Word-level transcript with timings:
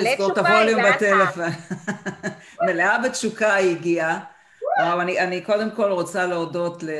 לזכור 0.00 0.32
את 0.32 0.38
הווליום 0.38 0.82
בטלפון. 0.82 1.44
מלאה 2.66 2.98
בתשוקה 2.98 3.54
היא 3.54 3.76
הגיעה. 3.76 4.20
וואו, 4.78 5.00
אני, 5.00 5.20
אני 5.20 5.40
קודם 5.40 5.70
כל 5.70 5.90
רוצה 5.90 6.26
להודות 6.26 6.82
ל... 6.82 6.90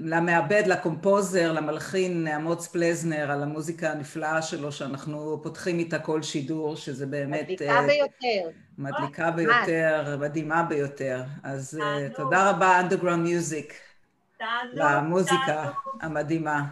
למעבד, 0.00 0.62
לקומפוזר, 0.66 1.52
למלחין 1.52 2.28
אמוץ 2.28 2.66
פלזנר, 2.66 3.30
על 3.30 3.42
המוזיקה 3.42 3.90
הנפלאה 3.90 4.42
שלו 4.42 4.72
שאנחנו 4.72 5.40
פותחים 5.42 5.78
איתה 5.78 5.98
כל 5.98 6.22
שידור, 6.22 6.76
שזה 6.76 7.06
באמת... 7.06 7.42
מדליקה 7.42 7.80
uh, 7.80 7.82
ביותר. 7.82 8.58
מדליקה 8.78 9.30
ביותר, 9.30 10.16
מדהימה 10.20 10.62
ביותר. 10.62 11.22
אז 11.42 11.80
uh, 11.82 12.16
תודה 12.16 12.50
רבה, 12.50 12.80
Underground 12.80 13.26
Music, 13.26 13.72
למוזיקה 14.72 15.70
המדהימה. 16.00 16.62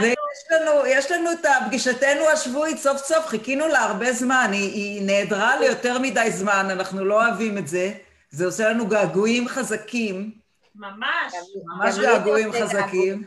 ויש 0.00 0.17
לנו, 0.50 0.86
יש 0.86 1.10
לנו 1.10 1.32
את 1.32 1.46
פגישתנו 1.66 2.28
השבועית, 2.32 2.78
סוף 2.78 2.98
סוף, 2.98 3.26
חיכינו 3.26 3.68
לה 3.68 3.80
הרבה 3.80 4.12
זמן, 4.12 4.50
היא, 4.52 4.72
היא 4.72 5.02
נעדרה 5.06 5.60
ליותר 5.60 5.98
מדי 5.98 6.30
זמן, 6.30 6.66
אנחנו 6.70 7.04
לא 7.04 7.26
אוהבים 7.26 7.58
את 7.58 7.68
זה, 7.68 7.92
זה 8.30 8.46
עושה 8.46 8.68
לנו 8.68 8.86
געגועים 8.86 9.48
חזקים. 9.48 10.30
ממש. 10.74 11.32
ממש 11.66 11.94
געגועים 11.98 12.52
חזקים. 12.52 13.24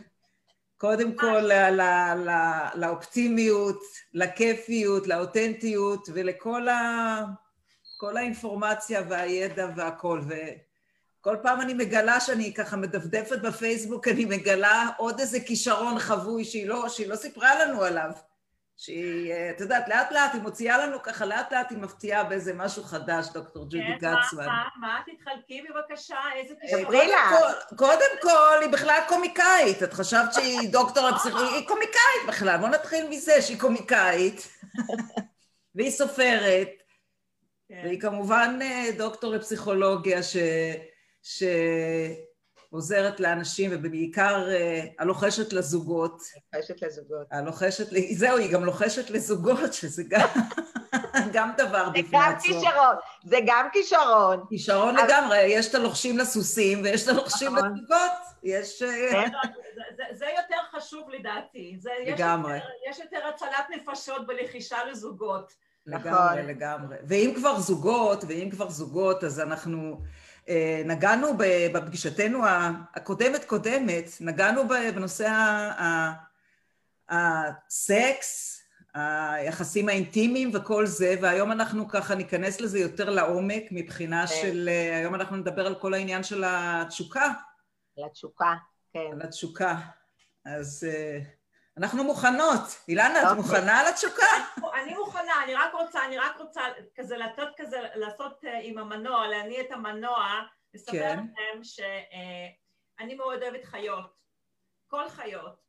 קודם 0.77 1.15
כל 1.15 1.49
לאופטימיות, 2.75 3.81
לכיפיות, 4.13 5.07
לאותנטיות 5.07 6.09
ולכל 6.13 6.67
ה... 6.67 6.79
האינפורמציה 8.17 9.01
והידע 9.09 9.67
והכל. 9.75 10.21
וכל 11.21 11.37
פעם 11.43 11.61
אני 11.61 11.73
מגלה 11.73 12.19
שאני 12.19 12.53
ככה 12.53 12.75
מדפדפת 12.77 13.41
בפייסבוק, 13.41 14.07
אני 14.07 14.25
מגלה 14.25 14.89
עוד 14.97 15.19
איזה 15.19 15.39
כישרון 15.39 15.99
חבוי 15.99 16.45
שהיא 16.45 16.67
לא, 16.67 16.89
שהיא 16.89 17.07
לא 17.07 17.15
סיפרה 17.15 17.65
לנו 17.65 17.83
עליו. 17.83 18.11
שהיא, 18.77 19.33
אה, 19.33 19.49
את 19.49 19.61
יודעת, 19.61 19.87
לאט 19.89 20.11
לאט 20.11 20.33
היא 20.33 20.41
מוציאה 20.41 20.77
לנו 20.77 21.01
ככה, 21.03 21.25
לאט 21.25 21.53
לאט 21.53 21.71
היא 21.71 21.77
מפתיעה 21.77 22.23
באיזה 22.23 22.53
משהו 22.53 22.83
חדש, 22.83 23.27
דוקטור 23.33 23.63
ג'ודי 23.63 23.83
כן, 23.83 23.95
גצמן. 23.95 24.45
מה, 24.45 24.63
מה, 24.75 24.87
מה? 24.87 24.99
תתחלקי 25.05 25.61
בבקשה, 25.61 26.17
איזה 26.35 26.53
לה. 27.07 27.31
קודם 27.77 28.17
כל, 28.21 28.57
היא 28.61 28.69
בכלל 28.69 28.99
קומיקאית. 29.07 29.83
את 29.83 29.93
חשבת 29.93 30.33
שהיא 30.33 30.69
דוקטור 30.71 31.09
לפסיכולוגיה, 31.09 31.57
היא 31.57 31.67
קומיקאית 31.67 32.27
בכלל. 32.27 32.57
בוא 32.57 32.69
נתחיל 32.69 33.09
מזה 33.09 33.41
שהיא 33.41 33.59
קומיקאית. 33.59 34.47
והיא 35.75 35.91
סופרת. 35.91 36.69
כן. 37.69 37.81
והיא 37.83 37.99
כמובן 37.99 38.59
אה, 38.61 38.89
דוקטור 38.97 39.31
לפסיכולוגיה 39.31 40.23
ש... 40.23 40.37
ש... 41.23 41.43
עוזרת 42.71 43.19
לאנשים, 43.19 43.71
ובעיקר 43.73 44.47
uh, 44.47 44.89
הלוחשת 44.99 45.53
לזוגות. 45.53 46.21
לוחשת 46.53 46.81
לזוגות. 46.81 47.27
הלוחשת, 47.31 47.85
זהו, 48.13 48.37
היא 48.37 48.51
גם 48.51 48.65
לוחשת 48.65 49.09
לזוגות, 49.09 49.73
שזה 49.73 50.03
גם, 50.07 50.27
גם 51.33 51.51
דבר 51.57 51.89
בפני 51.89 52.01
עצמו. 52.01 52.13
זה 52.13 52.19
גם 52.19 52.37
כישרון, 52.41 52.95
זה 53.23 53.37
גם 53.45 53.67
כישרון. 53.73 54.45
כישרון 54.49 54.97
אבל... 54.97 55.07
לגמרי, 55.07 55.37
יש 55.37 55.69
את 55.69 55.75
הלוחשים 55.75 56.17
לסוסים 56.17 56.81
ויש 56.83 57.03
את 57.03 57.07
הלוחשים 57.07 57.55
נכון. 57.55 57.73
לזוגות. 57.73 58.11
יש... 58.43 58.81
אה, 58.81 59.11
כן. 59.11 59.31
זה, 59.75 59.81
זה, 59.95 60.03
זה 60.11 60.25
יותר 60.25 60.61
חשוב 60.71 61.09
לדעתי. 61.09 61.75
זה, 61.79 61.91
לגמרי. 62.07 62.57
יש 62.57 62.63
יותר, 62.63 62.89
יש 62.89 62.99
יותר 62.99 63.27
הצלת 63.27 63.65
נפשות 63.69 64.27
בלחישה 64.27 64.77
לזוגות. 64.91 65.53
לגמרי, 65.85 66.11
נכון. 66.11 66.37
לגמרי. 66.37 66.95
ואם 67.03 67.33
כבר 67.35 67.59
זוגות, 67.59 68.23
ואם 68.27 68.49
כבר 68.51 68.69
זוגות, 68.69 69.23
אז 69.23 69.39
אנחנו... 69.39 70.01
אה, 70.49 70.81
נגענו 70.85 71.27
בפגישתנו 71.73 72.39
הקודמת 72.95 73.45
קודמת, 73.45 74.05
נגענו 74.21 74.67
בנושא 74.67 75.27
הסקס, 77.09 78.61
היחסים 78.93 79.89
האינטימיים 79.89 80.51
וכל 80.53 80.85
זה, 80.85 81.15
והיום 81.21 81.51
אנחנו 81.51 81.87
ככה 81.87 82.15
ניכנס 82.15 82.61
לזה 82.61 82.79
יותר 82.79 83.09
לעומק 83.09 83.63
מבחינה 83.71 84.27
כן. 84.27 84.33
של, 84.41 84.69
אה, 84.71 84.97
היום 84.97 85.15
אנחנו 85.15 85.37
נדבר 85.37 85.67
על 85.67 85.75
כל 85.75 85.93
העניין 85.93 86.23
של 86.23 86.43
התשוקה. 86.47 87.33
על 87.97 88.03
התשוקה, 88.05 88.53
כן. 88.93 89.09
על 89.13 89.21
התשוקה. 89.21 89.75
אז 90.45 90.87
אה, 90.89 91.19
אנחנו 91.81 92.03
מוכנות. 92.03 92.61
אילנה, 92.87 93.31
את. 93.31 93.37
מוכנה 93.37 93.79
על 93.79 93.87
התשוקה? 93.87 94.25
אני 94.73 94.93
מוכנה, 94.93 95.43
אני 95.43 95.53
רק 95.53 95.73
רוצה, 95.73 96.05
אני 96.05 96.17
רק 96.17 96.37
רוצה 96.39 96.61
כזה 96.95 97.17
לתת 97.17 97.47
כזה, 97.57 97.79
לעשות 97.95 98.45
אה, 98.45 98.59
עם 98.63 98.77
המנוע, 98.77 99.27
להניע 99.27 99.61
את 99.61 99.71
המנוע, 99.71 100.41
לספר 100.73 100.91
כן. 100.91 101.19
לכם 101.19 101.63
שאני 101.63 103.15
מאוד 103.15 103.43
אוהבת 103.43 103.63
חיות, 103.63 104.13
כל 104.87 105.09
חיות, 105.09 105.61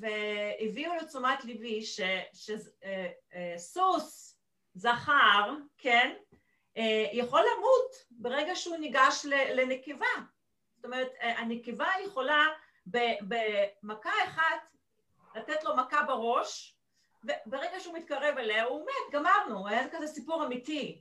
והביאו 0.00 0.94
לתשומת 0.94 1.44
ליבי 1.44 1.82
שסוס, 1.82 2.68
אה, 2.84 3.06
אה, 3.34 3.54
זכר, 4.74 5.54
כן, 5.78 6.12
יכול 7.12 7.40
למות 7.40 7.94
ברגע 8.10 8.56
שהוא 8.56 8.76
ניגש 8.76 9.26
לנקבה. 9.28 10.06
זאת 10.76 10.84
אומרת, 10.84 11.12
הנקבה 11.20 11.88
יכולה 12.04 12.46
במכה 12.86 14.10
אחת 14.24 14.72
לתת 15.34 15.64
לו 15.64 15.76
מכה 15.76 16.02
בראש, 16.02 16.76
וברגע 17.24 17.80
שהוא 17.80 17.94
מתקרב 17.94 18.34
אליה 18.38 18.64
הוא 18.64 18.86
מת, 18.86 19.12
גמרנו, 19.12 19.68
היה 19.68 19.88
כזה 19.92 20.06
סיפור 20.06 20.44
אמיתי. 20.44 21.00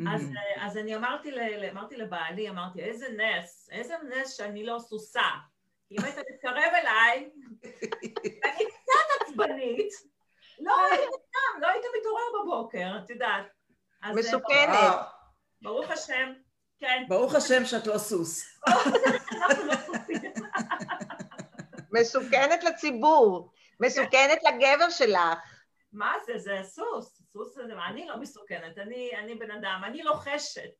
Mm-hmm. 0.00 0.14
אז, 0.14 0.30
אז 0.56 0.76
אני 0.76 0.96
אמרתי, 0.96 1.30
ל, 1.30 1.64
אמרתי 1.70 1.96
לבעלי, 1.96 2.48
אמרתי, 2.48 2.80
איזה 2.80 3.06
נס, 3.08 3.68
איזה 3.72 3.94
נס 4.08 4.36
שאני 4.36 4.66
לא 4.66 4.78
סוסה. 4.78 5.28
אם 5.92 6.04
היית 6.04 6.16
מתקרב 6.18 6.72
אליי, 6.74 7.30
אני 8.44 8.64
קצת 8.64 9.20
עצבנית, 9.20 9.92
לא 10.58 10.72
היית 10.90 11.10
שם, 11.10 11.60
לא 11.60 11.68
היית 11.68 11.84
מתעורר 11.98 12.42
בבוקר, 12.42 12.98
את 13.04 13.10
יודעת. 13.10 13.46
מסוכנת. 14.14 14.78
ברוך 15.62 15.90
השם, 15.90 16.32
כן. 16.78 17.04
ברוך 17.08 17.34
השם 17.34 17.64
שאת 17.64 17.86
לא 17.86 17.98
סוס. 17.98 18.44
אנחנו 18.68 19.64
לא 19.64 19.74
סוסים. 19.76 20.32
מסוכנת 21.92 22.64
לציבור. 22.64 23.52
מסוכנת 23.80 24.38
לגבר 24.42 24.90
שלך. 24.90 25.38
מה 25.92 26.12
זה? 26.26 26.38
זה 26.38 26.58
סוס. 26.62 27.22
סוס 27.32 27.54
זה... 27.54 27.62
אני 27.88 28.06
לא 28.06 28.16
מסוכנת, 28.16 28.78
אני, 28.78 29.10
אני 29.18 29.34
בן 29.34 29.50
אדם, 29.50 29.82
אני 29.86 30.02
לוחשת. 30.02 30.70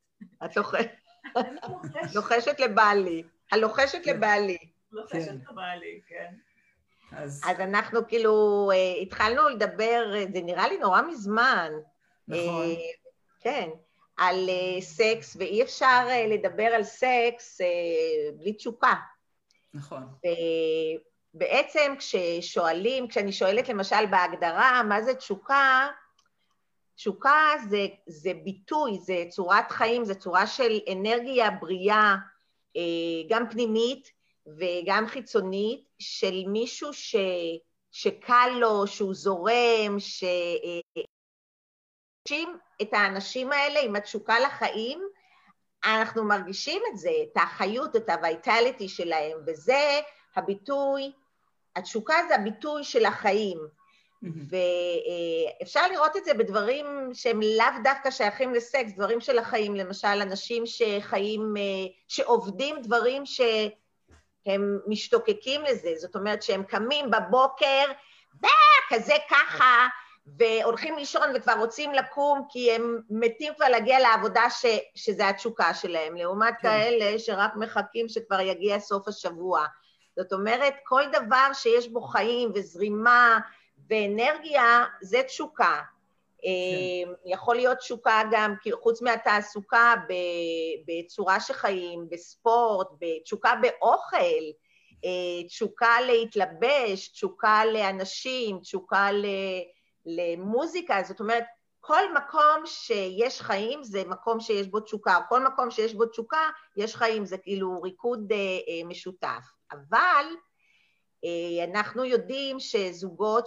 את 0.44 0.56
לוחשת. 0.56 0.90
לוחשת 2.14 2.60
לבעלי. 2.60 3.22
הלוחשת 3.52 4.04
כן. 4.04 4.16
לבעלי. 4.16 4.58
לוחשת 4.92 5.28
כן. 5.28 5.36
לבעלי, 5.50 6.00
כן. 6.08 6.34
אז... 7.12 7.42
אז 7.46 7.60
אנחנו 7.60 8.08
כאילו 8.08 8.70
אה, 8.74 9.02
התחלנו 9.02 9.48
לדבר, 9.48 10.12
אה, 10.14 10.24
זה 10.32 10.40
נראה 10.42 10.68
לי 10.68 10.78
נורא 10.78 11.02
מזמן. 11.02 11.72
נכון. 12.28 12.70
אה, 12.70 12.74
כן, 13.40 13.68
על 14.16 14.48
סקס, 14.80 15.36
ואי 15.36 15.62
אפשר 15.62 16.06
לדבר 16.28 16.64
על 16.64 16.82
סקס 16.82 17.60
בלי 18.38 18.52
תשוקה. 18.52 18.94
נכון. 19.74 20.02
בעצם 21.34 21.94
כששואלים, 21.98 23.08
כשאני 23.08 23.32
שואלת 23.32 23.68
למשל 23.68 24.06
בהגדרה 24.10 24.82
מה 24.82 25.02
זה 25.02 25.14
תשוקה, 25.14 25.88
תשוקה 26.96 27.38
זה, 27.68 27.86
זה 28.06 28.32
ביטוי, 28.44 28.98
זה 29.00 29.24
צורת 29.28 29.70
חיים, 29.70 30.04
זה 30.04 30.14
צורה 30.14 30.46
של 30.46 30.78
אנרגיה 30.92 31.50
בריאה, 31.50 32.14
אה, 32.76 32.82
גם 33.28 33.50
פנימית 33.50 34.12
וגם 34.46 35.06
חיצונית, 35.06 35.88
של 35.98 36.44
מישהו 36.46 36.92
ש, 36.92 37.16
שקל 37.92 38.48
לו, 38.60 38.86
שהוא 38.86 39.14
זורם, 39.14 39.96
ש... 39.98 40.24
את 42.82 42.92
האנשים 42.92 43.52
האלה 43.52 43.80
עם 43.80 43.96
התשוקה 43.96 44.40
לחיים, 44.40 45.08
אנחנו 45.84 46.24
מרגישים 46.24 46.82
את 46.92 46.98
זה, 46.98 47.10
את 47.22 47.36
החיות, 47.36 47.96
את 47.96 48.10
הוויטליטי 48.10 48.88
שלהם, 48.88 49.38
וזה 49.46 50.00
הביטוי 50.36 51.12
התשוקה 51.76 52.14
זה 52.28 52.34
הביטוי 52.34 52.84
של 52.84 53.04
החיים, 53.04 53.58
ואפשר 54.22 55.88
לראות 55.88 56.16
את 56.16 56.24
זה 56.24 56.34
בדברים 56.34 57.10
שהם 57.14 57.40
לאו 57.42 57.82
דווקא 57.84 58.10
שייכים 58.10 58.54
לסקס, 58.54 58.92
דברים 58.92 59.20
של 59.20 59.38
החיים, 59.38 59.76
למשל 59.76 60.08
אנשים 60.08 60.62
שחיים, 60.66 61.54
אה, 61.56 61.62
שעובדים 62.08 62.76
דברים 62.82 63.22
שהם 63.26 64.78
משתוקקים 64.86 65.62
לזה, 65.62 65.90
זאת 65.96 66.16
אומרת 66.16 66.42
שהם 66.42 66.62
קמים 66.62 67.10
בבוקר, 67.10 67.84
כזה 68.88 69.14
ככה, 69.30 69.86
והולכים 70.38 70.96
לישון 70.96 71.28
וכבר 71.34 71.52
רוצים 71.58 71.94
לקום 71.94 72.46
כי 72.48 72.72
הם 72.72 72.98
מתים 73.10 73.52
כבר 73.56 73.68
להגיע 73.68 74.00
לעבודה 74.00 74.50
ש, 74.50 74.66
שזה 74.94 75.28
התשוקה 75.28 75.74
שלהם, 75.74 76.16
לעומת 76.16 76.54
כן. 76.54 76.68
כאלה 76.68 77.18
שרק 77.18 77.52
מחכים 77.56 78.08
שכבר 78.08 78.40
יגיע 78.40 78.78
סוף 78.78 79.08
השבוע. 79.08 79.66
זאת 80.16 80.32
אומרת, 80.32 80.74
כל 80.84 81.02
דבר 81.12 81.48
שיש 81.52 81.88
בו 81.88 82.00
חיים 82.00 82.52
וזרימה 82.54 83.38
ואנרגיה, 83.90 84.84
זה 85.02 85.22
תשוקה. 85.22 85.80
כן. 86.42 87.12
יכול 87.24 87.56
להיות 87.56 87.78
תשוקה 87.78 88.22
גם, 88.32 88.54
חוץ 88.82 89.02
מהתעסוקה, 89.02 89.94
בצורה 90.86 91.40
שחיים, 91.40 92.06
בספורט, 92.10 92.88
תשוקה 93.24 93.52
באוכל, 93.62 94.44
אה, 95.04 95.46
תשוקה 95.46 96.00
להתלבש, 96.00 97.08
תשוקה 97.08 97.64
לאנשים, 97.64 98.58
תשוקה 98.60 99.08
למוזיקה, 100.06 101.02
זאת 101.02 101.20
אומרת, 101.20 101.44
כל 101.80 102.14
מקום 102.14 102.66
שיש 102.66 103.40
חיים 103.40 103.84
זה 103.84 104.02
מקום 104.06 104.40
שיש 104.40 104.66
בו 104.66 104.80
תשוקה, 104.80 105.18
כל 105.28 105.46
מקום 105.46 105.70
שיש 105.70 105.94
בו 105.94 106.06
תשוקה 106.06 106.50
יש 106.76 106.96
חיים, 106.96 107.26
זה 107.26 107.38
כאילו 107.38 107.82
ריקוד 107.82 108.32
אה, 108.32 108.36
אה, 108.38 108.88
משותף. 108.88 109.44
אבל 109.74 110.26
אה, 111.24 111.64
אנחנו 111.64 112.04
יודעים 112.04 112.60
שזוגות 112.60 113.46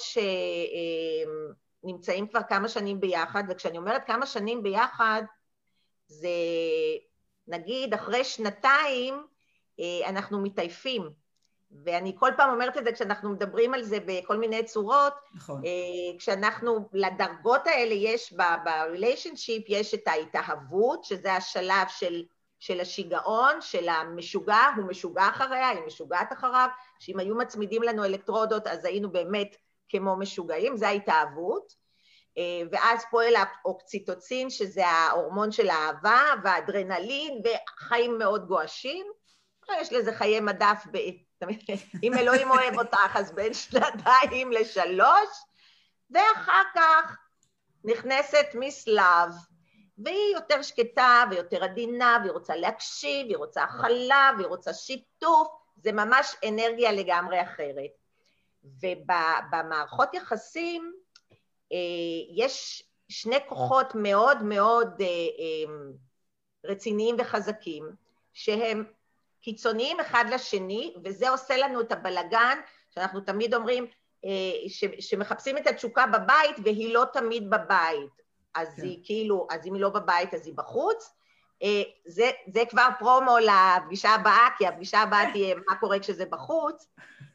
שנמצאים 1.84 2.24
אה, 2.24 2.30
כבר 2.30 2.42
כמה 2.50 2.70
שנים 2.70 3.00
ביחד, 3.00 3.44
וכשאני 3.50 3.78
אומרת 3.78 4.02
כמה 4.08 4.26
שנים 4.26 4.64
ביחד, 4.64 5.22
זה 6.08 6.30
נגיד 7.48 7.94
אחרי 7.94 8.24
שנתיים 8.24 9.26
אה, 9.80 10.10
אנחנו 10.10 10.42
מתעייפים. 10.42 11.28
ואני 11.86 12.16
כל 12.20 12.32
פעם 12.38 12.54
אומרת 12.54 12.78
את 12.78 12.84
זה 12.84 12.92
כשאנחנו 12.92 13.30
מדברים 13.30 13.74
על 13.74 13.84
זה 13.84 13.98
בכל 14.06 14.38
מיני 14.38 14.64
צורות, 14.64 15.14
נכון. 15.36 15.62
כשאנחנו, 16.20 16.90
לדרגות 16.94 17.68
האלה 17.68 17.94
יש 17.94 18.34
ב-relationship, 18.34 19.64
יש 19.68 19.94
את 19.94 20.08
ההתאהבות, 20.08 21.04
שזה 21.04 21.34
השלב 21.34 21.88
של, 21.88 22.24
של 22.60 22.80
השיגעון, 22.80 23.62
של 23.62 23.90
המשוגע, 23.90 24.68
הוא 24.76 24.86
משוגע 24.86 25.30
אחריה, 25.30 25.70
היא 25.70 25.82
משוגעת 25.88 26.34
אחריו, 26.34 26.68
שאם 27.00 27.20
היו 27.20 27.36
מצמידים 27.36 27.84
לנו 27.84 28.06
אלקטרודות 28.06 28.68
אז 28.68 28.86
היינו 28.86 29.12
באמת 29.12 29.56
כמו 29.90 30.16
משוגעים, 30.16 30.78
זה 30.78 30.88
ההתאהבות. 30.88 31.74
אה, 32.38 32.62
ואז 32.72 33.06
פועל 33.12 33.34
האוקציטוצין, 33.36 34.50
שזה 34.50 34.88
ההורמון 34.88 35.52
של 35.52 35.70
האהבה, 35.70 36.22
והאדרנלין, 36.44 37.42
וחיים 37.44 38.18
מאוד 38.18 38.48
גועשים. 38.48 39.06
יש 39.82 39.94
לזה 39.94 40.14
חיי 40.14 40.40
מדף 40.40 40.84
אם 42.04 42.14
אלוהים 42.14 42.52
אוהב 42.52 42.80
אותך, 42.80 43.16
אז 43.16 43.32
בין 43.32 43.54
שנתיים 43.54 44.52
לשלוש, 44.52 45.30
ואחר 46.10 46.64
כך 46.76 47.18
נכנסת 47.84 48.46
מיס 48.54 48.88
לאב, 48.88 49.30
והיא 49.98 50.34
יותר 50.34 50.62
שקטה 50.62 51.24
ויותר 51.32 51.64
עדינה, 51.64 52.18
והיא 52.22 52.32
רוצה 52.32 52.56
להקשיב, 52.56 53.28
היא 53.28 53.38
רוצה 53.38 53.64
הכלה, 53.64 54.32
והיא 54.38 54.48
רוצה 54.48 54.74
שיתוף, 54.74 55.48
זה 55.84 55.92
ממש 55.92 56.36
אנרגיה 56.48 56.92
לגמרי 56.92 57.42
אחרת. 57.42 57.92
ובמערכות 58.64 60.14
יחסים 60.14 60.94
אה, 61.74 61.78
יש 62.36 62.84
שני 63.10 63.38
כוחות 63.48 63.96
מאוד 63.96 64.44
מאוד 64.44 65.02
אה, 65.02 65.06
אה, 65.08 65.74
רציניים 66.66 67.16
וחזקים, 67.20 67.90
שהם 68.34 68.86
קיצוניים 69.42 70.00
אחד 70.00 70.26
לשני, 70.32 70.96
וזה 71.04 71.30
עושה 71.30 71.58
לנו 71.58 71.82
את 71.82 71.92
הבלגן, 71.92 72.60
שאנחנו 72.90 73.22
תמיד 73.22 73.54
אומרים, 73.54 73.88
ש, 74.68 74.86
שמחפשים 75.00 75.58
את 75.58 75.68
התשוקה 75.68 76.06
בבית 76.08 76.56
והיא 76.64 76.94
לא 76.94 77.04
תמיד 77.14 77.50
בבית. 77.50 78.27
אז 78.58 78.76
כן. 78.76 78.82
היא 78.82 79.00
כאילו, 79.04 79.48
אז 79.52 79.68
אם 79.68 79.74
היא 79.74 79.82
לא 79.82 79.90
בבית 79.90 80.34
אז 80.34 80.48
היא 80.48 80.54
בחוץ. 80.58 81.14
אה, 81.64 81.84
זה, 82.06 82.32
זה 82.54 82.64
כבר 82.70 82.88
פרומו 83.00 83.36
לפגישה 83.38 84.10
הבאה, 84.10 84.48
כי 84.58 84.68
הפגישה 84.68 85.00
הבאה 85.00 85.22
תהיה 85.32 85.56
מה 85.68 85.76
קורה 85.76 86.00
כשזה 86.00 86.26
בחוץ. 86.26 86.88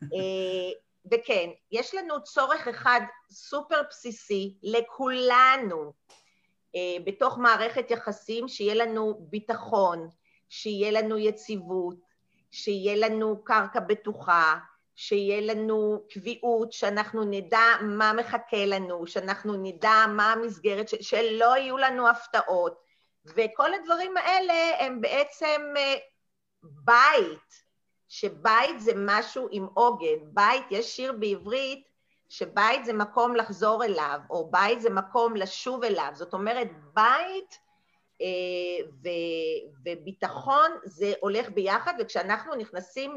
אה, 0.02 0.72
וכן, 1.10 1.50
יש 1.72 1.94
לנו 1.94 2.22
צורך 2.22 2.68
אחד 2.68 3.00
סופר 3.30 3.82
בסיסי 3.90 4.54
לכולנו 4.62 5.92
בתוך 7.04 7.38
מערכת 7.38 7.90
יחסים, 7.90 8.48
שיהיה 8.48 8.74
לנו 8.74 9.18
ביטחון, 9.20 10.08
שיהיה 10.48 10.90
לנו 10.90 11.18
יציבות, 11.18 11.96
שיהיה 12.50 13.08
לנו 13.08 13.44
קרקע 13.44 13.80
בטוחה, 13.80 14.58
שיהיה 14.94 15.54
לנו 15.54 16.02
קביעות, 16.10 16.72
שאנחנו 16.72 17.24
נדע 17.24 17.64
מה 17.82 18.12
מחכה 18.12 18.66
לנו, 18.66 19.06
שאנחנו 19.06 19.56
נדע 19.56 20.06
מה 20.08 20.32
המסגרת, 20.32 20.88
ש- 20.88 20.94
שלא 20.94 21.56
יהיו 21.56 21.78
לנו 21.78 22.08
הפתעות. 22.08 22.82
וכל 23.24 23.74
הדברים 23.74 24.16
האלה 24.16 24.54
הם 24.78 25.00
בעצם 25.00 25.74
אה, 25.76 25.94
בית, 26.62 27.62
שבית 28.08 28.80
זה 28.80 28.92
משהו 28.96 29.48
עם 29.50 29.66
עוגן. 29.74 30.18
בית, 30.32 30.64
יש 30.70 30.96
שיר 30.96 31.12
בעברית 31.12 31.92
שבית 32.28 32.84
זה 32.84 32.92
מקום 32.92 33.36
לחזור 33.36 33.84
אליו, 33.84 34.20
או 34.30 34.50
בית 34.50 34.80
זה 34.80 34.90
מקום 34.90 35.36
לשוב 35.36 35.84
אליו. 35.84 36.10
זאת 36.14 36.32
אומרת, 36.34 36.68
בית 36.94 37.58
אה, 38.22 38.86
וביטחון 39.84 40.70
זה 40.84 41.12
הולך 41.20 41.50
ביחד, 41.50 41.94
וכשאנחנו 41.98 42.54
נכנסים 42.54 43.14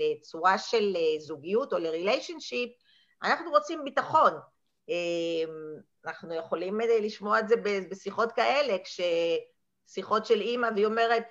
לצורה 0.00 0.58
של 0.58 0.96
אה, 0.96 1.20
זוגיות 1.20 1.72
או 1.72 1.78
לריליישנשיפ, 1.78 2.70
אנחנו 3.22 3.50
רוצים 3.50 3.84
ביטחון. 3.84 4.32
אה, 4.90 5.52
אנחנו 6.06 6.34
יכולים 6.34 6.80
לשמוע 7.02 7.38
את 7.38 7.48
זה 7.48 7.54
בשיחות 7.90 8.32
כאלה, 8.32 8.76
כששיחות 8.84 10.26
של 10.26 10.40
אימא, 10.40 10.68
והיא 10.74 10.86
אומרת, 10.86 11.22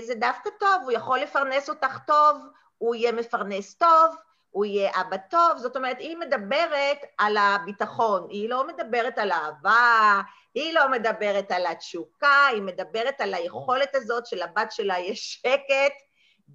זה 0.00 0.14
דווקא 0.14 0.50
טוב, 0.60 0.82
הוא 0.82 0.92
יכול 0.92 1.18
לפרנס 1.18 1.68
אותך 1.68 1.98
טוב, 2.06 2.36
הוא 2.78 2.94
יהיה 2.94 3.12
מפרנס 3.12 3.74
טוב, 3.74 4.16
הוא 4.52 4.64
יהיה 4.64 4.90
אבא 5.00 5.16
טוב, 5.16 5.58
זאת 5.58 5.76
אומרת, 5.76 5.96
היא 5.98 6.16
מדברת 6.16 6.98
על 7.18 7.36
הביטחון, 7.36 8.26
היא 8.30 8.48
לא 8.48 8.66
מדברת 8.66 9.18
על 9.18 9.32
אהבה, 9.32 10.20
היא 10.54 10.74
לא 10.74 10.90
מדברת 10.90 11.50
על 11.50 11.66
התשוקה, 11.66 12.46
היא 12.52 12.62
מדברת 12.62 13.20
על 13.20 13.34
היכולת 13.34 13.94
הזאת 13.94 14.26
שלבת 14.26 14.72
שלה 14.72 14.98
יש 14.98 15.32
שקט 15.42 15.94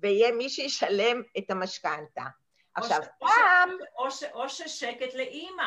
ויהיה 0.01 0.31
מי 0.31 0.49
שישלם 0.49 1.21
את 1.37 1.51
המשכנתה. 1.51 2.23
עכשיו, 2.75 2.99
פעם... 3.19 3.69
או 4.33 4.49
ששקט 4.49 5.13
לאימא. 5.13 5.63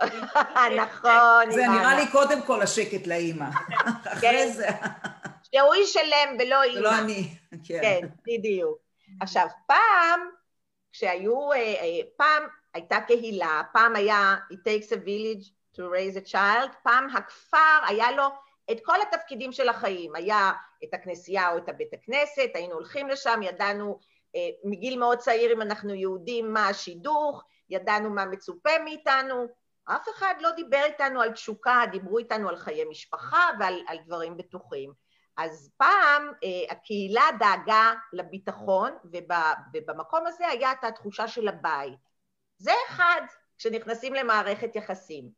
נכון. 0.82 1.50
זה 1.50 1.66
נראה 1.66 1.94
לי 1.96 2.10
קודם 2.12 2.42
כל 2.42 2.62
השקט 2.62 3.06
לאימא. 3.06 3.46
אחרי 4.12 4.20
כן. 4.20 4.52
זה... 4.52 4.68
שהוא 5.52 5.74
ישלם 5.74 6.36
ולא 6.38 6.62
אימא. 6.62 6.80
לא 6.80 6.98
אני, 6.98 7.34
כן. 7.64 7.80
כן, 7.82 8.00
בדיוק. 8.26 8.78
עכשיו, 9.20 9.46
פעם, 9.66 10.20
כשהיו, 10.94 11.52
אה, 11.52 11.58
אה, 11.58 12.00
פעם 12.16 12.42
הייתה 12.74 13.00
קהילה, 13.06 13.62
פעם 13.72 13.96
היה 13.96 14.36
It 14.52 14.56
takes 14.56 14.92
a 14.92 14.96
village 14.96 15.46
to 15.76 15.80
raise 15.80 16.16
a 16.16 16.32
child, 16.32 16.70
פעם 16.82 17.08
הכפר 17.16 17.86
היה 17.88 18.10
לו 18.12 18.24
את 18.70 18.76
כל 18.84 18.96
התפקידים 19.02 19.52
של 19.52 19.68
החיים, 19.68 20.14
היה 20.14 20.52
את 20.84 20.94
הכנסייה 20.94 21.52
או 21.52 21.58
את 21.58 21.68
הבית 21.68 21.94
הכנסת, 21.94 22.50
היינו 22.54 22.74
הולכים 22.74 23.08
לשם, 23.08 23.40
ידענו 23.42 23.98
אה, 24.36 24.48
מגיל 24.64 24.98
מאוד 24.98 25.18
צעיר 25.18 25.52
אם 25.52 25.62
אנחנו 25.62 25.94
יהודים 25.94 26.52
מה 26.52 26.68
השידוך, 26.68 27.44
ידענו 27.70 28.10
מה 28.10 28.26
מצופה 28.26 28.78
מאיתנו, 28.84 29.46
אף 29.84 30.08
אחד 30.08 30.34
לא 30.40 30.50
דיבר 30.50 30.82
איתנו 30.84 31.20
על 31.20 31.32
תשוקה, 31.32 31.82
דיברו 31.92 32.18
איתנו 32.18 32.48
על 32.48 32.56
חיי 32.56 32.84
משפחה 32.84 33.50
ועל 33.60 33.80
על 33.86 33.98
דברים 34.06 34.36
בטוחים. 34.36 35.03
אז 35.36 35.70
פעם 35.76 36.32
אה, 36.44 36.72
הקהילה 36.72 37.24
דאגה 37.38 37.92
לביטחון, 38.12 38.90
ובמקום 39.72 40.26
הזה 40.26 40.48
היה 40.48 40.72
את 40.72 40.84
התחושה 40.84 41.28
של 41.28 41.48
הבית. 41.48 41.98
זה 42.58 42.72
אחד, 42.88 43.20
כשנכנסים 43.58 44.14
למערכת 44.14 44.76
יחסים. 44.76 45.30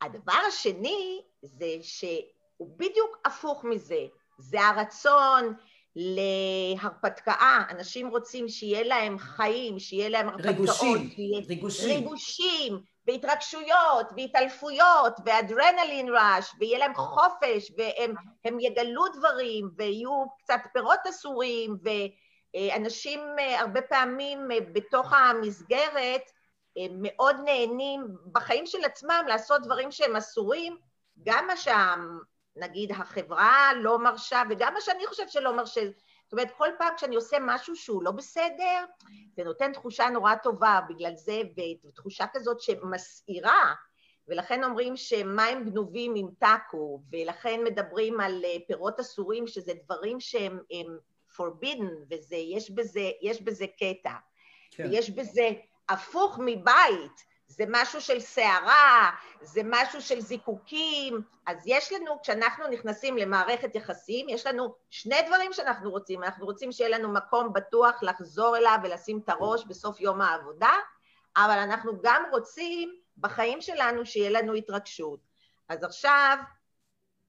הדבר 0.00 0.40
השני 0.48 1.22
זה 1.42 1.76
שהוא 1.82 2.78
בדיוק 2.78 3.18
הפוך 3.24 3.64
מזה, 3.64 4.06
זה 4.38 4.60
הרצון 4.60 5.54
להרפתקה, 5.96 7.62
אנשים 7.70 8.08
רוצים 8.08 8.48
שיהיה 8.48 8.82
להם 8.82 9.18
חיים, 9.18 9.78
שיהיה 9.78 10.08
להם 10.08 10.28
הרפתקאות, 10.28 10.58
ריגושים, 10.58 11.10
שיהיה 11.10 11.40
ריגושים, 11.48 11.88
ריגושים 11.88 12.91
והתרגשויות 13.06 14.06
והתעלפויות 14.16 15.16
ואדרנלין 15.24 16.08
ראש 16.08 16.52
ויהיה 16.58 16.78
להם 16.78 16.94
חופש 16.94 17.72
והם 17.78 18.60
יגלו 18.60 19.02
דברים 19.18 19.70
ויהיו 19.76 20.24
קצת 20.38 20.60
פירות 20.72 21.00
אסורים 21.10 21.76
ואנשים 21.82 23.20
אה, 23.38 23.60
הרבה 23.60 23.82
פעמים 23.82 24.50
אה, 24.50 24.56
בתוך 24.72 25.12
המסגרת 25.12 26.22
מאוד 26.90 27.36
נהנים 27.44 28.06
בחיים 28.32 28.66
של 28.66 28.84
עצמם 28.84 29.24
לעשות 29.28 29.62
דברים 29.62 29.90
שהם 29.90 30.16
אסורים, 30.16 30.76
גם 31.22 31.46
מה 31.46 31.54
שנגיד 31.56 32.90
החברה 32.90 33.70
לא 33.76 33.98
מרשה 33.98 34.42
וגם 34.50 34.74
מה 34.74 34.80
שאני 34.80 35.06
חושבת 35.06 35.30
שלא 35.30 35.56
מרשה. 35.56 35.80
זאת 36.32 36.38
אומרת, 36.38 36.56
כל 36.56 36.68
פעם 36.78 36.94
כשאני 36.96 37.16
עושה 37.16 37.36
משהו 37.40 37.76
שהוא 37.76 38.02
לא 38.02 38.10
בסדר, 38.10 38.84
זה 39.36 39.44
נותן 39.44 39.72
תחושה 39.72 40.08
נורא 40.08 40.34
טובה 40.34 40.80
בגלל 40.88 41.12
זה, 41.16 41.42
ותחושה 41.86 42.24
כזאת 42.32 42.60
שמסעירה, 42.60 43.74
ולכן 44.28 44.64
אומרים 44.64 44.96
שמים 44.96 45.64
גנובים 45.64 46.16
ימתקו, 46.16 47.02
ולכן 47.12 47.60
מדברים 47.64 48.20
על 48.20 48.44
אה, 48.44 48.56
פירות 48.66 49.00
אסורים, 49.00 49.46
שזה 49.46 49.72
דברים 49.84 50.20
שהם 50.20 50.58
forbidden, 51.36 52.14
ויש 52.30 52.70
בזה, 52.70 53.10
בזה 53.44 53.66
קטע. 53.66 54.14
כן. 54.70 54.88
ויש 54.90 55.10
בזה 55.10 55.50
הפוך 55.88 56.38
מבית, 56.44 57.31
זה 57.56 57.64
משהו 57.68 58.00
של 58.00 58.20
סערה, 58.20 59.10
זה 59.42 59.60
משהו 59.64 60.02
של 60.02 60.20
זיקוקים, 60.20 61.22
אז 61.46 61.62
יש 61.66 61.92
לנו, 61.92 62.22
כשאנחנו 62.22 62.68
נכנסים 62.68 63.16
למערכת 63.16 63.74
יחסים, 63.74 64.28
יש 64.28 64.46
לנו 64.46 64.74
שני 64.90 65.22
דברים 65.26 65.52
שאנחנו 65.52 65.90
רוצים, 65.90 66.22
אנחנו 66.22 66.46
רוצים 66.46 66.72
שיהיה 66.72 66.98
לנו 66.98 67.12
מקום 67.12 67.52
בטוח 67.52 68.02
לחזור 68.02 68.56
אליו 68.56 68.78
ולשים 68.82 69.20
את 69.24 69.28
הראש 69.28 69.64
בסוף 69.64 70.00
יום 70.00 70.20
העבודה, 70.20 70.72
אבל 71.36 71.58
אנחנו 71.58 71.92
גם 72.02 72.22
רוצים 72.30 72.94
בחיים 73.18 73.60
שלנו 73.60 74.06
שיהיה 74.06 74.30
לנו 74.30 74.54
התרגשות. 74.54 75.20
אז 75.68 75.84
עכשיו, 75.84 76.36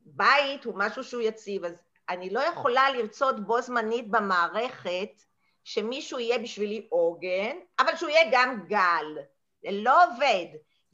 בית 0.01 0.65
הוא 0.65 0.73
משהו 0.77 1.03
שהוא 1.03 1.21
יציב, 1.21 1.65
אז 1.65 1.81
אני 2.09 2.29
לא 2.29 2.39
יכולה 2.39 2.89
לרצות 2.89 3.45
בו 3.45 3.61
זמנית 3.61 4.11
במערכת 4.11 5.21
שמישהו 5.63 6.19
יהיה 6.19 6.37
בשבילי 6.37 6.87
עוגן, 6.89 7.57
אבל 7.79 7.95
שהוא 7.95 8.09
יהיה 8.09 8.29
גם 8.31 8.65
גל. 8.67 9.17
זה 9.63 9.69
לא 9.71 10.03
עובד. 10.03 10.45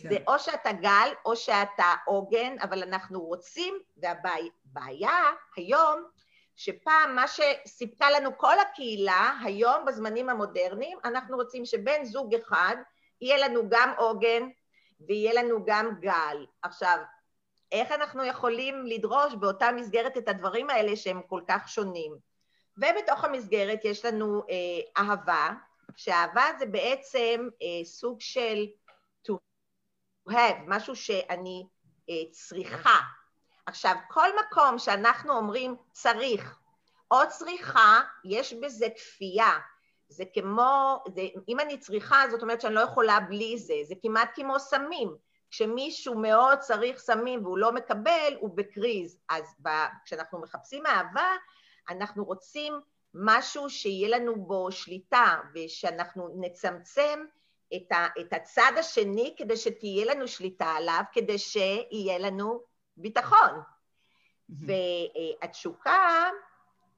כן. 0.02 0.10
זה 0.10 0.18
או 0.28 0.40
שאתה 0.40 0.72
גל 0.72 1.10
או 1.26 1.36
שאתה 1.36 1.94
עוגן, 2.06 2.56
אבל 2.62 2.84
אנחנו 2.84 3.22
רוצים, 3.22 3.80
והבעיה 3.98 5.20
היום, 5.56 6.04
שפעם 6.56 7.16
מה 7.16 7.26
שסיפקה 7.28 8.10
לנו 8.10 8.38
כל 8.38 8.60
הקהילה, 8.60 9.40
היום 9.44 9.86
בזמנים 9.86 10.30
המודרניים, 10.30 10.98
אנחנו 11.06 11.38
רוצים 11.38 11.66
שבן 11.66 12.04
זוג 12.04 12.36
אחד 12.36 12.76
יהיה 13.22 13.48
לנו 13.48 13.70
גם 13.70 13.94
עוגן 13.98 14.50
ויהיה 15.08 15.34
לנו 15.34 15.66
גם 15.66 15.90
גל. 16.00 16.46
עכשיו, 16.62 16.98
איך 17.72 17.92
אנחנו 17.92 18.26
יכולים 18.26 18.86
לדרוש 18.86 19.34
באותה 19.34 19.72
מסגרת 19.72 20.18
את 20.18 20.28
הדברים 20.28 20.70
האלה 20.70 20.96
שהם 20.96 21.22
כל 21.28 21.42
כך 21.48 21.70
שונים? 21.70 22.18
ובתוך 22.78 23.24
המסגרת 23.24 23.86
יש 23.86 24.06
לנו 24.06 24.44
אה, 24.50 25.04
אהבה, 25.04 25.50
שאהבה 26.00 26.44
זה 26.60 26.66
בעצם 26.66 27.48
אה, 27.62 27.86
סוג 27.86 28.22
של 28.22 28.66
to 29.28 29.34
have, 30.30 30.60
משהו 30.68 30.96
שאני 30.96 31.68
אה, 32.10 32.32
צריכה. 32.32 33.00
עכשיו, 33.66 33.96
כל 34.10 34.30
מקום 34.46 34.80
שאנחנו 34.80 35.34
אומרים 35.34 35.76
צריך 35.92 36.60
או 37.12 37.18
צריכה, 37.30 38.00
יש 38.26 38.54
בזה 38.54 38.88
כפייה. 38.96 39.60
זה 40.10 40.24
כמו, 40.34 41.04
זה, 41.16 41.22
אם 41.48 41.60
אני 41.60 41.78
צריכה, 41.78 42.24
זאת 42.32 42.42
אומרת 42.42 42.62
שאני 42.62 42.76
לא 42.76 42.80
יכולה 42.80 43.20
בלי 43.20 43.58
זה, 43.58 43.76
זה 43.84 43.96
כמעט 44.02 44.30
כמו 44.36 44.60
סמים. 44.60 45.16
כשמישהו 45.52 46.20
מאוד 46.20 46.60
צריך 46.60 47.00
סמים 47.00 47.46
והוא 47.46 47.58
לא 47.58 47.72
מקבל, 47.72 48.34
הוא 48.40 48.58
בקריז. 48.58 49.20
אז 49.30 49.56
ב, 49.62 49.70
כשאנחנו 50.06 50.42
מחפשים 50.42 50.86
אהבה, 50.86 51.28
אנחנו 51.90 52.26
רוצים 52.26 52.82
משהו 53.14 53.70
שיהיה 53.70 54.18
לנו 54.18 54.36
בו 54.36 54.72
שליטה 54.72 55.36
ושאנחנו 55.56 56.30
נצמצם 56.40 57.26
את, 57.76 57.92
ה, 57.92 58.08
את 58.20 58.34
הצד 58.34 58.72
השני 58.80 59.36
כדי 59.38 59.58
שתהיה 59.58 60.06
לנו 60.06 60.28
שליטה 60.28 60.66
עליו, 60.66 61.04
כדי 61.14 61.38
שיהיה 61.38 62.18
לנו 62.18 62.62
ביטחון. 62.98 63.62
והתשוקה 64.50 66.30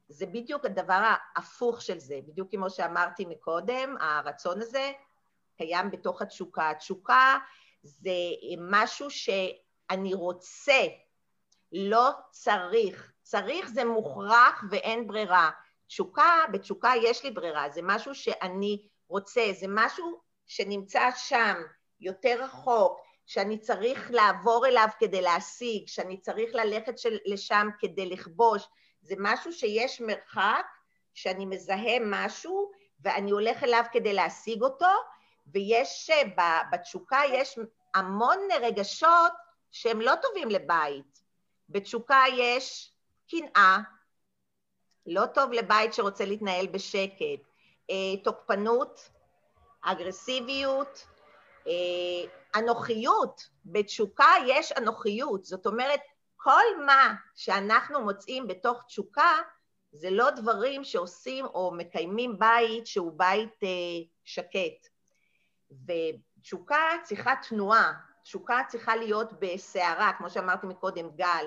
זה 0.09 0.25
בדיוק 0.25 0.65
הדבר 0.65 1.03
ההפוך 1.35 1.81
של 1.81 1.99
זה, 1.99 2.19
בדיוק 2.27 2.51
כמו 2.51 2.69
שאמרתי 2.69 3.25
מקודם, 3.25 3.95
הרצון 3.99 4.61
הזה 4.61 4.91
קיים 5.57 5.91
בתוך 5.91 6.21
התשוקה. 6.21 6.69
התשוקה 6.69 7.37
זה 7.83 8.11
משהו 8.59 9.09
שאני 9.09 10.13
רוצה, 10.13 10.81
לא 11.71 12.09
צריך. 12.31 13.11
צריך 13.21 13.69
זה 13.69 13.85
מוכרח 13.85 14.63
ואין 14.69 15.07
ברירה. 15.07 15.49
תשוקה, 15.91 16.43
בתשוקה 16.51 16.91
יש 17.03 17.23
לי 17.23 17.31
ברירה, 17.31 17.69
זה 17.69 17.81
משהו 17.83 18.15
שאני 18.15 18.87
רוצה, 19.07 19.41
זה 19.59 19.65
משהו 19.69 20.21
שנמצא 20.47 21.09
שם, 21.15 21.55
יותר 21.99 22.43
רחוק, 22.43 23.01
שאני 23.25 23.57
צריך 23.57 24.11
לעבור 24.11 24.67
אליו 24.67 24.87
כדי 24.99 25.21
להשיג, 25.21 25.87
שאני 25.87 26.21
צריך 26.21 26.55
ללכת 26.55 26.97
של, 26.97 27.17
לשם 27.25 27.67
כדי 27.79 28.09
לכבוש, 28.09 28.67
זה 29.01 29.15
משהו 29.19 29.53
שיש 29.53 30.01
מרחק, 30.01 30.65
שאני 31.13 31.45
מזהה 31.45 31.99
משהו 32.05 32.71
ואני 32.99 33.31
הולך 33.31 33.63
אליו 33.63 33.83
כדי 33.91 34.13
להשיג 34.13 34.61
אותו, 34.61 34.91
ויש, 35.47 36.09
אה, 36.09 36.61
בתשוקה 36.71 37.21
יש 37.33 37.59
המון 37.95 38.39
רגשות 38.61 39.33
שהם 39.71 40.01
לא 40.01 40.13
טובים 40.21 40.49
לבית. 40.49 41.23
בתשוקה 41.69 42.23
יש 42.37 42.93
קנאה, 43.29 43.77
לא 45.05 45.25
טוב 45.25 45.51
לבית 45.51 45.93
שרוצה 45.93 46.25
להתנהל 46.25 46.67
בשקט, 46.67 47.41
אה, 47.89 48.17
תוקפנות, 48.23 49.09
אגרסיביות, 49.81 51.07
אה, 51.67 51.71
אנוכיות, 52.55 53.49
בתשוקה 53.65 54.33
יש 54.47 54.71
אנוכיות, 54.71 55.45
זאת 55.45 55.65
אומרת 55.65 55.99
כל 56.37 56.83
מה 56.85 57.13
שאנחנו 57.35 58.01
מוצאים 58.01 58.47
בתוך 58.47 58.83
תשוקה 58.87 59.37
זה 59.91 60.09
לא 60.09 60.29
דברים 60.29 60.83
שעושים 60.83 61.45
או 61.45 61.71
מקיימים 61.77 62.39
בית 62.39 62.87
שהוא 62.87 63.13
בית 63.15 63.63
אה, 63.63 63.69
שקט. 64.23 64.87
ותשוקה 65.87 66.81
צריכה 67.03 67.33
תנועה, 67.49 67.93
תשוקה 68.23 68.61
צריכה 68.67 68.95
להיות 68.95 69.29
בסערה, 69.39 70.11
כמו 70.17 70.29
שאמרתי 70.29 70.67
מקודם, 70.67 71.09
גל. 71.15 71.45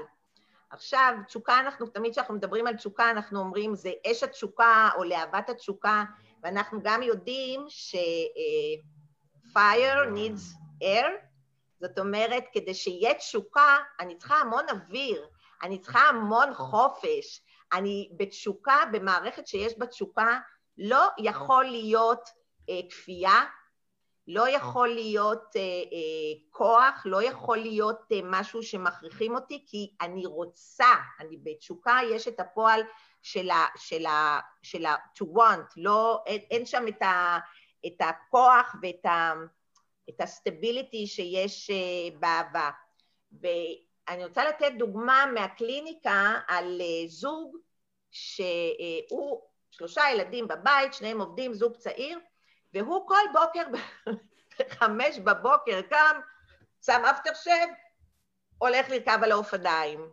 עכשיו, 0.74 1.14
תשוקה, 1.26 1.60
אנחנו, 1.60 1.86
תמיד 1.86 2.12
כשאנחנו 2.12 2.34
מדברים 2.34 2.66
על 2.66 2.76
תשוקה, 2.76 3.10
אנחנו 3.10 3.40
אומרים 3.40 3.74
זה 3.74 3.92
אש 4.10 4.22
התשוקה 4.22 4.88
או 4.96 5.04
להבת 5.04 5.48
התשוקה, 5.48 6.04
ואנחנו 6.42 6.80
גם 6.82 7.02
יודעים 7.02 7.64
ש- 7.68 7.94
uh, 7.94 9.52
fire 9.52 10.08
needs 10.14 10.56
air, 10.82 11.08
זאת 11.80 11.98
אומרת, 11.98 12.44
כדי 12.52 12.74
שיהיה 12.74 13.14
תשוקה, 13.14 13.76
אני 14.00 14.16
צריכה 14.16 14.36
המון 14.36 14.64
אוויר, 14.70 15.26
אני 15.62 15.78
צריכה 15.78 16.00
המון 16.00 16.54
חופש. 16.54 17.40
אני 17.72 18.10
בתשוקה, 18.16 18.76
במערכת 18.92 19.46
שיש 19.46 19.78
בה 19.78 19.86
תשוקה, 19.86 20.38
לא 20.78 21.06
יכול 21.18 21.64
להיות 21.64 22.28
אה, 22.70 22.80
כפייה, 22.90 23.44
לא 24.28 24.48
יכול 24.48 24.88
להיות 24.88 25.56
אה, 25.56 25.60
אה, 25.60 26.40
כוח, 26.50 27.02
לא 27.04 27.22
יכול 27.22 27.58
להיות 27.58 28.00
אה, 28.12 28.20
משהו 28.24 28.62
שמכריחים 28.62 29.34
אותי, 29.34 29.64
כי 29.66 29.90
אני 30.00 30.26
רוצה, 30.26 30.94
אני 31.20 31.36
בתשוקה, 31.42 31.98
יש 32.10 32.28
את 32.28 32.40
הפועל 32.40 32.80
של 33.22 33.50
ה... 33.50 33.66
של 33.76 34.06
ה... 34.06 34.40
של 34.62 34.86
ה... 34.86 34.94
to 35.18 35.24
want, 35.24 35.72
לא, 35.76 36.22
אין, 36.26 36.40
אין 36.50 36.66
שם 36.66 36.88
את, 36.88 37.02
ה, 37.02 37.38
את 37.86 38.00
הכוח 38.00 38.74
ואת 38.82 39.06
ה... 39.06 39.32
את 40.10 40.20
הסטביליטי 40.20 41.06
שיש 41.06 41.70
אה, 41.70 42.18
באהבה. 42.20 42.70
ואני 43.40 44.24
רוצה 44.24 44.44
לתת 44.44 44.72
דוגמה 44.78 45.26
מהקליניקה 45.34 46.40
על 46.48 46.80
אה, 46.80 47.08
זוג 47.08 47.56
שהוא 48.10 49.40
שלושה 49.70 50.02
ילדים 50.12 50.48
בבית, 50.48 50.94
שניהם 50.94 51.20
עובדים, 51.20 51.54
זוג 51.54 51.76
צעיר, 51.76 52.18
והוא 52.74 53.08
כל 53.08 53.24
בוקר 53.32 53.62
בחמש 54.58 55.18
בבוקר 55.18 55.82
קם, 55.82 56.20
שם 56.86 57.02
אפטר 57.10 57.34
שב, 57.34 57.66
הולך 58.58 58.88
לרכב 58.90 59.18
על 59.22 59.32
האופניים. 59.32 60.08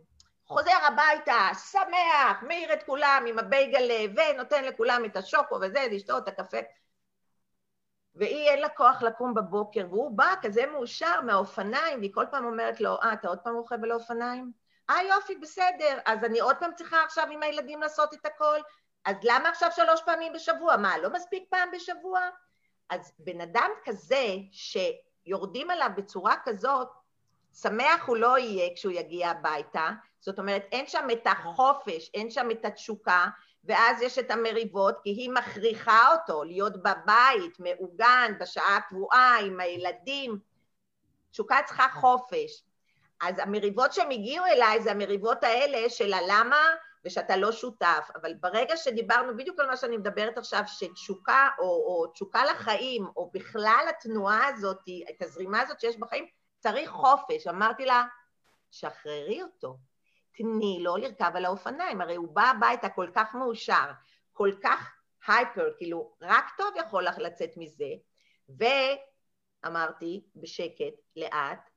חוזר 0.46 0.76
הביתה, 0.86 1.48
שמח, 1.70 2.42
מעיר 2.42 2.72
את 2.72 2.82
כולם 2.82 3.24
עם 3.28 3.38
הבייגל 3.38 4.10
ונותן 4.16 4.64
לכולם 4.64 5.04
את 5.04 5.16
השוקו 5.16 5.54
וזה, 5.54 5.86
לשתות 5.90 6.28
את 6.28 6.28
הקפה. 6.28 6.58
והיא 8.14 8.48
אין 8.48 8.60
לה 8.60 8.68
כוח 8.68 9.02
לקום 9.02 9.34
בבוקר, 9.34 9.86
והוא 9.90 10.16
בא 10.16 10.34
כזה 10.42 10.66
מאושר 10.66 11.20
מהאופניים, 11.20 11.98
והיא 11.98 12.14
כל 12.14 12.26
פעם 12.30 12.44
אומרת 12.44 12.80
לו, 12.80 12.96
אה, 13.02 13.12
אתה 13.12 13.28
עוד 13.28 13.38
פעם 13.38 13.54
רוכב 13.54 13.84
על 13.84 13.90
האופניים? 13.90 14.52
אה, 14.90 15.02
יופי, 15.02 15.36
בסדר, 15.36 15.98
אז 16.06 16.24
אני 16.24 16.40
עוד 16.40 16.56
פעם 16.56 16.74
צריכה 16.74 17.04
עכשיו 17.04 17.26
עם 17.30 17.42
הילדים 17.42 17.82
לעשות 17.82 18.14
את 18.14 18.26
הכל? 18.26 18.58
אז 19.04 19.16
למה 19.22 19.48
עכשיו 19.48 19.68
שלוש 19.72 20.02
פעמים 20.02 20.32
בשבוע? 20.32 20.76
מה, 20.76 20.98
לא 20.98 21.10
מספיק 21.10 21.44
פעם 21.50 21.70
בשבוע? 21.72 22.20
אז 22.90 23.12
בן 23.18 23.40
אדם 23.40 23.70
כזה, 23.84 24.26
שיורדים 24.52 25.70
עליו 25.70 25.90
בצורה 25.96 26.34
כזאת, 26.44 26.88
שמח 27.54 28.06
הוא 28.06 28.16
לא 28.16 28.38
יהיה 28.38 28.74
כשהוא 28.74 28.92
יגיע 28.92 29.30
הביתה, 29.30 29.90
זאת 30.20 30.38
אומרת, 30.38 30.62
אין 30.72 30.86
שם 30.86 31.06
את 31.12 31.26
החופש, 31.26 32.10
אין 32.14 32.30
שם 32.30 32.50
את 32.50 32.64
התשוקה, 32.64 33.26
ואז 33.64 34.02
יש 34.02 34.18
את 34.18 34.30
המריבות, 34.30 34.94
כי 35.02 35.10
היא 35.10 35.30
מכריחה 35.30 36.12
אותו 36.12 36.44
להיות 36.44 36.76
בבית, 36.76 37.58
מעוגן, 37.58 38.32
בשעה 38.40 38.76
הקבועה, 38.76 39.38
עם 39.38 39.60
הילדים. 39.60 40.38
תשוקה 41.30 41.56
צריכה 41.66 41.86
חופש. 41.94 42.62
אז 43.20 43.38
המריבות 43.38 43.92
שהם 43.92 44.10
הגיעו 44.10 44.46
אליי 44.46 44.82
זה 44.82 44.90
המריבות 44.90 45.44
האלה 45.44 45.90
של 45.90 46.12
הלמה 46.12 46.66
ושאתה 47.04 47.36
לא 47.36 47.52
שותף. 47.52 48.08
אבל 48.14 48.34
ברגע 48.40 48.76
שדיברנו 48.76 49.36
בדיוק 49.36 49.60
על 49.60 49.66
מה 49.66 49.76
שאני 49.76 49.96
מדברת 49.96 50.38
עכשיו, 50.38 50.62
שתשוקה 50.66 51.48
או, 51.58 51.64
או 51.64 52.06
תשוקה 52.06 52.44
לחיים, 52.44 53.06
או 53.16 53.30
בכלל 53.34 53.86
התנועה 53.88 54.46
הזאת, 54.46 54.80
את 55.10 55.22
הזרימה 55.22 55.60
הזאת 55.60 55.80
שיש 55.80 55.96
בחיים, 55.98 56.26
צריך 56.58 56.90
חופש. 56.90 57.46
אמרתי 57.46 57.84
לה, 57.84 58.04
שחררי 58.70 59.42
אותו. 59.42 59.78
תני 60.34 60.78
לו 60.80 60.96
לרכב 60.96 61.30
על 61.34 61.44
האופניים, 61.44 62.00
הרי 62.00 62.14
הוא 62.14 62.34
בא 62.34 62.42
הביתה 62.42 62.88
כל 62.88 63.10
כך 63.14 63.34
מאושר, 63.34 63.90
כל 64.32 64.50
כך 64.62 64.94
הייפר, 65.26 65.72
כאילו 65.78 66.16
רק 66.20 66.44
טוב 66.56 66.74
יכול 66.76 67.04
לך 67.04 67.18
לצאת 67.18 67.50
מזה, 67.56 67.92
ואמרתי 69.64 70.24
בשקט, 70.36 70.94
לאט, 71.16 71.70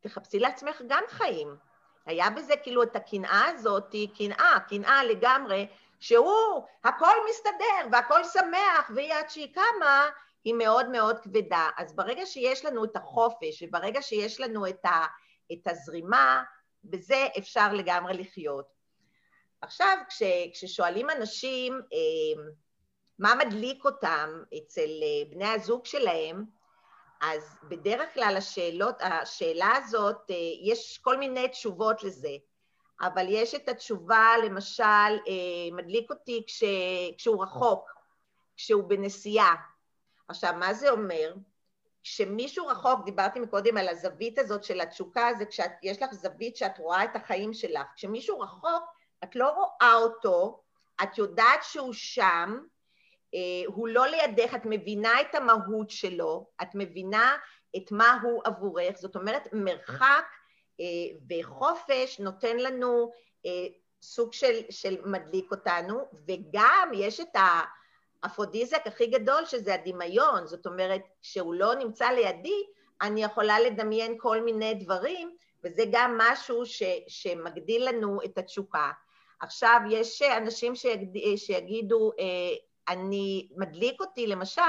תחפשי 0.00 0.38
לעצמך 0.38 0.82
גם 0.88 1.02
חיים. 1.08 1.69
היה 2.06 2.30
בזה 2.30 2.56
כאילו 2.56 2.82
את 2.82 2.96
הקנאה 2.96 3.46
הזאת, 3.46 3.94
קנאה, 4.18 4.56
קנאה 4.68 5.04
לגמרי, 5.04 5.66
שהוא, 6.00 6.66
הכל 6.84 7.14
מסתדר 7.30 7.88
והכל 7.92 8.24
שמח, 8.24 8.90
והיא 8.94 9.14
עד 9.14 9.30
שהיא 9.30 9.54
קמה, 9.54 10.08
היא 10.44 10.54
מאוד 10.54 10.88
מאוד 10.88 11.18
כבדה. 11.18 11.68
אז 11.76 11.96
ברגע 11.96 12.26
שיש 12.26 12.64
לנו 12.64 12.84
את 12.84 12.96
החופש 12.96 13.62
וברגע 13.62 14.02
שיש 14.02 14.40
לנו 14.40 14.66
את, 14.66 14.84
ה, 14.84 15.04
את 15.52 15.66
הזרימה, 15.66 16.42
בזה 16.84 17.26
אפשר 17.38 17.72
לגמרי 17.72 18.14
לחיות. 18.14 18.66
עכשיו, 19.60 19.96
כש, 20.08 20.22
כששואלים 20.52 21.10
אנשים 21.10 21.80
אה, 21.92 22.42
מה 23.18 23.34
מדליק 23.34 23.84
אותם 23.84 24.42
אצל 24.58 24.88
אה, 25.02 25.30
בני 25.30 25.48
הזוג 25.48 25.86
שלהם, 25.86 26.44
אז 27.20 27.56
בדרך 27.68 28.14
כלל 28.14 28.34
השאלות, 28.36 28.96
השאלה 29.00 29.72
הזאת, 29.76 30.30
אה, 30.30 30.36
יש 30.62 30.98
כל 30.98 31.16
מיני 31.16 31.48
תשובות 31.48 32.02
לזה, 32.02 32.36
אבל 33.00 33.26
יש 33.28 33.54
את 33.54 33.68
התשובה, 33.68 34.26
למשל, 34.44 35.18
מדליק 35.72 36.10
אותי 36.10 36.42
כש, 36.46 36.64
כשהוא 37.18 37.42
רחוק, 37.42 37.90
כשהוא 38.56 38.84
בנסיעה. 38.84 39.54
עכשיו, 40.28 40.54
מה 40.58 40.74
זה 40.74 40.90
אומר? 40.90 41.34
כשמישהו 42.02 42.66
רחוק, 42.66 43.04
דיברתי 43.04 43.40
מקודם 43.40 43.76
על 43.76 43.88
הזווית 43.88 44.38
הזאת 44.38 44.64
של 44.64 44.80
התשוקה, 44.80 45.28
זה 45.38 45.44
כשיש 45.44 46.02
לך 46.02 46.12
זווית 46.12 46.56
שאת 46.56 46.78
רואה 46.78 47.04
את 47.04 47.16
החיים 47.16 47.54
שלך. 47.54 47.86
כשמישהו 47.96 48.40
רחוק, 48.40 48.82
את 49.24 49.36
לא 49.36 49.50
רואה 49.50 49.94
אותו, 49.94 50.62
את 51.02 51.18
יודעת 51.18 51.62
שהוא 51.62 51.92
שם, 51.92 52.58
אה, 52.58 52.64
הוא 53.66 53.88
לא 53.88 54.06
לידך, 54.06 54.54
את 54.54 54.62
מבינה 54.64 55.20
את 55.20 55.34
המהות 55.34 55.90
שלו, 55.90 56.46
את 56.62 56.68
מבינה 56.74 57.36
את 57.76 57.92
מה 57.92 58.18
הוא 58.22 58.42
עבורך, 58.44 58.98
זאת 58.98 59.16
אומרת 59.16 59.48
מרחק 59.52 60.24
אה, 60.80 60.86
וחופש 61.30 62.20
נותן 62.20 62.56
לנו 62.56 63.10
אה, 63.46 63.66
סוג 64.02 64.32
של, 64.32 64.60
של 64.70 64.96
מדליק 65.04 65.50
אותנו, 65.50 66.00
וגם 66.28 66.90
יש 66.94 67.20
את 67.20 67.36
האפרודיזק 68.22 68.86
הכי 68.86 69.06
גדול 69.06 69.44
שזה 69.44 69.74
הדמיון, 69.74 70.46
זאת 70.46 70.66
אומרת, 70.66 71.02
כשהוא 71.22 71.54
לא 71.54 71.74
נמצא 71.74 72.10
לידי, 72.10 72.64
אני 73.02 73.24
יכולה 73.24 73.60
לדמיין 73.60 74.14
כל 74.18 74.42
מיני 74.42 74.74
דברים, 74.74 75.36
וזה 75.64 75.82
גם 75.92 76.18
משהו 76.18 76.66
ש, 76.66 76.82
שמגדיל 77.08 77.88
לנו 77.88 78.18
את 78.24 78.38
התשוקה. 78.38 78.90
עכשיו, 79.40 79.80
יש 79.90 80.22
אנשים 80.22 80.74
שיגיד, 80.74 81.38
שיגידו, 81.38 82.10
אני, 82.90 83.48
מדליק 83.56 84.00
אותי 84.00 84.26
למשל, 84.26 84.62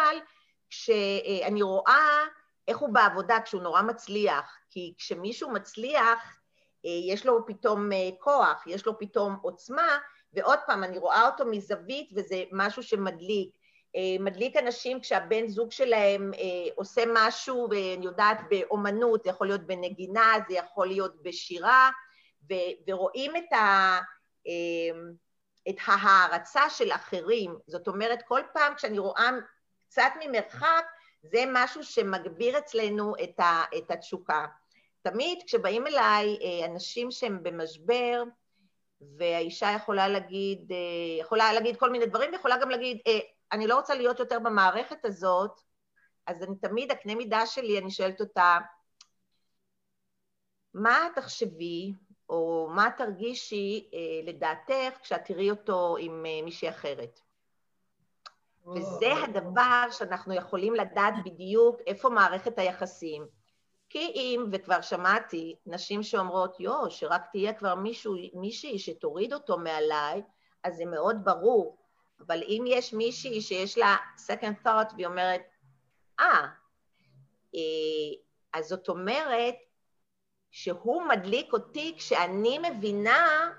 כשאני 0.69 1.61
רואה 1.61 2.23
איך 2.67 2.77
הוא 2.77 2.89
בעבודה, 2.89 3.37
כשהוא 3.45 3.61
נורא 3.61 3.81
מצליח, 3.81 4.57
כי 4.69 4.93
כשמישהו 4.97 5.51
מצליח, 5.51 6.37
יש 6.83 7.25
לו 7.25 7.45
פתאום 7.47 7.89
כוח, 8.19 8.63
יש 8.67 8.85
לו 8.85 8.99
פתאום 8.99 9.35
עוצמה, 9.41 9.97
ועוד 10.33 10.59
פעם, 10.67 10.83
אני 10.83 10.97
רואה 10.97 11.25
אותו 11.25 11.45
מזווית 11.45 12.09
וזה 12.15 12.43
משהו 12.51 12.83
שמדליק. 12.83 13.49
מדליק 14.19 14.57
אנשים 14.57 15.01
כשהבן 15.01 15.47
זוג 15.47 15.71
שלהם 15.71 16.31
עושה 16.75 17.03
משהו, 17.13 17.67
ואני 17.69 18.05
יודעת, 18.05 18.38
באומנות, 18.49 19.23
זה 19.23 19.29
יכול 19.29 19.47
להיות 19.47 19.62
בנגינה, 19.62 20.34
זה 20.49 20.53
יכול 20.55 20.88
להיות 20.88 21.23
בשירה, 21.23 21.89
ורואים 22.88 23.36
את 23.36 23.53
ה... 23.53 23.99
את 25.69 25.76
ההערצה 25.86 26.69
של 26.69 26.91
אחרים. 26.91 27.56
זאת 27.67 27.88
אומרת, 27.88 28.21
כל 28.28 28.41
פעם 28.54 28.76
כשאני 28.76 29.00
רואה 29.00 29.30
קצת 29.88 30.12
ממרחק, 30.19 30.86
זה 31.24 31.43
משהו 31.54 31.84
שמגביר 31.84 32.58
אצלנו 32.58 33.13
את, 33.24 33.39
ה, 33.39 33.63
את 33.78 33.91
התשוקה. 33.91 34.45
תמיד 35.02 35.39
כשבאים 35.45 35.88
אליי 35.88 36.38
אה, 36.41 36.65
אנשים 36.65 37.12
שהם 37.12 37.43
במשבר, 37.43 38.24
והאישה 39.17 39.71
יכולה 39.76 40.08
להגיד, 40.08 40.71
אה, 40.71 41.21
יכולה 41.21 41.54
להגיד 41.54 41.78
כל 41.78 41.89
מיני 41.89 42.06
דברים, 42.06 42.32
ויכולה 42.32 42.58
גם 42.58 42.69
להגיד, 42.69 42.97
אה, 43.08 43.19
אני 43.52 43.67
לא 43.67 43.76
רוצה 43.76 43.95
להיות 43.95 44.19
יותר 44.19 44.39
במערכת 44.39 45.06
הזאת, 45.06 45.62
אז 46.26 46.43
אני 46.43 46.56
תמיד, 46.56 46.91
הקנה 46.91 47.15
מידה 47.15 47.45
שלי, 47.45 47.80
אני 47.80 47.91
שואלת 47.91 48.21
אותה, 48.21 48.58
מה 50.74 51.08
תחשבי 51.15 51.93
או 52.32 52.67
מה 52.70 52.89
תרגישי 52.98 53.89
אה, 53.94 54.00
לדעתך 54.24 54.98
כשאת 55.02 55.26
תראי 55.26 55.50
אותו 55.50 55.96
עם 56.00 56.26
אה, 56.26 56.41
מישהי 56.44 56.70
אחרת. 56.70 57.20
וזה 58.76 59.13
הדבר 59.24 59.88
שאנחנו 59.91 60.34
יכולים 60.34 60.76
לדעת 60.76 61.13
בדיוק 61.26 61.76
איפה 61.88 62.10
מערכת 62.10 62.60
היחסים. 62.60 63.26
כי 63.89 64.00
אם, 64.00 64.46
וכבר 64.52 64.82
שמעתי, 64.82 65.56
נשים 65.65 66.04
שאומרות, 66.04 66.60
יו, 66.60 66.89
שרק 66.89 67.22
תהיה 67.32 67.54
כבר 67.54 67.76
מישהו, 67.76 68.15
מישהי 68.34 68.80
שתוריד 68.80 69.34
אותו 69.34 69.58
מעליי, 69.58 70.22
אז 70.63 70.76
זה 70.76 70.86
מאוד 70.86 71.17
ברור. 71.24 71.78
אבל 72.28 72.44
אם 72.44 72.63
יש 72.67 72.94
מישהי 72.94 73.41
שיש 73.41 73.78
לה 73.78 73.96
second 74.28 74.65
thought 74.65 74.94
והיא 74.96 75.06
אומרת, 75.06 75.41
אה, 76.20 76.46
ah, 76.46 77.58
אז 78.54 78.67
זאת 78.67 78.89
אומרת, 78.89 79.56
שהוא 80.51 81.03
מדליק 81.03 81.53
אותי 81.53 81.93
כשאני 81.97 82.59
מבינה 82.69 83.49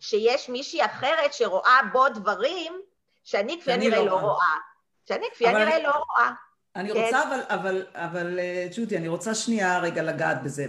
שיש 0.00 0.48
מישהי 0.48 0.84
אחרת 0.84 1.32
שרואה 1.32 1.80
בו 1.92 2.08
דברים 2.08 2.72
שאני 3.24 3.60
כפי 3.60 3.72
הנראה 3.72 3.98
לא, 3.98 4.06
לא 4.06 4.16
רואה. 4.20 4.56
שאני 5.08 5.26
כפי 5.32 5.46
הנראה 5.48 5.82
לא 5.82 5.90
רואה. 5.90 6.30
אני 6.76 6.92
כן. 6.92 7.04
רוצה, 7.04 7.22
אבל, 7.22 7.40
אבל, 7.48 7.86
אבל 7.94 8.38
אה, 8.38 8.66
ג'ודי, 8.76 8.96
אני 8.96 9.08
רוצה 9.08 9.34
שנייה 9.34 9.78
רגע 9.78 10.02
לגעת 10.02 10.42
בזה. 10.42 10.66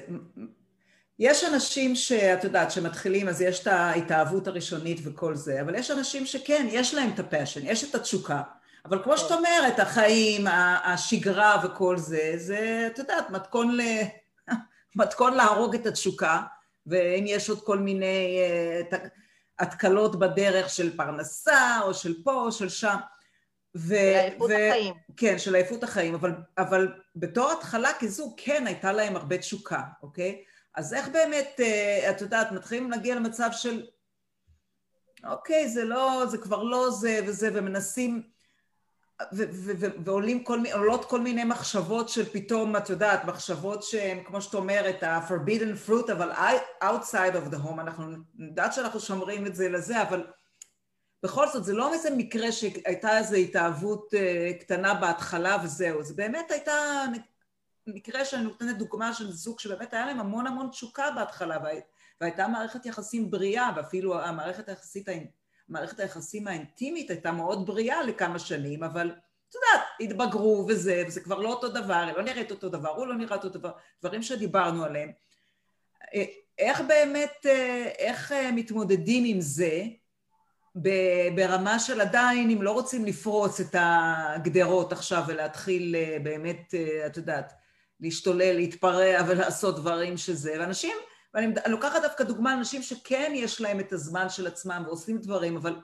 יש 1.19 1.43
אנשים 1.43 1.95
שאת 1.95 2.43
יודעת, 2.43 2.71
שמתחילים, 2.71 3.27
אז 3.27 3.41
יש 3.41 3.61
את 3.61 3.67
ההתאהבות 3.67 4.47
הראשונית 4.47 4.99
וכל 5.03 5.35
זה, 5.35 5.61
אבל 5.61 5.75
יש 5.75 5.91
אנשים 5.91 6.25
שכן, 6.25 6.67
יש 6.69 6.93
להם 6.93 7.09
את 7.13 7.19
הפאשן, 7.19 7.61
יש 7.63 7.89
את 7.89 7.95
התשוקה. 7.95 8.41
אבל 8.85 9.03
כמו 9.03 9.17
שאת 9.17 9.29
כן. 9.29 9.33
אומרת, 9.33 9.79
החיים, 9.79 10.47
השגרה 10.83 11.61
וכל 11.63 11.97
זה, 11.97 12.33
זה, 12.35 12.89
את 12.93 12.99
יודעת, 12.99 13.29
מתכון 13.29 13.77
ל... 13.77 13.81
מתכון 14.95 15.33
להרוג 15.33 15.75
את 15.75 15.85
התשוקה, 15.85 16.41
ואם 16.85 17.23
יש 17.27 17.49
עוד 17.49 17.63
כל 17.63 17.79
מיני 17.79 18.39
uh, 18.91 18.95
התקלות 19.59 20.19
בדרך 20.19 20.69
של 20.69 20.97
פרנסה, 20.97 21.79
או 21.81 21.93
של 21.93 22.23
פה, 22.23 22.33
או 22.33 22.51
של 22.51 22.69
שם. 22.69 22.95
ו- 23.75 23.95
של 23.95 23.95
עייפות 23.95 24.49
ו- 24.49 24.69
החיים. 24.69 24.93
כן, 25.17 25.39
של 25.39 25.55
עייפות 25.55 25.83
החיים, 25.83 26.13
אבל, 26.13 26.31
אבל 26.57 26.93
בתור 27.15 27.51
התחלה 27.51 27.89
כזו, 27.99 28.33
כן, 28.37 28.67
הייתה 28.67 28.91
להם 28.91 29.15
הרבה 29.15 29.37
תשוקה, 29.37 29.81
אוקיי? 30.03 30.43
אז 30.75 30.93
איך 30.93 31.09
באמת, 31.09 31.59
uh, 31.59 32.09
את 32.09 32.21
יודעת, 32.21 32.51
מתחילים 32.51 32.91
להגיע 32.91 33.15
למצב 33.15 33.49
של, 33.51 33.85
אוקיי, 35.23 35.69
זה 35.69 35.83
לא, 35.83 36.23
זה 36.27 36.37
כבר 36.37 36.63
לא 36.63 36.89
זה 36.89 37.19
וזה, 37.27 37.49
ומנסים 37.53 38.34
ועולים 40.05 40.43
כל 40.43 40.59
מיני, 40.59 40.71
עולות 40.71 41.05
כל 41.05 41.19
מיני 41.19 41.43
מחשבות 41.43 42.09
של 42.09 42.25
פתאום, 42.25 42.75
את 42.75 42.89
יודעת, 42.89 43.25
מחשבות 43.25 43.83
שהן, 43.83 44.23
כמו 44.23 44.41
שאת 44.41 44.53
אומרת, 44.53 45.03
ה-forbidden 45.03 45.89
fruit, 45.89 46.11
אבל 46.11 46.31
outside 46.81 47.35
of 47.35 47.53
the 47.53 47.57
home, 47.57 47.79
אנחנו 47.79 48.15
יודעת 48.39 48.73
שאנחנו 48.73 48.99
שומרים 48.99 49.47
את 49.47 49.55
זה 49.55 49.69
לזה, 49.69 50.01
אבל 50.01 50.27
בכל 51.23 51.47
זאת, 51.47 51.63
זה 51.63 51.73
לא 51.73 51.93
איזה 51.93 52.09
מקרה 52.09 52.51
שהייתה 52.51 53.17
איזו 53.17 53.35
התאהבות 53.35 54.13
אה, 54.13 54.51
קטנה 54.59 54.93
בהתחלה 54.93 55.57
וזהו, 55.63 56.03
זה 56.03 56.13
באמת 56.13 56.51
הייתה 56.51 57.05
מקרה 57.87 58.25
שאני 58.25 58.43
נותנת 58.43 58.77
דוגמה 58.77 59.13
של 59.13 59.31
זוג 59.31 59.59
שבאמת 59.59 59.93
היה 59.93 60.05
להם 60.05 60.19
המון 60.19 60.47
המון 60.47 60.69
תשוקה 60.69 61.11
בהתחלה, 61.15 61.57
והייתה 62.21 62.47
מערכת 62.47 62.85
יחסים 62.85 63.31
בריאה, 63.31 63.71
ואפילו 63.75 64.19
המערכת 64.19 64.69
היחסית 64.69 65.09
מערכת 65.69 65.99
היחסים 65.99 66.47
האינטימית 66.47 67.09
הייתה 67.09 67.31
מאוד 67.31 67.65
בריאה 67.65 68.03
לכמה 68.03 68.39
שנים, 68.39 68.83
אבל 68.83 69.11
את 69.49 69.55
יודעת, 69.55 69.87
התבגרו 69.99 70.65
וזה, 70.69 71.03
וזה 71.07 71.21
כבר 71.21 71.39
לא 71.39 71.49
אותו 71.49 71.69
דבר, 71.69 71.93
היא 71.93 72.13
לא 72.13 72.23
נראית 72.23 72.51
אותו 72.51 72.69
דבר, 72.69 72.89
הוא 72.89 73.07
לא 73.07 73.15
נראה 73.15 73.35
אותו 73.35 73.49
דבר, 73.49 73.71
דברים 74.01 74.21
שדיברנו 74.21 74.83
עליהם. 74.83 75.11
אה, 76.15 76.23
איך 76.57 76.81
באמת, 76.81 77.45
אה, 77.45 77.89
איך 77.97 78.31
אה, 78.31 78.51
מתמודדים 78.51 79.23
עם 79.25 79.41
זה 79.41 79.83
ברמה 81.35 81.79
של 81.79 82.01
עדיין, 82.01 82.49
אם 82.49 82.61
לא 82.61 82.71
רוצים 82.71 83.05
לפרוץ 83.05 83.59
את 83.59 83.75
הגדרות 83.79 84.91
עכשיו 84.91 85.23
ולהתחיל 85.27 85.95
באמת, 86.23 86.73
את 87.05 87.17
יודעת, 87.17 87.53
להשתולל, 87.99 88.53
להתפרע 88.53 89.23
ולעשות 89.27 89.75
דברים 89.75 90.17
שזה, 90.17 90.55
ואנשים 90.59 90.97
ואני 91.35 91.53
לוקחת 91.67 92.01
דווקא 92.01 92.23
דוגמה 92.23 92.53
אנשים 92.53 92.81
שכן 92.81 93.31
יש 93.35 93.61
להם 93.61 93.79
את 93.79 93.93
הזמן 93.93 94.29
של 94.29 94.47
עצמם 94.47 94.83
ועושים 94.85 95.17
דברים, 95.17 95.57
אבל 95.57 95.75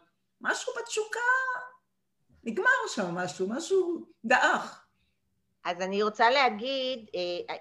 משהו 0.42 0.74
בתשוקה 0.80 1.20
נגמר 2.44 2.88
שם 2.88 3.16
משהו, 3.16 3.48
משהו 3.50 4.06
דעך. 4.26 4.86
אז 5.64 5.82
אני 5.82 6.04
רוצה 6.04 6.30
להגיד, 6.30 7.10
אה, 7.16 7.56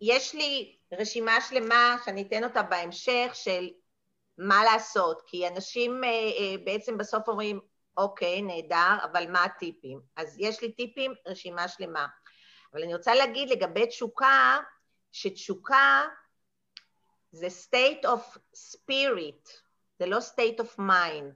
יש 0.00 0.34
לי 0.34 0.76
רשימה 0.92 1.40
שלמה 1.40 1.96
שאני 2.04 2.22
אתן 2.22 2.44
אותה 2.44 2.62
בהמשך 2.62 3.30
של 3.34 3.70
מה 4.38 4.64
לעשות, 4.64 5.22
כי 5.26 5.48
אנשים 5.48 6.04
אה, 6.04 6.08
אה, 6.10 6.54
בעצם 6.64 6.98
בסוף 6.98 7.28
אומרים, 7.28 7.60
אוקיי, 7.96 8.42
נהדר, 8.42 9.04
אבל 9.04 9.30
מה 9.30 9.44
הטיפים? 9.44 10.00
אז 10.16 10.36
יש 10.38 10.62
לי 10.62 10.72
טיפים, 10.72 11.14
רשימה 11.26 11.68
שלמה. 11.68 12.06
אבל 12.72 12.82
אני 12.82 12.94
רוצה 12.94 13.14
להגיד 13.14 13.50
לגבי 13.50 13.86
תשוקה, 13.86 14.58
שתשוקה 15.12 16.02
זה 17.32 17.46
state 17.46 18.04
of 18.04 18.38
spirit, 18.54 19.50
זה 19.98 20.06
לא 20.06 20.18
state 20.18 20.60
of 20.60 20.78
mind, 20.78 21.34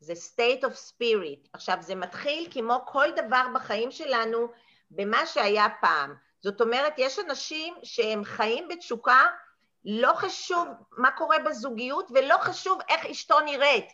זה 0.00 0.12
state 0.12 0.62
of 0.62 0.72
spirit. 0.72 1.48
עכשיו, 1.52 1.76
זה 1.80 1.94
מתחיל 1.94 2.48
כמו 2.52 2.80
כל 2.86 3.08
דבר 3.16 3.46
בחיים 3.54 3.90
שלנו 3.90 4.48
במה 4.90 5.26
שהיה 5.26 5.66
פעם. 5.80 6.14
זאת 6.42 6.60
אומרת, 6.60 6.92
יש 6.96 7.18
אנשים 7.18 7.74
שהם 7.82 8.24
חיים 8.24 8.68
בתשוקה, 8.68 9.26
לא 9.84 10.12
חשוב 10.14 10.68
מה 10.96 11.10
קורה 11.10 11.38
בזוגיות 11.38 12.10
ולא 12.14 12.36
חשוב 12.40 12.78
איך 12.88 13.06
אשתו 13.06 13.40
נראית, 13.40 13.88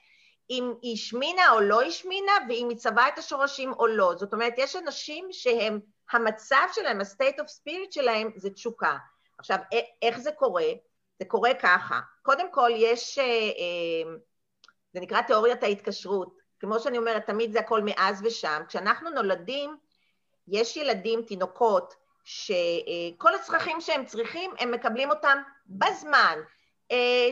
אם 0.50 0.72
היא 0.82 0.94
השמינה 0.94 1.50
או 1.50 1.60
לא 1.60 1.82
השמינה 1.82 2.32
ואם 2.48 2.68
היא 2.68 2.78
צבעה 2.78 3.08
את 3.08 3.18
השורשים 3.18 3.72
או 3.72 3.86
לא. 3.86 4.14
זאת 4.16 4.32
אומרת, 4.32 4.54
יש 4.56 4.76
אנשים 4.76 5.28
שהם, 5.30 5.80
המצב 6.12 6.66
שלהם, 6.72 7.00
ה-state 7.00 7.38
of 7.38 7.44
spirit 7.44 7.90
שלהם 7.90 8.30
זה 8.36 8.50
תשוקה. 8.50 8.96
עכשיו, 9.38 9.58
איך 10.02 10.18
זה 10.18 10.32
קורה? 10.32 10.66
זה 11.18 11.24
קורה 11.24 11.54
ככה, 11.54 12.00
קודם 12.22 12.52
כל 12.52 12.70
יש, 12.74 13.18
אה, 13.18 13.24
אה, 13.24 14.16
זה 14.92 15.00
נקרא 15.00 15.20
תיאוריית 15.20 15.62
ההתקשרות, 15.62 16.38
כמו 16.60 16.80
שאני 16.80 16.98
אומרת, 16.98 17.26
תמיד 17.26 17.52
זה 17.52 17.60
הכל 17.60 17.82
מאז 17.84 18.22
ושם, 18.24 18.62
כשאנחנו 18.68 19.10
נולדים, 19.10 19.76
יש 20.48 20.76
ילדים, 20.76 21.22
תינוקות, 21.22 21.94
שכל 22.24 23.34
הצרכים 23.34 23.80
שהם 23.80 24.04
צריכים, 24.04 24.50
הם 24.58 24.70
מקבלים 24.70 25.10
אותם 25.10 25.38
בזמן. 25.66 26.38
אה, 26.90 27.28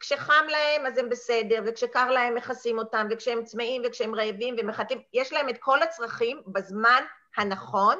כשחם 0.00 0.44
להם 0.48 0.86
אז 0.86 0.98
הם 0.98 1.08
בסדר, 1.08 1.62
וכשקר 1.66 2.10
להם 2.10 2.34
מכסים 2.34 2.78
אותם, 2.78 3.06
וכשהם 3.10 3.44
צמאים 3.44 3.82
וכשהם 3.84 4.14
רעבים 4.14 4.54
ומחטאים, 4.58 5.00
יש 5.12 5.32
להם 5.32 5.48
את 5.48 5.58
כל 5.58 5.82
הצרכים 5.82 6.42
בזמן 6.46 7.02
הנכון. 7.36 7.98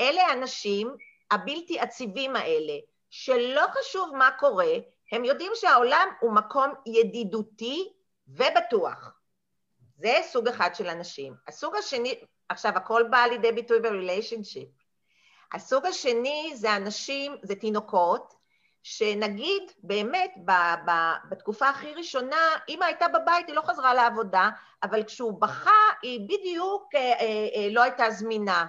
אלה 0.00 0.22
האנשים 0.22 0.96
הבלתי 1.30 1.78
עציבים 1.78 2.36
האלה, 2.36 2.72
שלא 3.16 3.62
חשוב 3.70 4.16
מה 4.16 4.30
קורה, 4.38 4.72
הם 5.12 5.24
יודעים 5.24 5.52
שהעולם 5.54 6.08
הוא 6.20 6.32
מקום 6.32 6.72
ידידותי 6.86 7.92
ובטוח. 8.28 9.12
זה 9.96 10.18
סוג 10.22 10.48
אחד 10.48 10.74
של 10.74 10.88
אנשים. 10.88 11.34
הסוג 11.48 11.76
השני, 11.76 12.20
עכשיו 12.48 12.72
הכל 12.76 13.02
בא 13.10 13.18
לידי 13.30 13.52
ביטוי 13.52 13.80
בריליישנשיפ. 13.80 14.68
הסוג 15.52 15.86
השני 15.86 16.52
זה 16.54 16.76
אנשים, 16.76 17.36
זה 17.42 17.54
תינוקות, 17.54 18.34
שנגיד 18.82 19.62
באמת 19.78 20.34
ב, 20.44 20.52
ב, 20.86 20.90
בתקופה 21.30 21.68
הכי 21.68 21.94
ראשונה, 21.94 22.56
אמא 22.68 22.84
הייתה 22.84 23.08
בבית, 23.08 23.46
היא 23.46 23.56
לא 23.56 23.62
חזרה 23.62 23.94
לעבודה, 23.94 24.50
אבל 24.82 25.04
כשהוא 25.04 25.40
בכה 25.40 25.70
היא 26.02 26.20
בדיוק 26.28 26.88
אה, 26.94 27.00
אה, 27.00 27.48
אה, 27.54 27.68
לא 27.70 27.82
הייתה 27.82 28.10
זמינה. 28.10 28.66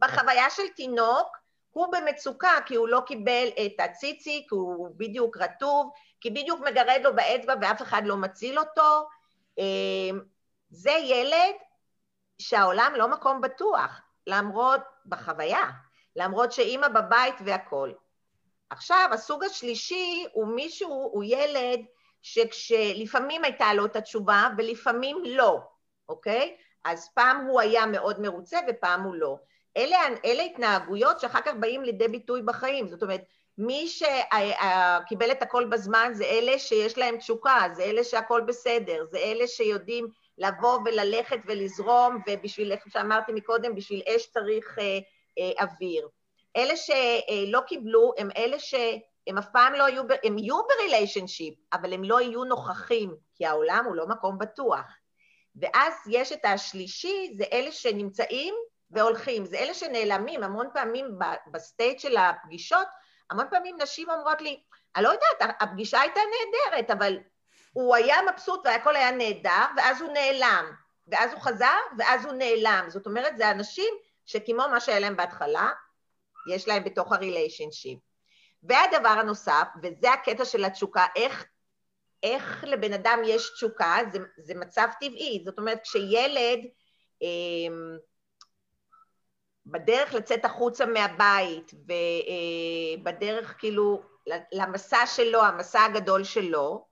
בחוויה 0.00 0.50
של 0.50 0.68
תינוק, 0.76 1.41
הוא 1.72 1.86
במצוקה 1.92 2.58
כי 2.66 2.74
הוא 2.74 2.88
לא 2.88 3.02
קיבל 3.06 3.48
את 3.66 3.80
הציצי, 3.80 4.46
כי 4.48 4.54
הוא 4.54 4.88
בדיוק 4.96 5.36
רטוב, 5.36 5.92
כי 6.20 6.30
בדיוק 6.30 6.60
מגרד 6.60 7.00
לו 7.04 7.16
באצבע 7.16 7.54
ואף 7.60 7.82
אחד 7.82 8.02
לא 8.04 8.16
מציל 8.16 8.58
אותו. 8.58 9.08
אמ, 9.58 10.20
זה 10.70 10.90
ילד 10.90 11.54
שהעולם 12.38 12.92
לא 12.96 13.08
מקום 13.08 13.40
בטוח, 13.40 14.00
למרות, 14.26 14.80
בחוויה, 15.06 15.70
למרות 16.16 16.52
שאימא 16.52 16.88
בבית 16.88 17.34
והכול. 17.44 17.94
עכשיו, 18.70 19.08
הסוג 19.12 19.44
השלישי 19.44 20.26
הוא 20.32 20.48
מישהו, 20.48 21.10
הוא 21.12 21.24
ילד 21.26 21.80
שכשלפעמים 22.22 23.44
הייתה 23.44 23.74
לו 23.74 23.86
את 23.86 23.96
התשובה 23.96 24.48
ולפעמים 24.58 25.22
לא, 25.24 25.60
אוקיי? 26.08 26.56
אז 26.84 27.08
פעם 27.14 27.46
הוא 27.46 27.60
היה 27.60 27.86
מאוד 27.86 28.20
מרוצה 28.20 28.58
ופעם 28.68 29.02
הוא 29.02 29.14
לא. 29.14 29.38
אלה, 29.76 29.98
אלה 30.24 30.42
התנהגויות 30.42 31.20
שאחר 31.20 31.40
כך 31.40 31.54
באים 31.60 31.82
לידי 31.82 32.08
ביטוי 32.08 32.42
בחיים, 32.42 32.88
זאת 32.88 33.02
אומרת, 33.02 33.22
מי 33.58 33.88
שקיבל 33.88 35.30
את 35.30 35.42
הכל 35.42 35.64
בזמן 35.64 36.10
זה 36.14 36.24
אלה 36.24 36.58
שיש 36.58 36.98
להם 36.98 37.16
תשוקה, 37.16 37.60
זה 37.72 37.82
אלה 37.82 38.04
שהכל 38.04 38.40
בסדר, 38.40 39.04
זה 39.10 39.18
אלה 39.18 39.46
שיודעים 39.46 40.08
לבוא 40.38 40.78
וללכת 40.84 41.38
ולזרום, 41.46 42.18
ובשביל, 42.26 42.72
איך 42.72 42.84
שאמרתי 42.88 43.32
מקודם, 43.32 43.74
בשביל 43.74 44.02
אש 44.08 44.26
צריך 44.26 44.78
אה, 44.78 44.98
אה, 45.38 45.64
אוויר. 45.64 46.08
אלה 46.56 46.76
שלא 46.76 47.60
קיבלו 47.66 48.12
הם 48.18 48.28
אלה 48.36 48.58
שהם 48.58 49.38
אף 49.38 49.46
פעם 49.52 49.72
לא 49.72 49.88
יהיו, 49.88 50.02
הם 50.24 50.38
יהיו 50.38 50.56
ב 50.68 50.74
relationship, 50.74 51.54
אבל 51.72 51.92
הם 51.92 52.04
לא 52.04 52.20
יהיו 52.20 52.44
נוכחים, 52.44 53.14
כי 53.34 53.46
העולם 53.46 53.84
הוא 53.86 53.96
לא 53.96 54.06
מקום 54.06 54.38
בטוח. 54.38 54.84
ואז 55.56 55.94
יש 56.10 56.32
את 56.32 56.44
השלישי, 56.44 57.30
זה 57.36 57.44
אלה 57.52 57.72
שנמצאים 57.72 58.54
והולכים. 58.92 59.44
זה 59.44 59.58
אלה 59.58 59.74
שנעלמים, 59.74 60.42
המון 60.42 60.68
פעמים 60.74 61.18
ב 61.52 61.60
state 61.60 62.00
של 62.00 62.16
הפגישות, 62.16 62.88
המון 63.30 63.46
פעמים 63.50 63.76
נשים 63.82 64.10
אומרות 64.10 64.40
לי, 64.40 64.62
אני 64.96 65.04
לא 65.04 65.08
יודעת, 65.08 65.56
הפגישה 65.60 66.00
הייתה 66.00 66.20
נהדרת, 66.20 66.90
אבל 66.90 67.18
הוא 67.72 67.96
היה 67.96 68.16
מבסוט 68.32 68.60
והכל 68.64 68.96
היה 68.96 69.10
נהדר, 69.10 69.64
ואז 69.76 70.00
הוא 70.00 70.12
נעלם, 70.12 70.72
ואז 71.08 71.32
הוא 71.32 71.40
חזר, 71.40 71.78
ואז 71.98 72.24
הוא 72.24 72.32
נעלם. 72.32 72.84
זאת 72.88 73.06
אומרת, 73.06 73.38
זה 73.38 73.50
אנשים 73.50 73.94
שכמו 74.26 74.62
מה 74.70 74.80
שהיה 74.80 75.00
להם 75.00 75.16
בהתחלה, 75.16 75.70
יש 76.50 76.68
להם 76.68 76.84
בתוך 76.84 77.12
הריליישנשיפ. 77.12 77.98
והדבר 78.62 79.08
הנוסף, 79.08 79.68
וזה 79.82 80.12
הקטע 80.12 80.44
של 80.44 80.64
התשוקה, 80.64 81.06
איך, 81.16 81.46
איך 82.22 82.64
לבן 82.66 82.92
אדם 82.92 83.18
יש 83.24 83.50
תשוקה, 83.54 83.96
זה, 84.12 84.18
זה 84.36 84.54
מצב 84.54 84.88
טבעי. 85.00 85.42
זאת 85.44 85.58
אומרת, 85.58 85.80
כשילד, 85.82 86.60
אה, 87.22 87.76
בדרך 89.66 90.14
לצאת 90.14 90.44
החוצה 90.44 90.86
מהבית, 90.86 91.72
ובדרך 93.00 93.54
כאילו 93.58 94.02
למסע 94.52 95.06
שלו, 95.06 95.44
המסע 95.44 95.84
הגדול 95.84 96.24
שלו, 96.24 96.86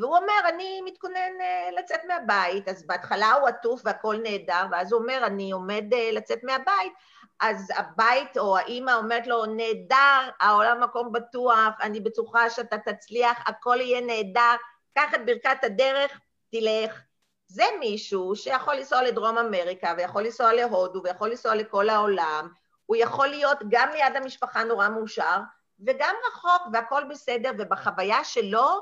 והוא 0.00 0.16
אומר, 0.16 0.48
אני 0.48 0.80
מתכונן 0.84 1.40
אה, 1.40 1.68
לצאת 1.78 2.00
מהבית, 2.04 2.68
אז 2.68 2.86
בהתחלה 2.86 3.32
הוא 3.32 3.48
עטוף 3.48 3.80
והכל 3.84 4.16
נהדר, 4.22 4.66
ואז 4.70 4.92
הוא 4.92 5.00
אומר, 5.00 5.22
אני 5.26 5.50
עומד 5.50 5.84
אה, 5.94 6.10
לצאת 6.12 6.44
מהבית, 6.44 6.92
אז 7.40 7.68
הבית 7.76 8.38
או 8.38 8.56
האימא 8.56 8.90
אומרת 8.90 9.26
לו, 9.26 9.46
נהדר, 9.46 10.30
העולם 10.40 10.82
מקום 10.82 11.12
בטוח, 11.12 11.80
אני 11.82 12.00
בטוחה 12.00 12.50
שאתה 12.50 12.76
תצליח, 12.78 13.38
הכל 13.46 13.76
יהיה 13.80 14.00
נהדר, 14.00 14.56
קח 14.94 15.14
את 15.14 15.26
ברכת 15.26 15.64
הדרך, 15.64 16.20
תלך. 16.50 17.07
זה 17.48 17.64
מישהו 17.80 18.36
שיכול 18.36 18.74
לנסוע 18.74 19.02
לדרום 19.02 19.38
אמריקה, 19.38 19.94
ויכול 19.96 20.22
לנסוע 20.22 20.52
להודו, 20.52 21.00
ויכול 21.04 21.30
לנסוע 21.30 21.54
לכל 21.54 21.88
העולם, 21.88 22.48
הוא 22.86 22.96
יכול 22.96 23.26
להיות 23.28 23.58
גם 23.68 23.88
ליד 23.92 24.16
המשפחה 24.16 24.64
נורא 24.64 24.88
מאושר, 24.88 25.38
וגם 25.86 26.14
רחוק, 26.28 26.62
והכל 26.72 27.04
בסדר, 27.10 27.50
ובחוויה 27.58 28.24
שלו, 28.24 28.80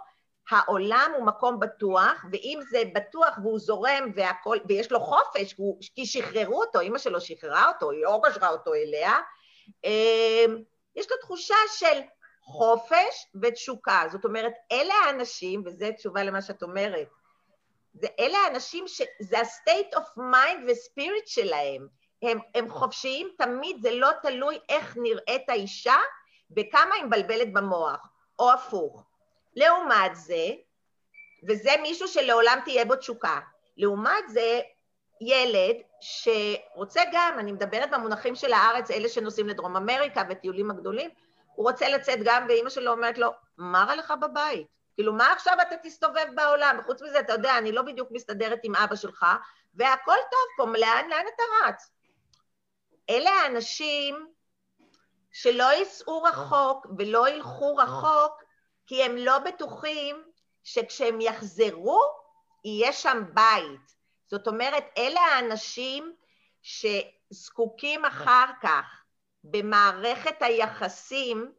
העולם 0.50 1.10
הוא 1.16 1.26
מקום 1.26 1.60
בטוח, 1.60 2.24
ואם 2.32 2.60
זה 2.70 2.82
בטוח 2.94 3.38
והוא 3.42 3.58
זורם 3.58 4.12
והכל, 4.16 4.56
ויש 4.68 4.92
לו 4.92 5.00
חופש, 5.00 5.54
כי 5.94 6.06
שחררו 6.06 6.60
אותו, 6.60 6.80
אימא 6.80 6.98
שלו 6.98 7.20
שחררה 7.20 7.68
אותו, 7.68 7.90
היא 7.90 8.02
לא 8.02 8.20
קשרה 8.22 8.48
אותו 8.48 8.74
אליה, 8.74 9.12
אמ, 9.84 10.56
יש 10.96 11.10
לו 11.10 11.16
תחושה 11.20 11.54
של 11.76 12.00
חופש 12.40 13.26
ותשוקה. 13.42 14.02
זאת 14.12 14.24
אומרת, 14.24 14.52
אלה 14.72 14.94
האנשים, 14.94 15.62
וזו 15.66 15.86
תשובה 15.96 16.22
למה 16.22 16.42
שאת 16.42 16.62
אומרת, 16.62 17.08
זה 18.00 18.06
אלה 18.20 18.38
האנשים 18.38 18.88
שזה 18.88 19.38
ה-state 19.38 19.96
of 19.96 20.18
mind 20.18 20.58
ו-spirit 20.66 21.26
שלהם. 21.26 21.86
הם, 22.22 22.38
הם 22.54 22.70
חופשיים 22.70 23.28
תמיד, 23.38 23.82
זה 23.82 23.90
לא 23.90 24.08
תלוי 24.22 24.58
איך 24.68 24.96
נראית 25.02 25.48
האישה 25.48 25.96
וכמה 26.56 26.94
היא 26.94 27.04
מבלבלת 27.04 27.52
במוח, 27.52 28.08
או 28.38 28.52
הפוך. 28.52 29.04
לעומת 29.56 30.16
זה, 30.16 30.46
וזה 31.48 31.70
מישהו 31.82 32.08
שלעולם 32.08 32.58
תהיה 32.64 32.84
בו 32.84 32.96
תשוקה, 32.96 33.40
לעומת 33.76 34.28
זה 34.28 34.60
ילד 35.20 35.76
שרוצה 36.00 37.02
גם, 37.12 37.36
אני 37.38 37.52
מדברת 37.52 37.90
במונחים 37.90 38.34
של 38.34 38.52
הארץ, 38.52 38.90
אלה 38.90 39.08
שנוסעים 39.08 39.48
לדרום 39.48 39.76
אמריקה 39.76 40.22
וטיולים 40.30 40.70
הגדולים, 40.70 41.10
הוא 41.54 41.68
רוצה 41.68 41.88
לצאת 41.88 42.18
גם, 42.24 42.46
ואימא 42.48 42.70
שלו 42.70 42.90
אומרת 42.92 43.18
לו, 43.18 43.30
מה 43.58 43.84
רע 43.88 43.96
לך 43.96 44.14
בבית? 44.20 44.75
כאילו, 44.96 45.12
מה 45.12 45.32
עכשיו 45.32 45.54
אתה 45.62 45.76
תסתובב 45.82 46.26
בעולם? 46.34 46.76
וחוץ 46.80 47.02
מזה, 47.02 47.20
אתה 47.20 47.32
יודע, 47.32 47.58
אני 47.58 47.72
לא 47.72 47.82
בדיוק 47.82 48.08
מסתדרת 48.10 48.60
עם 48.62 48.74
אבא 48.74 48.96
שלך, 48.96 49.26
והכל 49.74 50.16
טוב 50.30 50.46
פה, 50.56 50.78
לאן, 50.78 51.08
לאן 51.10 51.24
אתה 51.34 51.42
רץ? 51.64 51.90
אלה 53.10 53.30
האנשים 53.30 54.26
שלא 55.32 55.64
ייסעו 55.64 56.22
רחוק 56.22 56.86
ולא 56.98 57.28
ילכו 57.28 57.76
רחוק, 57.76 58.42
כי 58.86 59.02
הם 59.02 59.16
לא 59.16 59.38
בטוחים 59.38 60.24
שכשהם 60.64 61.20
יחזרו, 61.20 62.00
יהיה 62.64 62.92
שם 62.92 63.24
בית. 63.34 63.96
זאת 64.26 64.46
אומרת, 64.46 64.84
אלה 64.98 65.20
האנשים 65.20 66.14
שזקוקים 66.62 68.04
אחר 68.04 68.46
כך 68.62 69.04
במערכת 69.44 70.42
היחסים 70.42 71.52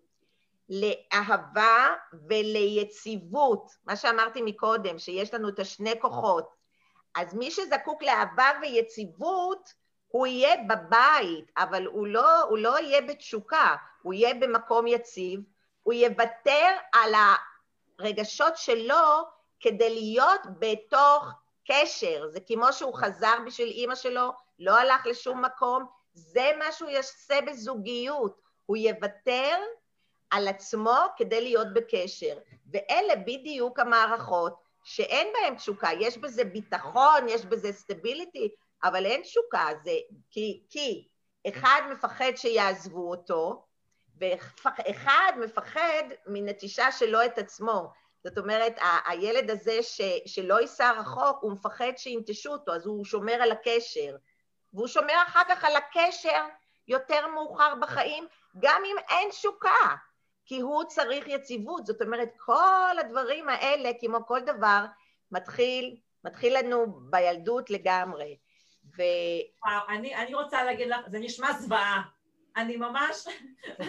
לאהבה 0.70 1.88
וליציבות, 2.28 3.72
מה 3.86 3.96
שאמרתי 3.96 4.42
מקודם, 4.42 5.00
שיש 5.00 5.34
לנו 5.34 5.50
את 5.50 5.60
השני 5.60 6.02
כוחות. 6.02 6.56
אז 7.16 7.34
מי 7.34 7.52
שזקוק 7.52 8.04
לאהבה 8.04 8.52
ויציבות, 8.62 9.74
הוא 10.08 10.28
יהיה 10.28 10.56
בבית, 10.70 11.52
אבל 11.58 11.86
הוא 11.86 12.08
לא, 12.08 12.42
הוא 12.42 12.58
לא 12.58 12.80
יהיה 12.80 13.02
בתשוקה, 13.02 13.76
הוא 14.02 14.14
יהיה 14.14 14.34
במקום 14.34 14.88
יציב, 14.88 15.40
הוא 15.84 15.94
יוותר 15.94 16.68
על 16.94 17.14
הרגשות 18.00 18.58
שלו 18.58 19.24
כדי 19.60 19.90
להיות 19.90 20.42
בתוך 20.60 21.32
קשר. 21.68 22.28
זה 22.30 22.40
כמו 22.48 22.74
שהוא 22.74 22.94
חזר 22.94 23.36
בשביל 23.46 23.68
אימא 23.68 23.96
שלו, 23.96 24.32
לא 24.60 24.78
הלך 24.78 25.06
לשום 25.06 25.46
מקום, 25.46 25.86
זה 26.14 26.52
מה 26.60 26.72
שהוא 26.72 26.90
יעשה 26.90 27.42
בזוגיות, 27.42 28.42
הוא 28.66 28.78
יוותר 28.78 29.56
על 30.30 30.48
עצמו 30.48 30.96
כדי 31.18 31.42
להיות 31.42 31.74
בקשר. 31.74 32.38
ואלה 32.72 33.16
בדיוק 33.16 33.80
המערכות 33.80 34.54
שאין 34.84 35.28
בהן 35.34 35.56
תשוקה, 35.56 35.90
יש 36.00 36.18
בזה 36.18 36.44
ביטחון, 36.44 37.30
יש 37.30 37.46
בזה 37.46 37.74
סטביליטי, 37.74 38.50
אבל 38.84 39.06
אין 39.06 39.22
תשוקה, 39.22 39.68
זה 39.84 39.92
כי, 40.32 40.64
כי 40.70 41.08
אחד 41.48 41.82
מפחד 41.92 42.32
שיעזבו 42.36 43.10
אותו, 43.10 43.66
ואחד 44.20 45.32
מפחד 45.40 46.04
מנטישה 46.28 46.92
שלו 46.92 47.26
את 47.26 47.38
עצמו. 47.38 47.92
זאת 48.24 48.38
אומרת, 48.38 48.80
ה- 48.80 49.10
הילד 49.12 49.50
הזה 49.50 49.84
ש, 49.84 50.02
שלא 50.26 50.62
ייסע 50.62 50.92
רחוק, 50.92 51.38
הוא 51.42 51.52
מפחד 51.52 51.92
שינטשו 51.98 52.52
אותו, 52.52 52.74
אז 52.74 52.86
הוא 52.86 53.06
שומר 53.06 53.34
על 53.34 53.52
הקשר. 53.52 54.16
והוא 54.74 54.88
שומר 54.88 55.14
אחר 55.28 55.42
כך 55.50 55.64
על 55.64 55.76
הקשר 55.76 56.46
יותר 56.88 57.28
מאוחר 57.28 57.74
בחיים, 57.82 58.28
גם 58.60 58.82
אם 58.86 58.96
אין 59.10 59.30
תשוקה, 59.30 59.96
כי 60.48 60.60
הוא 60.60 60.84
צריך 60.84 61.28
יציבות. 61.28 61.86
זאת 61.86 62.02
אומרת, 62.02 62.30
כל 62.38 63.00
הדברים 63.00 63.50
האלה, 63.50 63.92
כמו 64.00 64.26
כל 64.26 64.40
דבר, 64.40 64.86
מתחיל, 65.32 65.96
מתחיל 66.24 66.58
לנו 66.58 67.00
בילדות 67.10 67.70
לגמרי. 67.70 68.38
ו... 68.98 69.02
וואו, 69.66 69.90
אני, 69.90 70.16
אני 70.16 70.34
רוצה 70.34 70.64
להגיד 70.64 70.88
לך, 70.88 71.00
זה 71.08 71.20
נשמע 71.20 71.54
זוועה. 71.54 72.02
אני 72.58 72.78
ממש, 72.78 73.28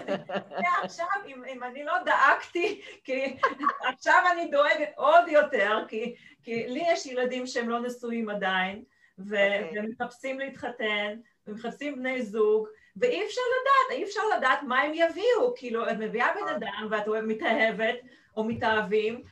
עכשיו, 0.82 1.06
אם, 1.26 1.44
אם 1.44 1.64
אני 1.64 1.84
לא 1.84 1.94
דאגתי, 2.04 2.82
כי 3.04 3.36
עכשיו 3.84 4.22
אני 4.32 4.50
דואגת 4.50 4.88
עוד 4.96 5.28
יותר, 5.28 5.84
כי, 5.88 6.14
כי 6.42 6.68
לי 6.68 6.84
יש 6.86 7.06
ילדים 7.06 7.46
שהם 7.46 7.68
לא 7.68 7.80
נשואים 7.80 8.30
עדיין, 8.30 8.84
ו, 9.18 9.34
okay. 9.34 9.64
אוקיי. 9.64 9.80
ומחפשים 9.80 10.38
להתחתן, 10.38 11.16
ומחפשים 11.46 11.96
בני 11.96 12.22
זוג, 12.22 12.68
ואי 12.96 13.24
אפשר 13.26 13.40
לדעת, 13.60 13.98
אי 13.98 14.04
אפשר 14.04 14.20
לדעת 14.36 14.62
מה 14.62 14.80
הם 14.80 14.92
יביאו, 14.94 15.54
כאילו, 15.56 15.90
את 15.90 15.96
מביאה 15.98 16.34
בן 16.34 16.40
נכון. 16.40 16.54
אדם 16.54 16.88
ואת 16.90 17.06
מתאהבת 17.26 17.96
או 18.36 18.44
מתאהבים, 18.44 19.22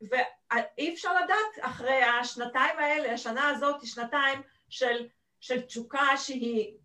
ואי 0.00 0.94
אפשר 0.94 1.14
לדעת 1.24 1.52
אחרי 1.60 2.02
השנתיים 2.02 2.78
האלה, 2.78 3.12
השנה 3.12 3.48
הזאת 3.48 3.82
היא 3.82 3.90
שנתיים 3.90 4.42
של, 4.68 5.08
של 5.40 5.60
תשוקה 5.60 6.16
שהיא 6.16 6.76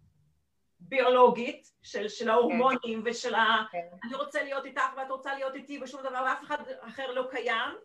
ביולוגית, 0.79 1.71
של, 1.81 2.07
של 2.07 2.29
ההורמונים 2.29 3.03
כן. 3.03 3.09
ושל 3.09 3.35
ה... 3.35 3.63
כן. 3.71 3.87
אני 4.03 4.15
רוצה 4.15 4.43
להיות 4.43 4.65
איתך 4.65 4.83
ואת 4.97 5.09
רוצה 5.09 5.33
להיות 5.35 5.55
איתי 5.55 5.79
ושום 5.83 6.01
דבר 6.01 6.23
ואף 6.25 6.43
אחד 6.43 6.57
אחר 6.81 7.11
לא 7.11 7.27
קיים, 7.31 7.75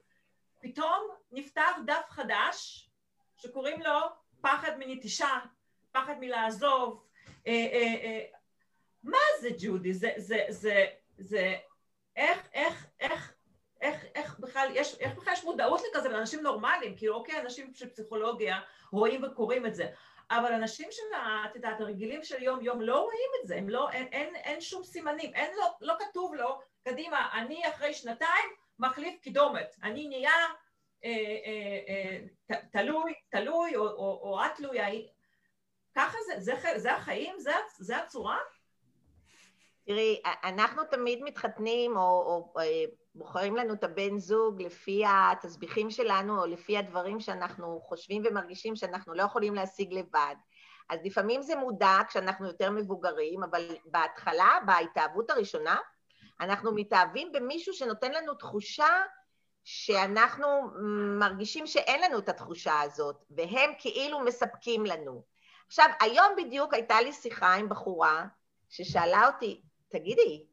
פתאום 0.60 1.08
נפתח 1.32 1.70
דף 1.86 2.06
חדש 2.08 2.88
שקוראים 3.36 3.82
לו 3.82 4.00
פחד 4.40 4.72
מנטישה, 4.78 5.38
פחד 5.92 6.14
מלעזוב. 6.20 7.02
אה, 7.46 7.68
אה, 7.72 7.94
אה, 8.04 8.24
מה 9.02 9.18
זה 9.40 9.48
ג'ודי? 9.58 9.92
זה, 9.92 10.12
זה, 10.16 10.44
זה, 10.48 10.86
זה, 11.18 11.56
איך, 12.16 12.48
איך, 12.54 12.86
איך, 13.00 13.34
איך, 13.80 14.04
איך 14.14 14.38
בכלל 14.38 14.68
יש, 14.74 15.00
איך 15.00 15.14
בכלל 15.16 15.32
יש 15.32 15.44
מודעות 15.44 15.80
לכזה 15.90 16.08
לאנשים 16.08 16.42
נורמליים, 16.42 16.96
כאילו 16.96 17.14
אוקיי, 17.14 17.40
אנשים 17.40 17.74
של 17.74 17.90
פסיכולוגיה 17.90 18.60
רואים 18.92 19.24
וקוראים 19.24 19.66
את 19.66 19.74
זה, 19.74 19.86
אבל 20.30 20.52
אנשים 20.52 20.88
של, 20.90 21.02
את 21.50 21.56
יודעת, 21.56 21.80
הרגילים 21.80 22.24
של 22.24 22.42
יום 22.42 22.62
יום 22.62 22.80
לא 22.80 23.00
רואים 23.00 23.30
את 23.42 23.48
זה, 23.48 23.56
הם 23.56 23.68
לא, 23.68 23.90
אין, 23.90 24.06
אין, 24.12 24.36
אין 24.36 24.60
שום 24.60 24.84
סימנים, 24.84 25.34
אין 25.34 25.50
לו, 25.56 25.64
לא 25.80 25.94
כתוב 25.98 26.34
לו, 26.34 26.60
קדימה, 26.84 27.28
אני 27.40 27.68
אחרי 27.68 27.94
שנתיים 27.94 28.50
מחליף 28.78 29.20
קידומת, 29.20 29.76
אני 29.82 30.08
נהיה 30.08 30.32
אה, 31.04 31.10
אה, 31.46 31.80
אה, 31.88 32.60
תלוי, 32.72 33.14
תלוי, 33.30 33.76
או, 33.76 33.82
או, 33.82 34.20
או 34.22 34.44
את 34.44 34.50
תלויה, 34.56 34.86
ככה 35.96 36.18
זה, 36.26 36.40
זה, 36.40 36.78
זה 36.78 36.94
החיים? 36.94 37.34
זה, 37.38 37.52
זה 37.78 37.96
הצורה? 37.96 38.38
תראי, 39.86 40.20
אנחנו 40.44 40.84
תמיד 40.84 41.18
מתחתנים 41.22 41.96
או, 41.96 42.02
או, 42.02 42.52
או 42.54 42.60
אה, 42.60 42.84
בוחרים 43.14 43.56
לנו 43.56 43.74
את 43.74 43.84
הבן 43.84 44.18
זוג 44.18 44.62
לפי 44.62 45.02
התסביכים 45.06 45.90
שלנו 45.90 46.40
או 46.40 46.46
לפי 46.46 46.78
הדברים 46.78 47.20
שאנחנו 47.20 47.80
חושבים 47.80 48.22
ומרגישים 48.26 48.76
שאנחנו 48.76 49.14
לא 49.14 49.22
יכולים 49.22 49.54
להשיג 49.54 49.92
לבד. 49.92 50.34
אז 50.88 51.00
לפעמים 51.04 51.42
זה 51.42 51.56
מודע 51.56 51.98
כשאנחנו 52.08 52.46
יותר 52.46 52.70
מבוגרים, 52.70 53.42
אבל 53.42 53.76
בהתחלה, 53.84 54.58
בהתאהבות 54.66 55.30
הראשונה, 55.30 55.76
אנחנו 56.40 56.74
מתאהבים 56.74 57.32
במישהו 57.32 57.72
שנותן 57.72 58.12
לנו 58.12 58.34
תחושה 58.34 59.02
שאנחנו 59.64 60.46
מרגישים 61.18 61.66
שאין 61.66 62.00
לנו 62.02 62.18
את 62.18 62.28
התחושה 62.28 62.80
הזאת, 62.80 63.24
והם 63.30 63.70
כאילו 63.78 64.20
מספקים 64.20 64.86
לנו. 64.86 65.35
עכשיו, 65.66 65.88
היום 66.00 66.26
בדיוק 66.36 66.74
הייתה 66.74 67.00
לי 67.00 67.12
שיחה 67.12 67.54
עם 67.54 67.68
בחורה 67.68 68.24
ששאלה 68.68 69.26
אותי, 69.26 69.62
תגידי, 69.88 70.44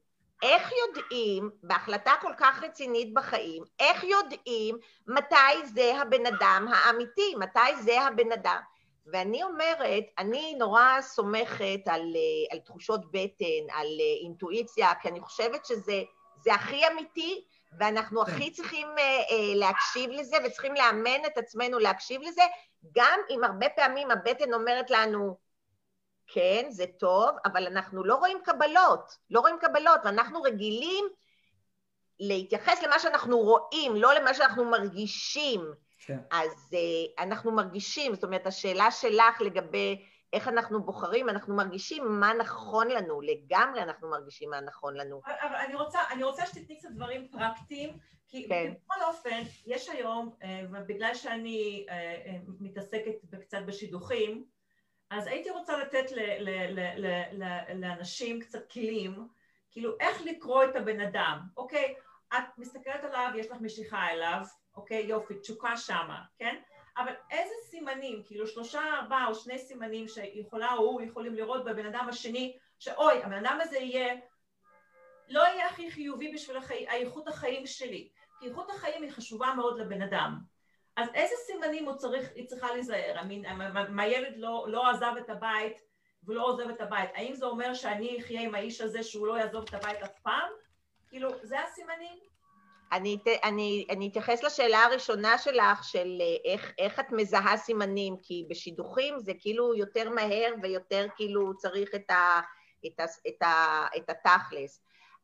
איך 0.43 0.71
יודעים, 0.71 1.49
בהחלטה 1.63 2.12
כל 2.21 2.32
כך 2.38 2.63
רצינית 2.63 3.13
בחיים, 3.13 3.63
איך 3.80 4.04
יודעים 4.04 4.78
מתי 5.08 5.67
זה 5.73 6.02
הבן 6.02 6.26
אדם 6.26 6.67
האמיתי, 6.73 7.36
מתי 7.39 7.82
זה 7.82 8.02
הבן 8.02 8.32
אדם? 8.32 8.60
ואני 9.06 9.43
אומרת, 9.43 10.04
אני 10.17 10.56
נורא 10.60 11.02
סומכת 11.02 11.82
על, 11.86 12.13
על 12.52 12.60
תחושות 12.60 13.12
בטן, 13.12 13.73
על 13.73 13.88
אינטואיציה, 14.23 14.95
כי 15.02 15.10
אני 15.10 15.19
חושבת 15.21 15.65
שזה 15.65 16.54
הכי 16.54 16.88
אמיתי, 16.88 17.45
ואנחנו 17.79 18.25
כן. 18.25 18.31
הכי 18.31 18.51
צריכים 18.51 18.88
uh, 18.88 19.29
uh, 19.29 19.33
להקשיב 19.55 20.09
לזה, 20.12 20.38
וצריכים 20.45 20.75
לאמן 20.75 21.25
את 21.27 21.38
עצמנו 21.38 21.79
להקשיב 21.79 22.21
לזה, 22.21 22.41
גם 22.95 23.19
אם 23.29 23.43
הרבה 23.43 23.69
פעמים 23.69 24.12
הבטן 24.12 24.53
אומרת 24.53 24.89
לנו, 24.89 25.38
כן, 26.27 26.65
זה 26.69 26.86
טוב, 26.99 27.29
אבל 27.45 27.67
אנחנו 27.67 28.03
לא 28.03 28.15
רואים 28.15 28.38
קבלות, 28.43 29.17
לא 29.29 29.39
רואים 29.39 29.57
קבלות, 29.62 30.01
ואנחנו 30.03 30.41
רגילים 30.41 31.05
להתייחס 32.19 32.83
למה 32.83 32.99
שאנחנו 32.99 33.38
רואים, 33.38 33.95
לא 33.95 34.13
למה 34.13 34.33
שאנחנו 34.33 34.65
מרגישים. 34.65 35.73
כן. 36.05 36.19
אז 36.31 36.51
uh, 36.71 37.23
אנחנו 37.23 37.51
מרגישים, 37.51 38.15
זאת 38.15 38.23
אומרת, 38.23 38.47
השאלה 38.47 38.91
שלך 38.91 39.41
לגבי 39.41 40.05
איך 40.34 40.48
אנחנו 40.48 40.84
בוחרים, 40.84 41.30
אנחנו 41.30 41.56
מרגישים 41.56 42.19
מה 42.19 42.34
נכון 42.34 42.88
לנו, 42.88 43.22
לגמרי 43.22 43.84
אנחנו 43.84 44.10
מרגישים 44.10 44.50
מה 44.50 44.62
נכון 44.62 44.98
לנו. 44.98 45.22
אבל 45.26 45.56
אני 45.56 45.76
רוצה, 45.76 46.00
אני 46.12 46.24
רוצה 46.24 46.46
שתתני 46.46 46.78
קצת 46.78 46.89
דברים 46.89 47.28
פרקטיים, 47.28 47.98
כי 48.28 48.48
כן. 48.50 48.74
בכל 48.74 49.04
אופן, 49.04 49.41
יש 49.65 49.89
היום, 49.89 50.36
אה, 50.43 50.62
ובגלל 50.72 51.13
שאני 51.13 51.86
אה, 51.89 52.38
מתעסקת 52.60 53.13
קצת 53.41 53.60
בשידוכים, 53.65 54.46
אז 55.10 55.28
הייתי 55.28 55.50
רוצה 55.50 55.78
לתת 55.78 56.12
ל, 56.12 56.19
ל, 56.19 56.50
ל, 56.50 57.06
ל, 57.06 57.24
ל, 57.32 57.74
לאנשים 57.74 58.39
קצת 58.39 58.72
כלים, 58.72 59.28
כאילו 59.72 59.91
איך 60.00 60.22
לקרוא 60.22 60.63
את 60.63 60.76
הבן 60.76 61.00
אדם, 61.00 61.39
אוקיי? 61.58 61.96
את 62.34 62.58
מסתכלת 62.58 63.04
עליו, 63.04 63.32
יש 63.36 63.52
לך 63.52 63.58
משיכה 63.62 64.10
אליו, 64.10 64.41
אוקיי? 64.76 65.06
יופי, 65.06 65.34
תשוקה 65.39 65.78
שמה, 65.78 66.22
כן? 66.38 66.62
אבל 66.97 67.13
איזה 67.32 67.53
סימנים, 67.69 68.23
כאילו 68.25 68.47
שלושה, 68.47 68.82
ארבעה 69.01 69.27
או 69.27 69.36
שני 69.36 69.60
סימנים 69.60 70.08
שיכולה 70.08 70.73
או 70.73 70.79
הוא 70.79 71.01
יכולים 71.01 71.36
לראות 71.36 71.65
בבן 71.65 71.86
אדם 71.86 72.06
השני, 72.10 72.58
שאוי, 72.79 73.23
הבן 73.23 73.45
אדם 73.45 73.60
הזה 73.62 73.77
יהיה, 73.77 74.15
לא 75.29 75.41
יהיה 75.41 75.67
הכי 75.67 75.91
חיובי 75.91 76.34
בשביל 76.34 76.58
החי... 76.58 76.88
איכות 76.88 77.27
החיים 77.27 77.65
שלי, 77.65 78.10
כי 78.39 78.47
איכות 78.49 78.69
החיים 78.69 79.03
היא 79.03 79.12
חשובה 79.12 79.53
מאוד 79.56 79.79
לבן 79.79 80.01
אדם. 80.01 80.39
אז 80.95 81.10
איזה 81.13 81.36
סימנים 81.45 81.86
הוא 81.86 81.95
צריך, 81.95 82.29
היא 82.36 82.47
צריכה 82.47 82.73
להיזהר? 82.73 83.21
אם 83.89 83.99
הילד 83.99 84.38
לא, 84.38 84.65
לא 84.69 84.89
עזב 84.89 85.13
את 85.17 85.29
הבית 85.29 85.82
ולא 86.23 86.45
עוזב 86.45 86.69
את 86.69 86.82
הבית, 86.82 87.10
האם 87.13 87.36
זה 87.36 87.45
אומר 87.45 87.73
שאני 87.73 88.19
אחיה 88.19 88.41
עם 88.41 88.56
האיש 88.56 88.82
הזה 88.82 89.03
שהוא 89.03 89.27
לא 89.27 89.38
יעזוב 89.38 89.65
את 89.69 89.73
הבית 89.73 90.03
אף 90.03 90.19
פעם? 90.19 90.49
כאילו, 91.10 91.29
זה 91.43 91.60
הסימנים? 91.60 92.33
אני, 92.93 93.17
אני, 93.43 93.86
אני 93.89 94.08
אתייחס 94.08 94.43
לשאלה 94.43 94.84
הראשונה 94.84 95.38
שלך, 95.38 95.84
של 95.84 96.17
אה, 96.21 96.51
איך, 96.51 96.71
איך 96.77 96.99
את 96.99 97.12
מזהה 97.12 97.58
סימנים, 97.58 98.15
כי 98.23 98.45
בשידוכים 98.49 99.19
זה 99.19 99.32
כאילו 99.39 99.75
יותר 99.75 100.10
מהר 100.10 100.53
ויותר 100.62 101.08
כאילו 101.15 101.58
צריך 101.58 101.89
את, 101.95 102.10
ה, 102.10 102.41
את, 102.86 102.99
ה, 102.99 103.03
את, 103.27 103.41
ה, 103.41 103.86
את 103.97 104.10
התכלס. 104.10 104.82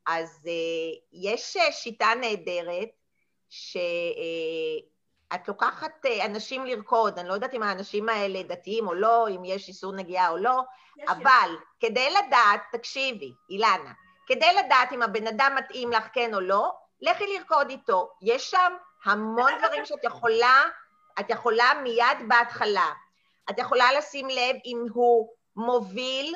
אז 0.08 0.48
uh, 0.48 1.00
יש 1.14 1.58
אה, 1.58 1.72
שיטה 1.72 2.10
נהדרת, 2.22 2.90
שאת 3.50 3.74
uh, 5.34 5.48
לוקחת 5.48 6.06
אנשים 6.26 6.66
לרקוד, 6.66 7.20
אני 7.20 7.28
לא 7.28 7.34
יודעת 7.34 7.54
אם 7.54 7.64
האנשים 7.64 8.10
האלה 8.10 8.44
דתיים 8.44 8.88
או 8.88 8.94
לא, 8.94 9.28
אם 9.30 9.46
יש 9.46 9.68
איסור 9.68 9.94
נגיעה 9.94 10.30
או 10.30 10.38
לא, 10.38 10.62
אבל 11.08 11.50
יש. 11.54 11.60
כדי 11.80 12.10
לדעת, 12.10 12.62
תקשיבי, 12.72 13.32
אילנה, 13.50 13.92
כדי 14.28 14.54
לדעת 14.54 14.94
אם 14.94 15.02
הבן 15.02 15.28
אדם 15.28 15.56
מתאים 15.58 15.92
לך 15.92 16.08
כן 16.14 16.34
או 16.34 16.40
לא, 16.40 16.72
לכי 17.02 17.24
לרקוד 17.28 17.70
איתו. 17.70 18.12
יש 18.22 18.52
שם 18.52 18.74
המון 19.06 19.52
דברים 19.60 19.86
שאת 19.86 20.04
יכולה, 20.04 20.64
את 21.20 21.30
יכולה 21.30 21.74
מיד 21.84 22.28
בהתחלה. 22.28 22.92
את 23.50 23.60
יכולה 23.60 23.94
לשים 23.94 24.30
לב 24.30 24.56
אם 24.66 24.86
הוא 24.94 25.30
מוביל 25.56 26.36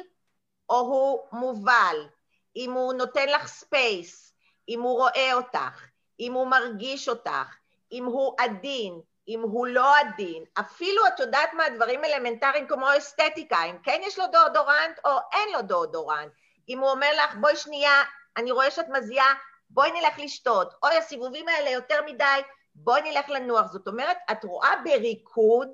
או 0.69 0.80
הוא 0.80 1.19
מובל, 1.32 2.08
אם 2.56 2.71
הוא 2.71 2.93
נותן 2.93 3.30
לך 3.30 3.47
space, 3.48 4.34
אם 4.69 4.82
הוא 4.82 4.97
רואה 4.97 5.34
אותך, 5.34 5.82
אם 6.19 6.34
הוא 6.34 6.47
מרגיש 6.47 7.10
אותך, 7.10 7.56
אם 7.91 8.06
הוא 8.06 8.36
עדין, 8.39 9.02
אם 9.28 9.41
הוא 9.41 9.67
לא 9.67 9.97
עדין, 9.97 10.43
אפילו 10.60 11.08
את 11.08 11.19
יודעת 11.19 11.54
מה, 11.54 11.69
דברים 11.69 12.06
אלמנטריים 12.06 12.67
כמו 12.67 12.88
אסתטיקה, 12.97 13.63
אם 13.63 13.78
כן 13.84 14.02
יש 14.04 14.19
לו 14.19 14.26
דאודורנט 14.28 14.99
או 15.06 15.12
אין 15.34 15.49
לו 15.54 15.62
דאודורנט. 15.62 16.32
אם 16.69 16.80
הוא 16.80 16.89
אומר 16.89 17.10
לך, 17.23 17.36
בואי 17.36 17.56
שנייה, 17.56 18.04
אני 18.38 18.52
רואה 18.52 18.71
שאת 18.71 18.89
מזיעה, 18.89 19.34
בואי 19.74 19.92
נלך 19.92 20.20
לשתות, 20.20 20.74
אוי, 20.84 20.98
הסיבובים 20.98 21.48
האלה 21.48 21.70
יותר 21.70 22.00
מדי, 22.06 22.42
בואי 22.76 23.02
נלך 23.02 23.30
לנוח. 23.30 23.72
זאת 23.72 23.88
אומרת, 23.88 24.18
את 24.32 24.44
רואה 24.44 24.72
בריקוד, 24.84 25.70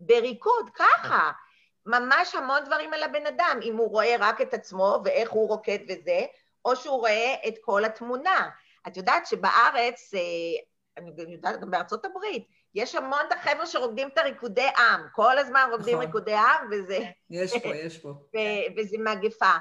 בריקוד, 0.00 0.70
ככה, 0.74 1.30
ממש 1.86 2.34
המון 2.34 2.64
דברים 2.64 2.94
על 2.94 3.02
הבן 3.02 3.26
אדם, 3.26 3.58
אם 3.62 3.76
הוא 3.76 3.90
רואה 3.90 4.16
רק 4.18 4.40
את 4.40 4.54
עצמו 4.54 5.00
ואיך 5.04 5.30
הוא 5.30 5.48
רוקד 5.48 5.78
וזה, 5.88 6.20
או 6.64 6.76
שהוא 6.76 6.98
רואה 6.98 7.34
את 7.48 7.54
כל 7.60 7.84
התמונה. 7.84 8.50
את 8.86 8.96
יודעת 8.96 9.26
שבארץ, 9.26 10.14
אה, 10.14 10.20
אני 10.96 11.32
יודעת 11.32 11.60
גם 11.60 11.70
בארצות 11.70 12.04
הברית, 12.04 12.46
יש 12.74 12.94
המון 12.94 13.20
את 13.28 13.32
החבר'ה 13.32 13.66
שרוקדים 13.66 14.08
את 14.08 14.18
הריקודי 14.18 14.68
עם, 14.78 15.00
כל 15.12 15.38
הזמן 15.38 15.68
רוקדים 15.72 15.94
נכון. 15.94 16.06
ריקודי 16.06 16.34
עם, 16.34 16.68
וזה... 16.70 16.98
יש 17.30 17.56
פה, 17.62 17.76
יש 17.76 17.98
פה. 17.98 18.12
וזה 18.76 18.96
מגפה. 18.98 19.52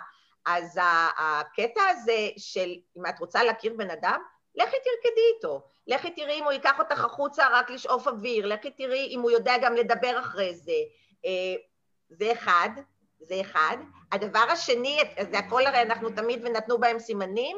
אז 0.45 0.79
הקטע 1.17 1.81
הזה 1.89 2.29
של 2.37 2.69
אם 2.97 3.05
את 3.05 3.19
רוצה 3.19 3.43
להכיר 3.43 3.73
בן 3.77 3.89
אדם, 3.89 4.21
לכי 4.55 4.75
תרקדי 4.83 5.21
איתו. 5.35 5.61
לכי 5.87 6.11
תראי 6.11 6.39
אם 6.39 6.43
הוא 6.43 6.51
ייקח 6.51 6.79
אותך 6.79 7.03
החוצה 7.03 7.47
רק 7.51 7.69
לשאוף 7.69 8.07
אוויר, 8.07 8.45
לכי 8.47 8.71
תראי 8.71 9.07
אם 9.15 9.21
הוא 9.21 9.31
יודע 9.31 9.57
גם 9.61 9.75
לדבר 9.75 10.19
אחרי 10.19 10.55
זה. 10.55 10.71
אה, 11.25 11.55
זה 12.09 12.31
אחד, 12.31 12.69
זה 13.19 13.41
אחד. 13.41 13.77
הדבר 14.11 14.45
השני, 14.51 14.99
זה 15.31 15.37
הכל 15.37 15.65
הרי 15.65 15.81
אנחנו 15.81 16.09
תמיד 16.09 16.39
ונתנו 16.45 16.79
בהם 16.79 16.99
סימנים, 16.99 17.57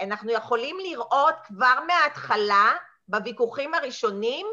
אנחנו 0.00 0.32
יכולים 0.32 0.78
לראות 0.78 1.34
כבר 1.46 1.78
מההתחלה, 1.86 2.72
בוויכוחים 3.08 3.74
הראשונים, 3.74 4.46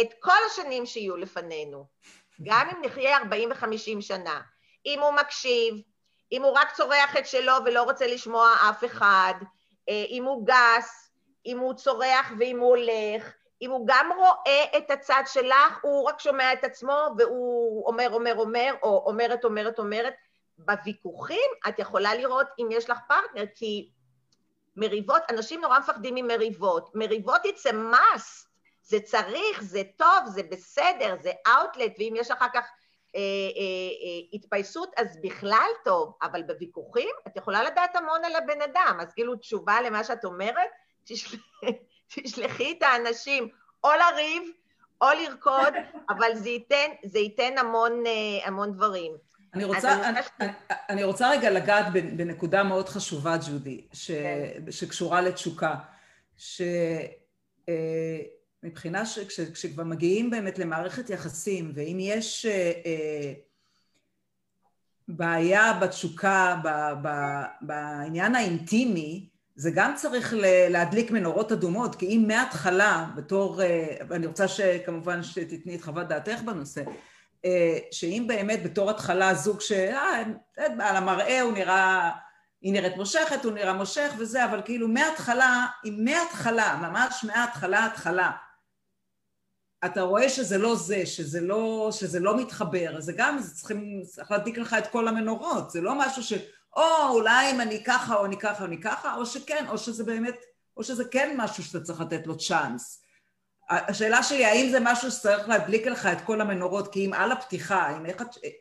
את 0.00 0.14
כל 0.20 0.38
השנים 0.46 0.86
שיהיו 0.86 1.16
לפנינו, 1.16 1.86
גם 2.42 2.68
אם 2.72 2.82
נחיה 2.84 3.16
40 3.16 3.50
ו-50 3.50 4.00
שנה. 4.00 4.40
אם 4.86 5.00
הוא 5.00 5.10
מקשיב, 5.10 5.74
אם 6.32 6.42
הוא 6.42 6.52
רק 6.52 6.72
צורח 6.72 7.16
את 7.18 7.26
שלו 7.26 7.52
ולא 7.64 7.82
רוצה 7.82 8.06
לשמוע 8.06 8.54
אף 8.70 8.84
אחד, 8.84 9.34
אה, 9.88 10.04
אם 10.08 10.24
הוא 10.24 10.46
גס, 10.46 11.10
אם 11.46 11.58
הוא 11.58 11.74
צורח 11.74 12.32
ואם 12.38 12.58
הוא 12.58 12.68
הולך, 12.68 13.32
אם 13.62 13.70
הוא 13.70 13.86
גם 13.86 14.10
רואה 14.16 14.64
את 14.78 14.90
הצד 14.90 15.22
שלך, 15.26 15.78
הוא 15.82 16.08
רק 16.08 16.20
שומע 16.20 16.52
את 16.52 16.64
עצמו 16.64 17.08
והוא 17.18 17.86
אומר, 17.86 18.08
אומר, 18.12 18.34
אומר, 18.36 18.74
או 18.82 19.04
אומרת, 19.06 19.44
אומרת, 19.44 19.78
אומרת. 19.78 20.14
בוויכוחים 20.58 21.50
את 21.68 21.78
יכולה 21.78 22.14
לראות 22.14 22.46
אם 22.58 22.68
יש 22.70 22.90
לך 22.90 22.98
פרטנר, 23.08 23.44
כי 23.54 23.90
מריבות, 24.76 25.22
אנשים 25.30 25.60
נורא 25.60 25.78
מפחדים 25.78 26.14
ממריבות. 26.14 26.90
מריבות 26.94 27.40
it's 27.44 27.70
a 27.70 27.72
must, 27.72 28.48
זה 28.82 29.00
צריך, 29.00 29.62
זה 29.62 29.82
טוב, 29.96 30.26
זה 30.26 30.42
בסדר, 30.42 31.16
זה 31.22 31.32
outlet, 31.46 31.92
ואם 31.98 32.14
יש 32.16 32.30
אחר 32.30 32.46
כך 32.54 32.66
התפייסות, 34.32 34.90
אז 34.96 35.18
בכלל 35.22 35.70
טוב, 35.84 36.14
אבל 36.22 36.42
בוויכוחים 36.42 37.10
את 37.26 37.36
יכולה 37.36 37.62
לדעת 37.62 37.96
המון 37.96 38.24
על 38.24 38.36
הבן 38.36 38.62
אדם, 38.62 38.98
אז 39.00 39.12
כאילו 39.12 39.36
תשובה 39.36 39.80
למה 39.80 40.04
שאת 40.04 40.24
אומרת, 40.24 40.70
תשל... 41.04 41.36
תשלחי 42.14 42.74
את 42.78 42.82
האנשים 42.82 43.48
או 43.84 43.88
לריב 43.90 44.42
או 45.00 45.06
לרקוד, 45.22 45.74
אבל 46.10 46.34
זה 46.34 46.48
ייתן, 46.48 46.90
זה 47.04 47.18
ייתן 47.18 47.58
המון, 47.58 48.06
אה, 48.06 48.46
המון 48.46 48.72
דברים. 48.72 49.12
אני 49.54 49.64
רוצה, 49.64 50.08
אני, 50.08 50.20
אני, 50.40 50.52
אני 50.88 51.04
רוצה 51.04 51.30
רגע 51.30 51.50
לגעת 51.50 51.86
בנקודה 51.92 52.62
מאוד 52.62 52.88
חשובה, 52.88 53.36
ג'ודי, 53.36 53.86
ש, 53.92 54.10
כן. 54.10 54.70
שקשורה 54.70 55.20
לתשוקה, 55.20 55.74
שמבחינה 56.36 56.68
אה, 58.64 59.06
שכשכבר 59.06 59.84
מגיעים 59.84 60.30
באמת 60.30 60.58
למערכת 60.58 61.10
יחסים, 61.10 61.72
ואם 61.74 61.96
יש 62.00 62.46
אה, 62.46 62.72
אה, 62.86 63.32
בעיה 65.08 65.72
בתשוקה, 65.72 66.56
ב, 66.64 66.68
ב, 67.02 67.08
בעניין 67.60 68.34
האינטימי, 68.34 69.28
זה 69.56 69.70
גם 69.74 69.92
צריך 69.96 70.34
להדליק 70.70 71.10
מנורות 71.10 71.52
אדומות, 71.52 71.94
כי 71.94 72.06
אם 72.06 72.24
מההתחלה, 72.28 73.06
בתור, 73.16 73.60
ואני 74.08 74.26
רוצה 74.26 74.48
שכמובן 74.48 75.22
שתתני 75.22 75.76
את 75.76 75.82
חוות 75.82 76.08
דעתך 76.08 76.40
בנושא, 76.44 76.82
אה, 77.44 77.78
שאם 77.90 78.24
באמת 78.26 78.62
בתור 78.62 78.90
התחלה 78.90 79.34
זוג 79.34 79.60
ש... 79.60 79.72
אה, 79.72 80.22
על 80.58 80.96
המראה 80.96 81.40
הוא 81.40 81.52
נראה... 81.52 82.10
היא 82.62 82.72
נראית 82.72 82.96
מושכת, 82.96 83.44
הוא 83.44 83.52
נראה 83.52 83.72
מושך 83.72 84.12
וזה, 84.18 84.44
אבל 84.44 84.62
כאילו 84.64 84.88
מההתחלה, 84.88 85.66
אם 85.84 86.04
מההתחלה, 86.04 86.76
ממש 86.82 87.24
מההתחלה, 87.24 87.86
התחלה, 87.86 88.30
אתה 89.84 90.02
רואה 90.02 90.28
שזה 90.28 90.58
לא 90.58 90.76
זה, 90.76 91.06
שזה 91.06 91.40
לא, 91.40 91.88
שזה 91.92 92.20
לא 92.20 92.36
מתחבר, 92.36 92.96
אז 92.96 93.04
זה 93.04 93.12
גם, 93.16 93.38
זה 93.38 93.54
צריכים, 93.54 94.02
צריך 94.04 94.30
להדליק 94.30 94.58
לך 94.58 94.76
את 94.78 94.86
כל 94.86 95.08
המנורות, 95.08 95.70
זה 95.70 95.80
לא 95.80 95.98
משהו 95.98 96.22
ש... 96.22 96.32
או 96.76 97.08
אולי 97.08 97.50
אם 97.50 97.60
אני 97.60 97.84
ככה 97.84 98.14
או 98.14 98.24
אני 98.24 98.36
ככה 98.36 98.60
או 98.60 98.66
אני 98.66 98.80
ככה, 98.80 99.14
או 99.14 99.26
שכן, 99.26 99.64
או 99.68 99.78
שזה 99.78 100.04
באמת, 100.04 100.36
או 100.76 100.84
שזה 100.84 101.04
כן 101.04 101.34
משהו 101.36 101.64
שאתה 101.64 101.80
צריך 101.80 102.00
לתת 102.00 102.26
לו 102.26 102.38
צ'אנס. 102.38 103.02
השאלה 103.70 104.22
שלי, 104.22 104.44
האם 104.44 104.70
זה 104.70 104.78
משהו 104.80 105.10
שצריך 105.10 105.48
להדליק 105.48 105.86
לך 105.86 106.06
את 106.06 106.20
כל 106.20 106.40
המנורות? 106.40 106.92
כי 106.92 107.06
אם 107.06 107.12
על 107.12 107.32
הפתיחה, 107.32 107.96
אם, 107.96 108.06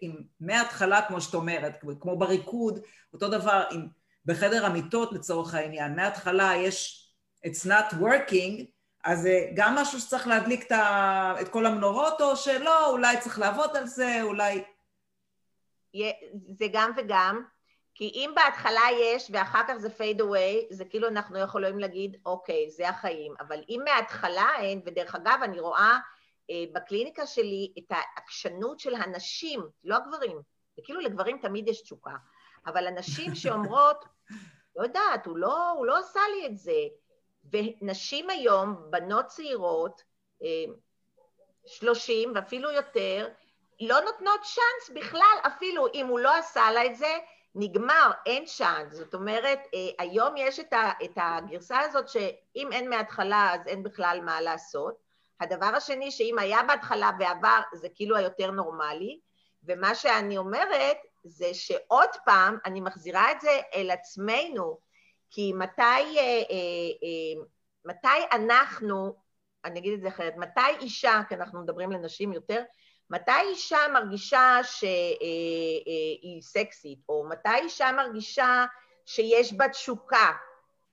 אם 0.01 0.15
מההתחלה, 0.39 1.01
כמו 1.07 1.21
שאת 1.21 1.33
אומרת, 1.33 1.83
כמו 1.99 2.17
בריקוד, 2.17 2.79
אותו 3.13 3.29
דבר, 3.29 3.63
אם 3.71 3.87
בחדר 4.25 4.65
המיטות 4.65 5.13
לצורך 5.13 5.53
העניין, 5.53 5.95
מההתחלה 5.95 6.55
יש 6.55 7.03
It's 7.45 7.65
not 7.65 7.93
working, 7.93 8.65
אז 9.03 9.21
זה 9.21 9.49
גם 9.55 9.75
משהו 9.75 9.99
שצריך 9.99 10.27
להדליק 10.27 10.71
את, 11.41 11.47
כל 11.47 11.65
המנורות, 11.65 12.21
או 12.21 12.35
שלא, 12.35 12.89
אולי 12.89 13.17
צריך 13.19 13.39
לעבוד 13.39 13.77
על 13.77 13.87
זה, 13.87 14.19
אולי... 14.21 14.63
זה 16.49 16.65
גם 16.71 16.91
וגם. 16.97 17.43
כי 17.97 18.11
אם 18.15 18.31
בהתחלה 18.35 18.81
יש 19.01 19.29
ואחר 19.33 19.61
כך 19.67 19.77
זה 19.77 19.87
fade 19.87 20.19
away, 20.19 20.65
זה 20.69 20.85
כאילו 20.85 21.07
אנחנו 21.07 21.39
יכולים 21.39 21.79
להגיד, 21.79 22.17
אוקיי, 22.25 22.69
זה 22.69 22.89
החיים. 22.89 23.33
אבל 23.39 23.63
אם 23.69 23.81
מההתחלה 23.85 24.49
אין, 24.59 24.81
ודרך 24.85 25.15
אגב, 25.15 25.39
אני 25.43 25.59
רואה 25.59 25.97
אה, 26.49 26.63
בקליניקה 26.73 27.25
שלי 27.25 27.73
את 27.77 27.91
העקשנות 27.91 28.79
של 28.79 28.95
הנשים, 28.95 29.61
לא 29.83 29.95
הגברים, 29.95 30.41
וכאילו 30.79 30.99
לגברים 30.99 31.37
תמיד 31.41 31.67
יש 31.67 31.81
תשוקה, 31.81 32.15
אבל 32.65 32.87
הנשים 32.87 33.35
שאומרות, 33.41 34.05
לא 34.75 34.83
יודעת, 34.83 35.25
הוא 35.25 35.37
לא, 35.37 35.69
הוא 35.69 35.85
לא 35.85 35.97
עשה 35.99 36.19
לי 36.35 36.47
את 36.47 36.57
זה. 36.57 36.81
ונשים 37.51 38.29
היום, 38.29 38.75
בנות 38.89 39.25
צעירות, 39.25 40.03
אה, 40.43 40.73
שלושים 41.65 42.31
ואפילו 42.35 42.71
יותר, 42.71 43.27
לא 43.81 43.99
נותנות 43.99 44.39
צ'אנס 44.41 44.97
בכלל, 44.97 45.37
אפילו 45.47 45.87
אם 45.93 46.07
הוא 46.07 46.19
לא 46.19 46.35
עשה 46.35 46.71
לה 46.71 46.85
את 46.85 46.95
זה, 46.95 47.17
נגמר, 47.55 48.11
אין 48.25 48.45
צ'אנס. 48.45 48.93
זאת 48.93 49.13
אומרת, 49.13 49.59
אה, 49.73 49.79
היום 49.99 50.37
יש 50.37 50.59
את, 50.59 50.73
ה, 50.73 50.91
את 51.03 51.11
הגרסה 51.15 51.79
הזאת 51.79 52.09
שאם 52.09 52.69
אין 52.71 52.89
מההתחלה 52.89 53.53
אז 53.53 53.67
אין 53.67 53.83
בכלל 53.83 54.19
מה 54.23 54.41
לעשות. 54.41 54.95
הדבר 55.39 55.65
השני, 55.65 56.11
שאם 56.11 56.39
היה 56.39 56.63
בהתחלה 56.63 57.11
ועבר, 57.19 57.59
זה 57.73 57.87
כאילו 57.95 58.15
היותר 58.15 58.51
נורמלי. 58.51 59.19
ומה 59.63 59.95
שאני 59.95 60.37
אומרת 60.37 60.97
זה 61.23 61.53
שעוד 61.53 62.09
פעם, 62.25 62.57
אני 62.65 62.81
מחזירה 62.81 63.31
את 63.31 63.41
זה 63.41 63.61
אל 63.73 63.91
עצמנו, 63.91 64.79
כי 65.29 65.53
מתי, 65.53 65.81
אה, 66.17 66.41
אה, 66.51 67.43
מתי 67.85 68.35
אנחנו, 68.35 69.15
אני 69.65 69.79
אגיד 69.79 69.93
את 69.93 70.01
זה 70.01 70.07
אחרת, 70.07 70.33
מתי 70.37 70.77
אישה, 70.79 71.21
כי 71.29 71.35
אנחנו 71.35 71.61
מדברים 71.61 71.91
לנשים 71.91 72.33
יותר, 72.33 72.61
מתי 73.09 73.41
אישה 73.49 73.77
מרגישה 73.93 74.59
שהיא 74.63 76.41
סקסית, 76.41 76.99
או 77.09 77.27
מתי 77.29 77.55
אישה 77.55 77.91
מרגישה 77.91 78.65
שיש 79.05 79.53
בה 79.53 79.69
תשוקה? 79.69 80.31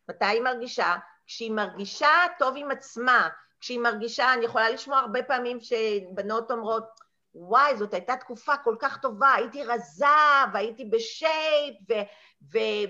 מתי 0.09 0.25
היא 0.25 0.43
מרגישה? 0.43 0.97
כשהיא 1.27 1.51
מרגישה 1.51 2.11
טוב 2.39 2.55
עם 2.57 2.71
עצמה, 2.71 3.29
כשהיא 3.61 3.81
מרגישה, 3.81 4.35
אני 4.35 4.45
יכולה 4.45 4.71
לשמוע 4.71 4.99
הרבה 4.99 5.23
פעמים 5.23 5.59
שבנות 5.61 6.51
אומרות, 6.51 6.85
וואי, 7.35 7.77
זאת 7.77 7.95
הייתה 7.95 8.17
תקופה 8.17 8.57
כל 8.57 8.77
כך 8.79 9.01
טובה, 9.01 9.33
הייתי 9.33 9.65
רזה 9.65 10.07
והייתי 10.53 10.85
בשייפ 10.85 11.77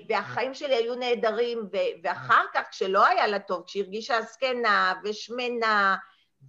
והחיים 0.08 0.54
שלי 0.54 0.74
היו 0.74 0.94
נהדרים, 0.94 1.58
ו- 1.72 2.00
ואחר 2.02 2.44
כך, 2.54 2.62
כשלא 2.70 3.06
היה 3.06 3.26
לה 3.26 3.38
טוב, 3.38 3.62
כשהיא 3.66 3.82
הרגישה 3.82 4.22
זקנה 4.22 4.94
ושמנה 5.04 5.96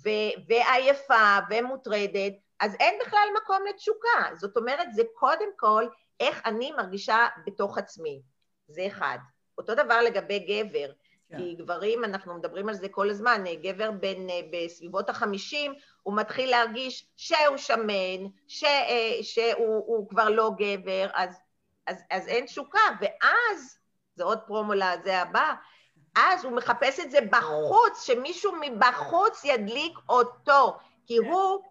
ו- 0.03 0.35
ועייפה 0.47 1.37
ומוטרדת, 1.49 2.33
אז 2.59 2.75
אין 2.79 2.99
בכלל 3.05 3.27
מקום 3.43 3.57
לתשוקה. 3.69 4.35
זאת 4.35 4.57
אומרת, 4.57 4.93
זה 4.93 5.03
קודם 5.13 5.49
כל 5.55 5.85
איך 6.19 6.41
אני 6.45 6.71
מרגישה 6.71 7.27
בתוך 7.45 7.77
עצמי. 7.77 8.21
זה 8.67 8.87
אחד. 8.87 9.17
אותו 9.57 9.75
דבר 9.75 10.01
לגבי 10.01 10.39
גבר, 10.39 10.91
כן. 11.29 11.37
כי 11.37 11.55
גברים, 11.55 12.03
אנחנו 12.03 12.35
מדברים 12.35 12.69
על 12.69 12.75
זה 12.75 12.89
כל 12.89 13.09
הזמן, 13.09 13.43
גבר 13.61 13.91
בין, 13.91 14.27
בסביבות 14.51 15.09
החמישים, 15.09 15.73
הוא 16.03 16.17
מתחיל 16.17 16.49
להרגיש 16.49 17.07
שהוא 17.15 17.57
שמן, 17.57 18.25
ש, 18.47 18.63
שהוא 19.21 20.09
כבר 20.09 20.29
לא 20.29 20.51
גבר, 20.57 21.07
אז, 21.13 21.39
אז, 21.88 22.03
אז 22.11 22.27
אין 22.27 22.45
תשוקה, 22.45 22.79
ואז, 23.01 23.77
זה 24.15 24.23
עוד 24.23 24.39
פרומו 24.47 24.73
לזה 24.73 25.21
הבא, 25.21 25.53
אז 26.15 26.45
הוא 26.45 26.53
מחפש 26.53 26.99
את 26.99 27.11
זה 27.11 27.19
בחוץ, 27.31 28.03
שמישהו 28.05 28.51
מבחוץ 28.61 29.43
ידליק 29.43 29.97
אותו, 30.09 30.77
כי 31.05 31.17
כן. 31.17 31.25
הוא 31.25 31.63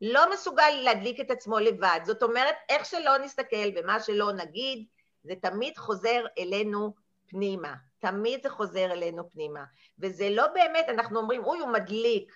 לא 0.00 0.32
מסוגל 0.32 0.70
להדליק 0.70 1.20
את 1.20 1.30
עצמו 1.30 1.58
לבד. 1.58 2.00
זאת 2.04 2.22
אומרת, 2.22 2.54
איך 2.68 2.84
שלא 2.84 3.18
נסתכל 3.18 3.68
ומה 3.76 4.00
שלא 4.00 4.32
נגיד, 4.32 4.86
זה 5.22 5.34
תמיד 5.42 5.78
חוזר 5.78 6.24
אלינו 6.38 6.94
פנימה. 7.28 7.74
תמיד 7.98 8.42
זה 8.42 8.50
חוזר 8.50 8.92
אלינו 8.92 9.30
פנימה. 9.30 9.64
וזה 9.98 10.30
לא 10.30 10.46
באמת, 10.46 10.88
אנחנו 10.88 11.20
אומרים, 11.20 11.44
אוי, 11.44 11.58
הוא 11.58 11.68
מדליק, 11.68 12.32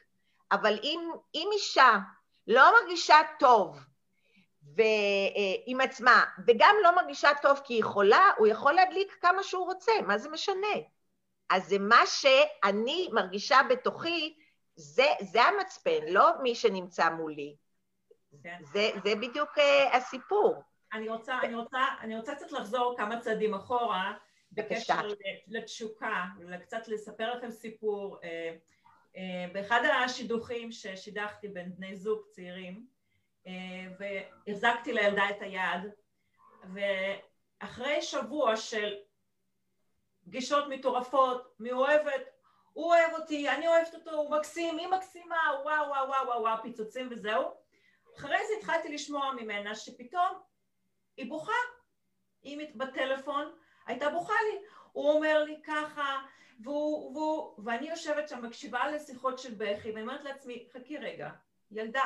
אבל 0.53 0.79
אם, 0.83 1.11
אם 1.35 1.49
אישה 1.53 1.99
לא 2.47 2.63
מרגישה 2.81 3.17
טוב 3.39 3.79
ו, 4.77 4.81
אה, 4.81 5.55
עם 5.67 5.81
עצמה, 5.81 6.25
וגם 6.47 6.77
לא 6.83 6.97
מרגישה 6.97 7.29
טוב 7.43 7.61
כי 7.65 7.75
היא 7.75 7.85
חולה, 7.85 8.31
הוא 8.39 8.47
יכול 8.47 8.73
להדליק 8.73 9.19
כמה 9.21 9.43
שהוא 9.43 9.65
רוצה, 9.65 9.93
מה 10.07 10.19
זה 10.19 10.31
משנה? 10.31 10.77
אז 11.51 11.69
זה 11.69 11.79
מה 11.79 12.07
שאני 12.07 13.09
מרגישה 13.13 13.61
בתוכי, 13.71 14.37
זה, 14.77 15.07
זה 15.21 15.43
המצפן, 15.43 16.07
לא 16.09 16.31
מי 16.43 16.55
שנמצא 16.55 17.11
מולי. 17.11 17.57
כן. 18.43 18.59
זה, 18.73 18.91
זה 19.05 19.15
בדיוק 19.15 19.59
אה, 19.59 19.97
הסיפור. 19.97 20.63
אני 20.93 21.09
רוצה, 21.09 21.39
אני 21.43 21.55
רוצה, 21.55 21.81
אני 22.01 22.17
רוצה 22.17 22.35
קצת 22.35 22.53
לחזור 22.53 22.95
כמה 22.97 23.21
צעדים 23.21 23.55
אחורה. 23.55 24.13
בקשר 24.55 25.01
לתשוקה, 25.49 26.25
וקצת 26.51 26.89
לספר 26.89 27.35
לכם 27.35 27.51
סיפור. 27.51 28.19
אה, 28.25 28.57
אה, 29.17 29.47
באחד 29.53 29.81
השידוכים 29.85 30.73
ששידכתי 30.73 31.49
בין 31.49 31.77
בני 31.77 31.97
זוג 31.97 32.23
צעירים, 32.31 32.87
והחזקתי 33.99 34.93
לילדה 34.93 35.31
את 35.31 35.37
היד, 35.43 35.91
ואחרי 37.63 38.03
שבוע 38.03 38.57
של 38.57 38.95
פגישות 40.25 40.65
מטורפות, 40.69 41.55
מאוהבת, 41.61 42.23
הוא 42.73 42.87
אוהב 42.87 43.13
אותי, 43.13 43.49
אני 43.49 43.69
אוהבת 43.69 43.95
אותו, 43.95 44.11
הוא 44.11 44.31
מקסים, 44.37 44.79
היא 44.79 44.89
מקסימה, 44.89 45.37
וואו 45.65 45.89
וואו 45.89 46.09
וואו 46.09 46.27
וואו 46.27 46.43
וואו, 46.43 46.63
פיצוצים 46.63 47.09
וזהו. 47.11 47.51
אחרי 48.17 48.39
זה 48.49 48.53
התחלתי 48.59 48.89
לשמוע 48.89 49.33
ממנה 49.33 49.75
שפתאום 49.75 50.39
היא 51.17 51.29
בוכה. 51.29 51.53
היא 52.43 52.59
מת- 52.59 52.77
בטלפון, 52.77 53.55
הייתה 53.87 54.09
בוכה 54.11 54.35
לי. 54.51 54.59
הוא 54.93 55.11
אומר 55.11 55.45
לי 55.45 55.61
ככה, 55.65 56.19
והוא, 56.65 57.17
והוא, 57.17 57.55
ואני 57.65 57.91
יושבת 57.91 58.29
שם, 58.29 58.43
מקשיבה 58.45 58.91
לשיחות 58.91 59.39
של 59.39 59.55
בכי, 59.55 59.91
ואני 59.91 60.03
אומרת 60.03 60.25
לעצמי, 60.25 60.69
חכי 60.73 60.99
רגע, 60.99 61.31
ילדה. 61.71 62.03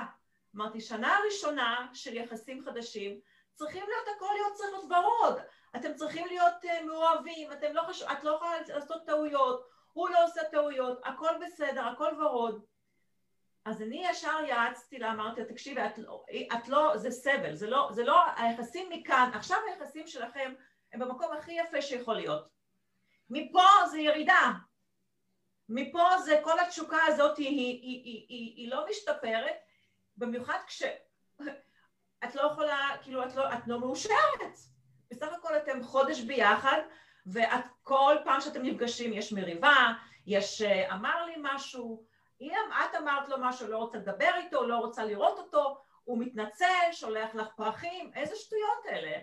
אמרתי, 0.56 0.80
שנה 0.80 1.18
ראשונה 1.26 1.88
של 1.92 2.16
יחסים 2.16 2.64
חדשים, 2.64 3.20
צריכים 3.54 3.84
להיות, 3.88 4.16
הכל 4.16 4.28
להיות 4.34 4.52
צריך 4.52 4.70
להיות 4.72 4.84
ורוד. 4.84 5.38
אתם 5.76 5.94
צריכים 5.94 6.26
להיות 6.26 6.64
uh, 6.64 6.84
מאוהבים, 6.86 7.52
אתם 7.52 7.72
לא 7.72 7.82
חשוב, 7.88 8.08
את 8.08 8.24
לא 8.24 8.30
יכולה 8.30 8.60
לעשות 8.68 9.06
טעויות, 9.06 9.68
הוא 9.92 10.08
לא 10.08 10.24
עושה 10.24 10.40
טעויות, 10.50 11.00
הכל 11.04 11.30
בסדר, 11.46 11.84
הכל 11.84 12.22
ורוד. 12.22 12.64
אז 13.64 13.82
אני 13.82 14.06
ישר 14.10 14.38
יעצתי 14.48 14.98
לה, 14.98 15.12
אמרתי 15.12 15.40
לה, 15.40 15.46
תקשיבי, 15.46 15.80
את 15.86 15.98
לא, 15.98 16.24
את 16.52 16.68
לא, 16.68 16.96
זה 16.96 17.10
סבל, 17.10 17.54
זה 17.54 17.70
לא, 17.70 17.88
זה 17.92 18.04
לא, 18.04 18.22
היחסים 18.36 18.90
מכאן, 18.90 19.30
עכשיו 19.34 19.58
היחסים 19.68 20.06
שלכם 20.06 20.54
הם 20.92 21.00
במקום 21.00 21.32
הכי 21.32 21.52
יפה 21.52 21.82
שיכול 21.82 22.14
להיות. 22.14 22.48
מפה 23.30 23.68
זה 23.90 23.98
ירידה. 23.98 24.52
מפה 25.68 26.18
זה, 26.24 26.40
כל 26.44 26.60
התשוקה 26.60 27.04
הזאת 27.06 27.36
היא, 27.38 27.48
היא, 27.48 27.80
היא, 27.82 28.02
היא, 28.04 28.26
היא, 28.28 28.54
היא 28.56 28.70
לא 28.70 28.86
משתפרת, 28.90 29.54
במיוחד 30.16 30.58
כש... 30.66 30.82
את 32.24 32.34
לא 32.34 32.42
יכולה, 32.42 32.90
כאילו, 33.02 33.24
את 33.24 33.34
לא, 33.34 33.52
את 33.52 33.66
לא 33.66 33.80
מאושרת. 33.80 34.58
בסך 35.10 35.32
הכל 35.32 35.56
אתם 35.56 35.82
חודש 35.82 36.20
ביחד, 36.20 36.78
ואת 37.26 37.64
כל 37.82 38.16
פעם 38.24 38.40
שאתם 38.40 38.62
נפגשים 38.62 39.12
יש 39.12 39.32
מריבה, 39.32 39.92
יש 40.26 40.62
אה, 40.62 40.94
אמר 40.94 41.24
לי 41.24 41.34
משהו, 41.38 42.04
אם 42.40 42.54
את 42.70 42.94
אמרת 42.98 43.28
לו 43.28 43.36
משהו, 43.40 43.68
לא 43.68 43.78
רוצה 43.78 43.98
לדבר 43.98 44.30
איתו, 44.36 44.66
לא 44.66 44.76
רוצה 44.76 45.04
לראות 45.04 45.38
אותו, 45.38 45.82
הוא 46.04 46.18
מתנצל, 46.18 46.92
שולח 46.92 47.34
לך 47.34 47.48
פרחים, 47.56 48.10
איזה 48.14 48.36
שטויות 48.36 48.86
אלה. 48.88 49.18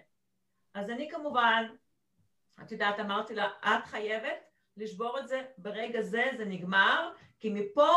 אז 0.73 0.89
אני 0.89 1.09
כמובן, 1.09 1.65
את 2.61 2.71
יודעת, 2.71 2.99
אמרתי 2.99 3.35
לה, 3.35 3.49
את 3.65 3.85
חייבת 3.85 4.43
לשבור 4.77 5.19
את 5.19 5.27
זה 5.27 5.41
ברגע 5.57 6.01
זה, 6.01 6.23
זה 6.37 6.45
נגמר, 6.45 7.11
כי 7.39 7.49
מפה, 7.49 7.91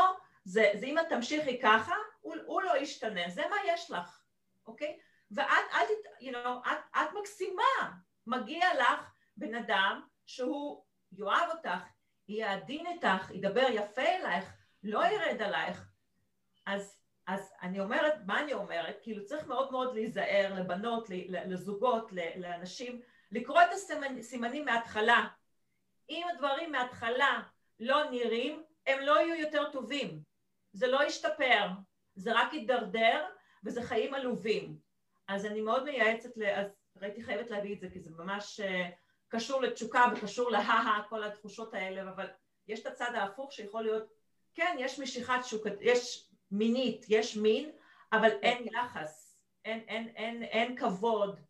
זה, 0.46 0.70
זה 0.74 0.86
אם 0.86 0.98
את 0.98 1.08
תמשיכי 1.08 1.60
ככה, 1.60 1.94
הוא, 2.20 2.34
הוא 2.46 2.62
לא 2.62 2.76
ישתנה, 2.76 3.28
זה 3.28 3.42
מה 3.50 3.56
יש 3.66 3.90
לך, 3.90 4.20
אוקיי? 4.66 4.98
ואת, 5.30 5.48
אל 5.72 5.86
תת, 5.86 6.22
you 6.22 6.32
know, 6.32 6.70
את, 6.72 6.78
את 6.96 7.14
מקסימה, 7.20 7.92
מגיע 8.26 8.66
לך 8.80 9.12
בן 9.36 9.54
אדם 9.54 10.00
שהוא 10.26 10.84
יאהב 11.12 11.50
אותך, 11.50 11.84
יהיה 12.28 12.52
עדין 12.52 12.86
איתך, 12.86 13.30
ידבר 13.34 13.66
יפה 13.70 14.02
אלייך, 14.02 14.52
לא 14.82 15.04
ירד 15.06 15.42
עלייך. 15.42 15.88
אז, 16.66 16.96
אז 17.26 17.52
אני 17.62 17.80
אומרת, 17.80 18.14
מה 18.26 18.40
אני 18.40 18.52
אומרת? 18.52 18.98
כאילו 19.02 19.24
צריך 19.24 19.46
מאוד 19.46 19.70
מאוד 19.70 19.94
להיזהר 19.94 20.54
לבנות, 20.54 21.08
לזוגות, 21.28 22.12
לאנשים, 22.36 23.00
לקרוא 23.32 23.62
את 23.62 23.68
הסימנים 24.18 24.64
מההתחלה. 24.64 25.26
אם 26.10 26.26
הדברים 26.32 26.72
מההתחלה 26.72 27.42
לא 27.80 28.10
נראים, 28.10 28.62
הם 28.86 29.00
לא 29.00 29.20
יהיו 29.20 29.34
יותר 29.34 29.70
טובים. 29.70 30.35
זה 30.76 30.86
לא 30.86 31.04
ישתפר, 31.06 31.68
זה 32.14 32.32
רק 32.32 32.52
יידרדר, 32.52 33.24
וזה 33.64 33.82
חיים 33.82 34.14
עלובים. 34.14 34.76
אז 35.28 35.46
אני 35.46 35.60
מאוד 35.60 35.84
מייעצת, 35.84 36.30
אז 36.94 37.02
הייתי 37.02 37.22
חייבת 37.22 37.50
להביא 37.50 37.74
את 37.74 37.80
זה, 37.80 37.88
כי 37.92 38.00
זה 38.00 38.10
ממש 38.10 38.60
קשור 39.28 39.60
לתשוקה 39.60 40.04
וקשור 40.12 40.50
להה, 40.50 41.02
כל 41.08 41.24
התחושות 41.24 41.74
האלה, 41.74 42.02
אבל 42.02 42.26
יש 42.68 42.80
את 42.80 42.86
הצד 42.86 43.14
ההפוך 43.14 43.52
שיכול 43.52 43.82
להיות, 43.82 44.02
כן, 44.54 44.76
יש 44.78 44.98
משיכת 44.98 45.40
שוק, 45.44 45.66
יש 45.80 46.30
מינית, 46.50 47.06
יש 47.08 47.36
מין, 47.36 47.70
אבל 48.12 48.30
אין 48.42 48.66
יחס, 48.72 49.38
אין, 49.64 49.80
אין, 49.88 50.08
אין, 50.08 50.42
אין 50.42 50.76
כבוד, 50.76 51.40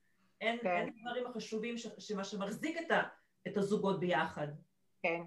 אין, 0.40 0.58
כן. 0.58 0.76
אין 0.76 0.90
דברים 1.02 1.26
החשובים 1.26 1.78
ש, 1.78 1.86
שמה 1.98 2.24
שמחזיק 2.24 2.78
את, 2.80 2.90
ה, 2.90 3.02
את 3.46 3.56
הזוגות 3.56 4.00
ביחד. 4.00 4.48
כן. 5.02 5.22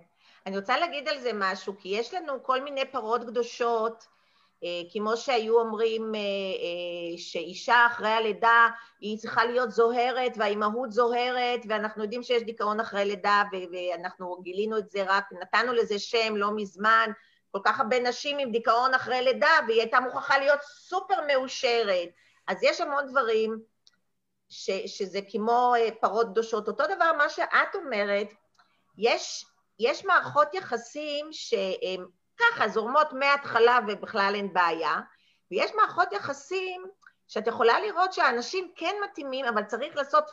אני 0.46 0.58
רוצה 0.58 0.78
להגיד 0.78 1.08
על 1.08 1.20
זה 1.20 1.32
משהו, 1.34 1.74
כי 1.80 1.90
יש 1.90 2.14
לנו 2.14 2.44
כל 2.44 2.62
מיני 2.62 2.92
פרות 2.92 3.24
קדושות, 3.24 4.08
כמו 4.92 5.18
שהיו 5.18 5.60
אומרים 5.60 6.14
שאישה 7.18 7.86
אחרי 7.88 8.10
הלידה 8.10 8.68
היא 9.00 9.18
צריכה 9.18 9.46
להיות 9.46 9.72
זוהרת 9.72 10.32
והאימהות 10.38 10.92
זוהרת 10.92 11.60
ואנחנו 11.70 12.04
יודעים 12.04 12.24
שיש 12.24 12.44
דיכאון 12.44 12.80
אחרי 12.80 13.06
לידה 13.06 13.44
ואנחנו 13.52 14.42
גילינו 14.42 14.78
את 14.78 14.92
זה 14.92 15.04
רק, 15.08 15.26
נתנו 15.42 15.74
לזה 15.74 16.00
שם 16.00 16.36
לא 16.36 16.52
מזמן, 16.56 17.12
כל 17.52 17.60
כך 17.66 17.80
הרבה 17.80 18.00
נשים 18.00 18.40
עם 18.40 18.52
דיכאון 18.52 18.94
אחרי 18.94 19.22
לידה 19.22 19.60
והיא 19.68 19.80
הייתה 19.80 20.00
מוכרחה 20.00 20.38
להיות 20.38 20.62
סופר 20.62 21.16
מאושרת. 21.28 22.10
אז 22.48 22.64
יש 22.64 22.82
המון 22.82 23.08
דברים 23.08 23.60
ש, 24.50 24.70
שזה 24.86 25.20
כמו 25.32 25.74
פרות 26.02 26.28
קדושות. 26.28 26.68
אותו 26.68 26.84
דבר 26.96 27.12
מה 27.18 27.30
שאת 27.30 27.76
אומרת, 27.76 28.28
יש, 28.98 29.46
יש 29.80 30.06
מערכות 30.06 30.54
יחסים 30.54 31.28
שהן 31.32 32.06
ככה, 32.38 32.68
זורמות 32.68 33.14
מההתחלה 33.14 33.80
ובכלל 33.88 34.32
אין 34.36 34.54
בעיה, 34.54 34.96
ויש 35.52 35.72
מערכות 35.76 36.14
יחסים 36.14 36.86
שאת 37.28 37.48
יכולה 37.48 37.80
לראות 37.80 38.14
שהאנשים 38.14 38.72
כן 38.76 38.96
מתאימים, 39.04 39.46
אבל 39.46 39.64
צריך 39.64 39.96
לעשות 39.96 40.24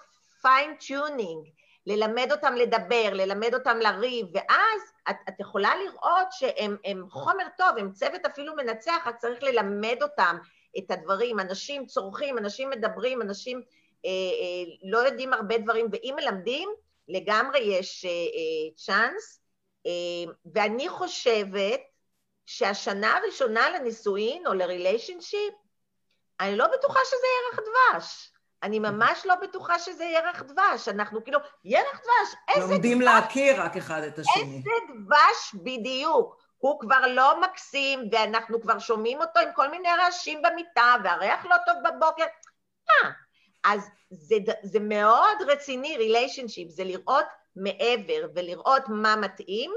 fine 0.43 0.75
tuning, 0.87 1.49
ללמד 1.87 2.33
אותם 2.33 2.55
לדבר, 2.55 3.11
ללמד 3.13 3.55
אותם 3.55 3.79
לריב, 3.79 4.27
ואז 4.35 4.81
את, 5.11 5.17
את 5.29 5.41
יכולה 5.41 5.71
לראות 5.85 6.29
שהם 6.31 7.11
חומר 7.11 7.45
טוב, 7.59 7.69
הם 7.79 7.93
צוות 7.93 8.27
אפילו 8.27 8.57
מנצח, 8.57 9.03
רק 9.07 9.17
צריך 9.17 9.43
ללמד 9.43 9.97
אותם 10.03 10.37
את 10.79 10.91
הדברים. 10.91 11.41
אנשים 11.41 11.87
צורכים, 11.87 12.39
אנשים 12.39 12.71
מדברים, 12.71 13.23
אנשים 13.23 13.63
אה, 14.05 14.11
אה, 14.11 14.91
לא 14.91 14.99
יודעים 14.99 15.33
הרבה 15.33 15.59
דברים, 15.59 15.87
ואם 15.93 16.15
מלמדים, 16.17 16.69
לגמרי 17.09 17.59
יש 17.59 18.05
אה, 18.05 18.11
אה, 18.11 18.77
צ'אנס, 18.77 19.41
אה, 19.87 20.33
ואני 20.55 20.89
חושבת 20.89 21.81
שהשנה 22.47 23.17
הראשונה 23.17 23.71
לנישואין 23.71 24.47
או 24.47 24.55
לריליישנשיפ, 24.55 25.55
אני 26.41 26.57
לא 26.57 26.67
בטוחה 26.67 27.01
שזה 27.05 27.27
ירח 27.37 27.61
דבש. 27.67 28.33
אני 28.63 28.79
ממש 28.79 29.27
לא 29.27 29.35
בטוחה 29.35 29.79
שזה 29.79 30.05
ירח 30.05 30.43
דבש. 30.43 30.89
אנחנו 30.89 31.25
כאילו, 31.25 31.39
ירח 31.65 32.01
דבש, 32.01 32.35
איזה 32.49 32.61
דבש. 32.61 32.71
לומדים 32.73 33.01
להכיר 33.01 33.63
רק 33.63 33.77
אחד 33.77 34.03
את 34.03 34.19
השני. 34.19 34.43
איזה 34.57 34.71
דבש 34.89 35.55
בדיוק. 35.65 36.37
הוא 36.59 36.81
כבר 36.81 37.07
לא 37.07 37.41
מקסים, 37.41 38.09
ואנחנו 38.13 38.61
כבר 38.61 38.79
שומעים 38.79 39.21
אותו 39.21 39.41
עם 39.41 39.49
כל 39.55 39.71
מיני 39.71 39.89
רעשים 39.89 40.43
במיטה, 40.43 40.95
והריח 41.05 41.47
לא 41.47 41.57
טוב 41.67 41.75
בבוקר. 41.85 42.25
אה, 42.91 43.11
אז 43.67 43.89
זה, 44.11 44.37
זה 44.63 44.81
מאוד 44.81 45.37
רציני, 45.49 45.97
ריליישנשיפ, 45.97 46.71
זה 46.71 46.85
לראות 46.85 47.25
מעבר 47.57 48.29
ולראות 48.35 48.83
מה 48.89 49.17
מתאים, 49.17 49.73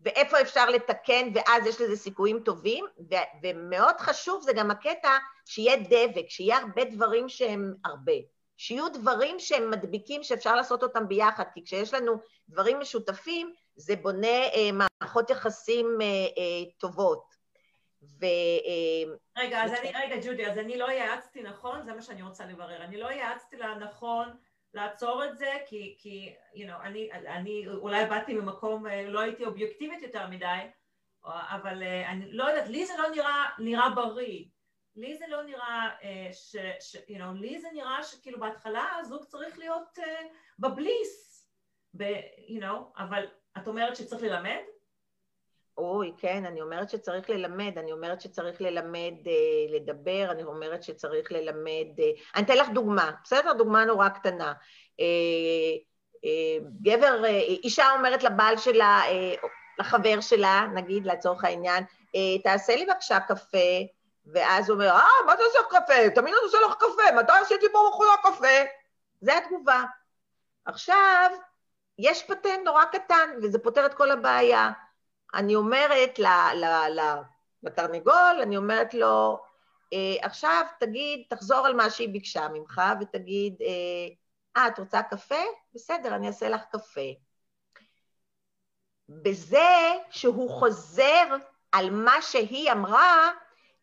ואיפה 0.00 0.40
אפשר 0.40 0.70
לתקן, 0.70 1.28
ואז 1.34 1.66
יש 1.66 1.80
לזה 1.80 1.96
סיכויים 1.96 2.40
טובים, 2.40 2.84
ו- 3.10 3.14
ומאוד 3.42 3.96
חשוב 3.98 4.42
זה 4.42 4.52
גם 4.52 4.70
הקטע 4.70 5.10
שיהיה 5.46 5.76
דבק, 5.76 6.24
שיהיה 6.28 6.58
הרבה 6.58 6.84
דברים 6.84 7.28
שהם 7.28 7.74
הרבה. 7.84 8.12
שיהיו 8.56 8.88
דברים 8.88 9.38
שהם 9.38 9.70
מדביקים 9.70 10.22
שאפשר 10.22 10.56
לעשות 10.56 10.82
אותם 10.82 11.08
ביחד, 11.08 11.44
כי 11.54 11.64
כשיש 11.64 11.94
לנו 11.94 12.12
דברים 12.48 12.80
משותפים, 12.80 13.52
זה 13.76 13.96
בונה 13.96 14.26
אה, 14.28 14.70
מערכות 14.72 15.30
יחסים 15.30 15.98
אה, 16.00 16.06
אה, 16.06 16.70
טובות. 16.78 17.29
ו... 18.02 18.26
רגע, 19.38 19.64
אז 19.64 19.72
אני, 19.72 19.92
רגע, 19.94 20.16
ג'ודי, 20.24 20.46
אז 20.46 20.58
אני 20.58 20.78
לא 20.78 20.90
יעצתי 20.90 21.42
נכון? 21.42 21.84
זה 21.84 21.92
מה 21.92 22.02
שאני 22.02 22.22
רוצה 22.22 22.46
לברר. 22.46 22.84
אני 22.84 22.96
לא 22.96 23.12
יעצתי 23.12 23.56
לה 23.56 23.74
נכון 23.74 24.28
לעצור 24.74 25.24
את 25.24 25.38
זה, 25.38 25.52
כי, 25.66 25.96
כי 25.98 26.34
you 26.54 26.68
know, 26.68 26.82
אני, 26.82 27.12
אני 27.12 27.68
אולי 27.68 28.06
באתי 28.06 28.34
ממקום, 28.34 28.86
לא 28.86 29.20
הייתי 29.20 29.44
אובייקטיבית 29.44 30.02
יותר 30.02 30.26
מדי, 30.26 30.60
אבל 31.24 31.82
אני 31.82 32.32
לא 32.32 32.44
יודעת, 32.44 32.68
לי 32.68 32.86
זה 32.86 32.92
לא 32.98 33.10
נראה, 33.10 33.44
נראה 33.58 33.90
בריא. 33.90 34.44
לי 34.96 35.16
זה 35.16 35.24
לא 35.28 35.42
נראה 35.42 35.90
ש... 36.32 36.56
ש 36.80 36.96
you 36.96 37.18
know, 37.18 37.40
לי 37.40 37.60
זה 37.60 37.68
נראה 37.72 38.02
שכאילו 38.02 38.40
בהתחלה 38.40 38.86
הזוג 39.00 39.24
צריך 39.24 39.58
להיות 39.58 39.98
uh, 39.98 40.02
בבליס, 40.58 41.46
ב, 41.94 42.04
you 42.48 42.62
know, 42.62 43.02
אבל 43.02 43.26
את 43.58 43.68
אומרת 43.68 43.96
שצריך 43.96 44.22
ללמד? 44.22 44.60
אוי, 45.80 46.12
כן, 46.18 46.44
אני 46.44 46.60
אומרת 46.60 46.90
שצריך 46.90 47.30
ללמד, 47.30 47.78
אני 47.78 47.92
אומרת 47.92 48.20
שצריך 48.20 48.60
ללמד 48.60 49.14
אה, 49.26 49.76
לדבר, 49.76 50.28
אני 50.30 50.42
אומרת 50.42 50.82
שצריך 50.82 51.32
ללמד... 51.32 52.00
אה, 52.00 52.10
אני 52.34 52.44
אתן 52.44 52.56
לך 52.56 52.68
דוגמה, 52.68 53.10
בסדר? 53.24 53.52
דוגמה 53.52 53.84
נורא 53.84 54.08
קטנה. 54.08 54.52
אה, 55.00 55.04
אה, 56.24 56.66
גבר, 56.82 57.24
אה, 57.24 57.38
אישה 57.64 57.90
אומרת 57.90 58.22
לבעל 58.22 58.56
שלה, 58.56 59.02
אה, 59.06 59.34
לחבר 59.78 60.20
שלה, 60.20 60.66
נגיד 60.74 61.06
לצורך 61.06 61.44
העניין, 61.44 61.84
אה, 62.16 62.42
תעשה 62.44 62.76
לי 62.76 62.86
בבקשה 62.86 63.20
קפה, 63.20 63.78
ואז 64.32 64.70
הוא 64.70 64.74
אומר, 64.74 64.90
אה, 64.90 65.24
מה 65.26 65.34
אתה 65.34 65.42
עושה 65.42 65.58
קפה? 65.68 66.10
תמיד 66.14 66.34
אני 66.34 66.42
עושה 66.42 66.58
לך 66.66 66.74
קפה, 66.74 67.20
מתי 67.20 67.32
עשיתי 67.42 67.66
פה 67.72 67.78
בחורה 67.90 68.16
קפה? 68.22 68.64
זה 69.20 69.38
התגובה. 69.38 69.84
עכשיו, 70.64 71.30
יש 71.98 72.22
פטנט 72.22 72.60
נורא 72.64 72.84
קטן, 72.84 73.30
וזה 73.42 73.58
פותר 73.58 73.86
את 73.86 73.94
כל 73.94 74.10
הבעיה. 74.10 74.70
אני 75.34 75.54
אומרת 75.54 76.18
לתרנגול, 77.62 78.40
אני 78.42 78.56
אומרת 78.56 78.94
לו, 78.94 79.40
אה, 79.92 80.16
עכשיו 80.22 80.66
תגיד, 80.80 81.24
תחזור 81.28 81.66
על 81.66 81.74
מה 81.76 81.90
שהיא 81.90 82.08
ביקשה 82.08 82.48
ממך, 82.48 82.82
ותגיד, 83.00 83.54
אה, 84.56 84.66
את 84.66 84.78
רוצה 84.78 85.02
קפה? 85.02 85.44
בסדר, 85.74 86.14
אני 86.14 86.26
אעשה 86.26 86.48
לך 86.48 86.60
קפה. 86.72 87.10
בזה 89.08 89.92
שהוא 90.10 90.50
חוזר 90.50 91.36
על 91.72 91.90
מה 91.90 92.22
שהיא 92.22 92.72
אמרה, 92.72 93.30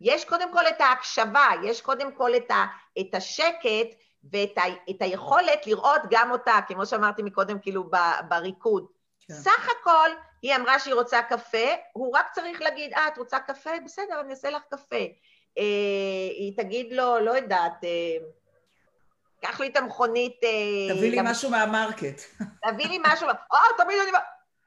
יש 0.02 0.26
קודם 0.26 0.54
כל 0.54 0.68
את 0.68 0.82
ההקשבה, 0.82 1.48
יש 1.64 1.82
קודם 1.82 2.16
כל 2.16 2.36
את, 2.36 2.52
ה, 2.52 2.66
את 3.00 3.16
השקט 3.16 3.96
ואת 4.32 4.58
ה, 4.58 4.62
את 4.90 5.02
היכולת 5.02 5.68
לראות 5.68 6.02
גם 6.10 6.32
אותה, 6.32 6.60
כמו 6.68 6.86
שאמרתי 6.86 7.24
מקודם, 7.24 7.60
כאילו 7.60 7.90
בריקוד. 8.30 8.97
כן. 9.28 9.34
סך 9.34 9.70
הכל, 9.80 10.10
היא 10.42 10.56
אמרה 10.56 10.80
שהיא 10.80 10.94
רוצה 10.94 11.22
קפה, 11.22 11.68
הוא 11.94 12.18
רק 12.18 12.26
צריך 12.32 12.62
להגיד, 12.62 12.94
אה, 12.94 13.08
את 13.08 13.18
רוצה 13.18 13.40
קפה? 13.40 13.70
בסדר, 13.86 14.20
אני 14.20 14.32
אעשה 14.32 14.50
לך 14.50 14.62
קפה. 14.70 15.06
אה, 15.58 15.64
היא 16.38 16.58
תגיד 16.58 16.94
לו, 16.94 17.20
לא 17.20 17.32
יודעת, 17.32 17.84
אה, 17.84 18.28
קח 19.42 19.60
לי 19.60 19.68
את 19.68 19.78
המכונית... 19.78 20.44
אה, 20.44 20.96
תביא 20.96 21.12
לי 21.12 21.18
למ... 21.18 21.26
משהו 21.26 21.50
מהמרקט. 21.50 22.22
תביא 22.72 22.88
לי 22.88 23.00
משהו, 23.02 23.28
או, 23.28 23.84
תביא 23.84 24.02
לי... 24.02 24.12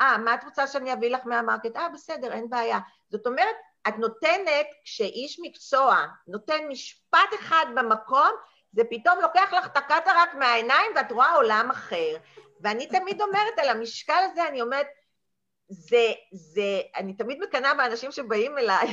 אה, 0.01 0.19
מה 0.19 0.35
את 0.35 0.45
רוצה 0.45 0.67
שאני 0.67 0.93
אביא 0.93 1.11
לך 1.11 1.21
מהמרקט? 1.25 1.77
אה, 1.77 1.89
בסדר, 1.89 2.33
אין 2.33 2.51
בעיה. 2.51 2.79
זאת 3.11 3.27
אומרת, 3.27 3.57
את 3.89 3.99
נותנת, 3.99 4.67
כשאיש 4.85 5.41
מקצוע 5.43 6.07
נותן 6.29 6.69
משפט 6.69 7.35
אחד 7.41 7.67
במקום, 7.75 8.31
זה 8.73 8.83
פתאום 8.91 9.19
לוקח 9.21 9.53
לך 9.53 9.67
את 9.67 9.77
הקטרק 9.77 10.35
מהעיניים 10.35 10.93
ואת 10.97 11.13
רואה 11.13 11.35
עולם 11.35 11.71
אחר. 11.71 12.17
ואני 12.61 12.87
תמיד 12.87 13.21
אומרת, 13.21 13.59
על 13.59 13.69
המשקל 13.69 14.23
הזה, 14.31 14.49
אני 14.49 14.63
אומרת, 14.63 14.87
זה, 15.69 16.13
זה, 16.33 16.81
אני 16.97 17.15
תמיד 17.15 17.39
מקנאה 17.41 17.75
באנשים 17.75 18.13
שבאים 18.13 18.59
אליי, 18.59 18.87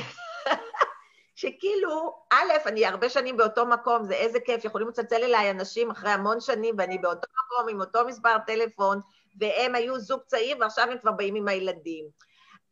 שכאילו, 1.40 2.22
א', 2.32 2.52
אני 2.66 2.86
הרבה 2.86 3.08
שנים 3.08 3.36
באותו 3.36 3.66
מקום, 3.66 4.04
זה 4.04 4.14
איזה 4.14 4.38
כיף, 4.46 4.64
יכולים 4.64 4.88
לצלצל 4.88 5.24
אליי 5.24 5.50
אנשים 5.50 5.90
אחרי 5.90 6.10
המון 6.10 6.40
שנים, 6.40 6.74
ואני 6.78 6.98
באותו 6.98 7.26
מקום 7.44 7.68
עם 7.68 7.80
אותו 7.80 8.06
מספר 8.06 8.36
טלפון, 8.46 9.00
והם 9.40 9.74
היו 9.74 9.98
זוג 9.98 10.20
צעיר, 10.26 10.56
ועכשיו 10.60 10.90
הם 10.90 10.98
כבר 10.98 11.12
באים 11.12 11.34
עם 11.34 11.48
הילדים. 11.48 12.04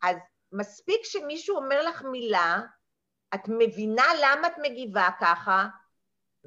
אז 0.03 0.17
מספיק 0.53 1.01
שמישהו 1.05 1.57
אומר 1.57 1.83
לך 1.83 2.03
מילה, 2.03 2.61
את 3.35 3.41
מבינה 3.49 4.07
למה 4.23 4.47
את 4.47 4.55
מגיבה 4.63 5.09
ככה, 5.21 5.67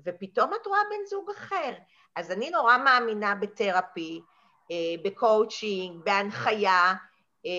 ופתאום 0.06 0.54
את 0.62 0.68
רואה 0.68 0.80
בן 0.90 1.06
זוג 1.10 1.30
אחר. 1.30 1.74
אז 2.16 2.32
אני 2.32 2.50
נורא 2.50 2.78
מאמינה 2.78 3.36
ב 3.36 3.45
therapy, 3.45 4.22
ב 5.04 5.14
coaching, 5.14 6.04
בהנחיה, 6.04 6.94
אה, 7.46 7.52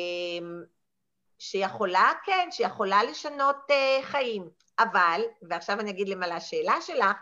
שיכולה, 1.39 2.13
כן, 2.25 2.49
שיכולה 2.51 3.03
לשנות 3.03 3.71
אה, 3.71 3.99
חיים. 4.03 4.51
אבל, 4.79 5.21
ועכשיו 5.43 5.81
אני 5.81 5.91
אגיד 5.91 6.09
למה 6.09 6.27
לשאלה 6.27 6.81
שלך, 6.81 7.17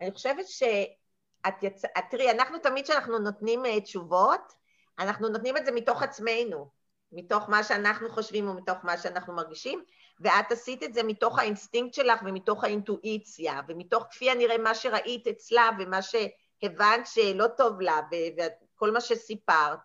אני 0.00 0.12
חושבת 0.12 0.48
שאת 0.48 1.62
יצ... 1.62 1.82
תראי, 2.10 2.30
אנחנו 2.30 2.58
תמיד 2.58 2.84
כשאנחנו 2.84 3.18
נותנים 3.18 3.80
תשובות, 3.80 4.52
אנחנו 4.98 5.28
נותנים 5.28 5.56
את 5.56 5.66
זה 5.66 5.72
מתוך 5.72 6.02
עצמנו, 6.02 6.70
מתוך 7.12 7.48
מה 7.48 7.64
שאנחנו 7.64 8.10
חושבים 8.10 8.48
ומתוך 8.48 8.76
מה 8.82 8.98
שאנחנו 8.98 9.34
מרגישים, 9.34 9.84
ואת 10.20 10.52
עשית 10.52 10.82
את 10.82 10.94
זה 10.94 11.02
מתוך 11.02 11.38
האינסטינקט 11.38 11.94
שלך 11.94 12.20
ומתוך 12.24 12.64
האינטואיציה, 12.64 13.60
ומתוך 13.68 14.04
כפי 14.10 14.30
הנראה 14.30 14.58
מה 14.58 14.74
שראית 14.74 15.26
אצלה 15.26 15.70
ומה 15.78 15.98
שהבנת 16.02 17.06
שלא 17.06 17.46
טוב 17.56 17.80
לה 17.80 18.00
וכל 18.82 18.90
מה 18.90 19.00
שסיפרת, 19.00 19.78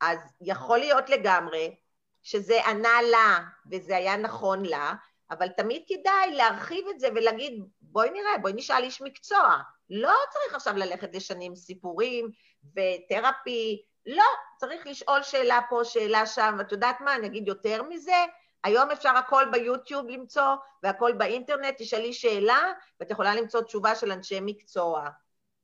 אז 0.00 0.18
יכול 0.40 0.78
להיות 0.78 1.10
לגמרי 1.10 1.76
שזה 2.22 2.66
ענה 2.66 3.02
לה 3.02 3.38
וזה 3.70 3.96
היה 3.96 4.16
נכון 4.16 4.64
לה, 4.66 4.94
אבל 5.30 5.48
תמיד 5.48 5.82
כדאי 5.88 6.34
להרחיב 6.34 6.88
את 6.88 7.00
זה 7.00 7.08
ולהגיד, 7.14 7.64
בואי 7.80 8.10
נראה, 8.10 8.38
בואי 8.38 8.52
נשאל 8.52 8.82
איש 8.82 9.02
מקצוע. 9.02 9.58
לא 9.90 10.14
צריך 10.32 10.54
עכשיו 10.54 10.76
ללכת 10.76 11.14
לשנים 11.14 11.56
סיפורים 11.56 12.30
ותרפי, 12.76 13.82
לא, 14.06 14.24
צריך 14.56 14.86
לשאול 14.86 15.22
שאלה 15.22 15.60
פה, 15.70 15.80
שאלה 15.84 16.26
שם, 16.26 16.54
ואת 16.58 16.72
יודעת 16.72 17.00
מה, 17.00 17.14
אני 17.14 17.26
אגיד 17.26 17.48
יותר 17.48 17.82
מזה, 17.82 18.24
היום 18.64 18.90
אפשר 18.90 19.16
הכל 19.16 19.44
ביוטיוב 19.52 20.08
למצוא, 20.08 20.54
והכל 20.82 21.12
באינטרנט, 21.12 21.74
תשאלי 21.78 22.12
שאלה, 22.12 22.72
ואת 23.00 23.10
יכולה 23.10 23.34
למצוא 23.34 23.60
תשובה 23.60 23.94
של 23.94 24.12
אנשי 24.12 24.38
מקצוע. 24.42 25.08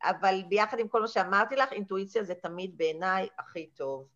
אבל 0.04 0.42
ביחד 0.48 0.78
עם 0.78 0.88
כל 0.88 1.00
מה 1.00 1.08
שאמרתי 1.08 1.56
לך, 1.56 1.72
אינטואיציה 1.72 2.24
זה 2.24 2.34
תמיד 2.34 2.78
בעיניי 2.78 3.28
הכי 3.38 3.66
טוב. 3.66 4.06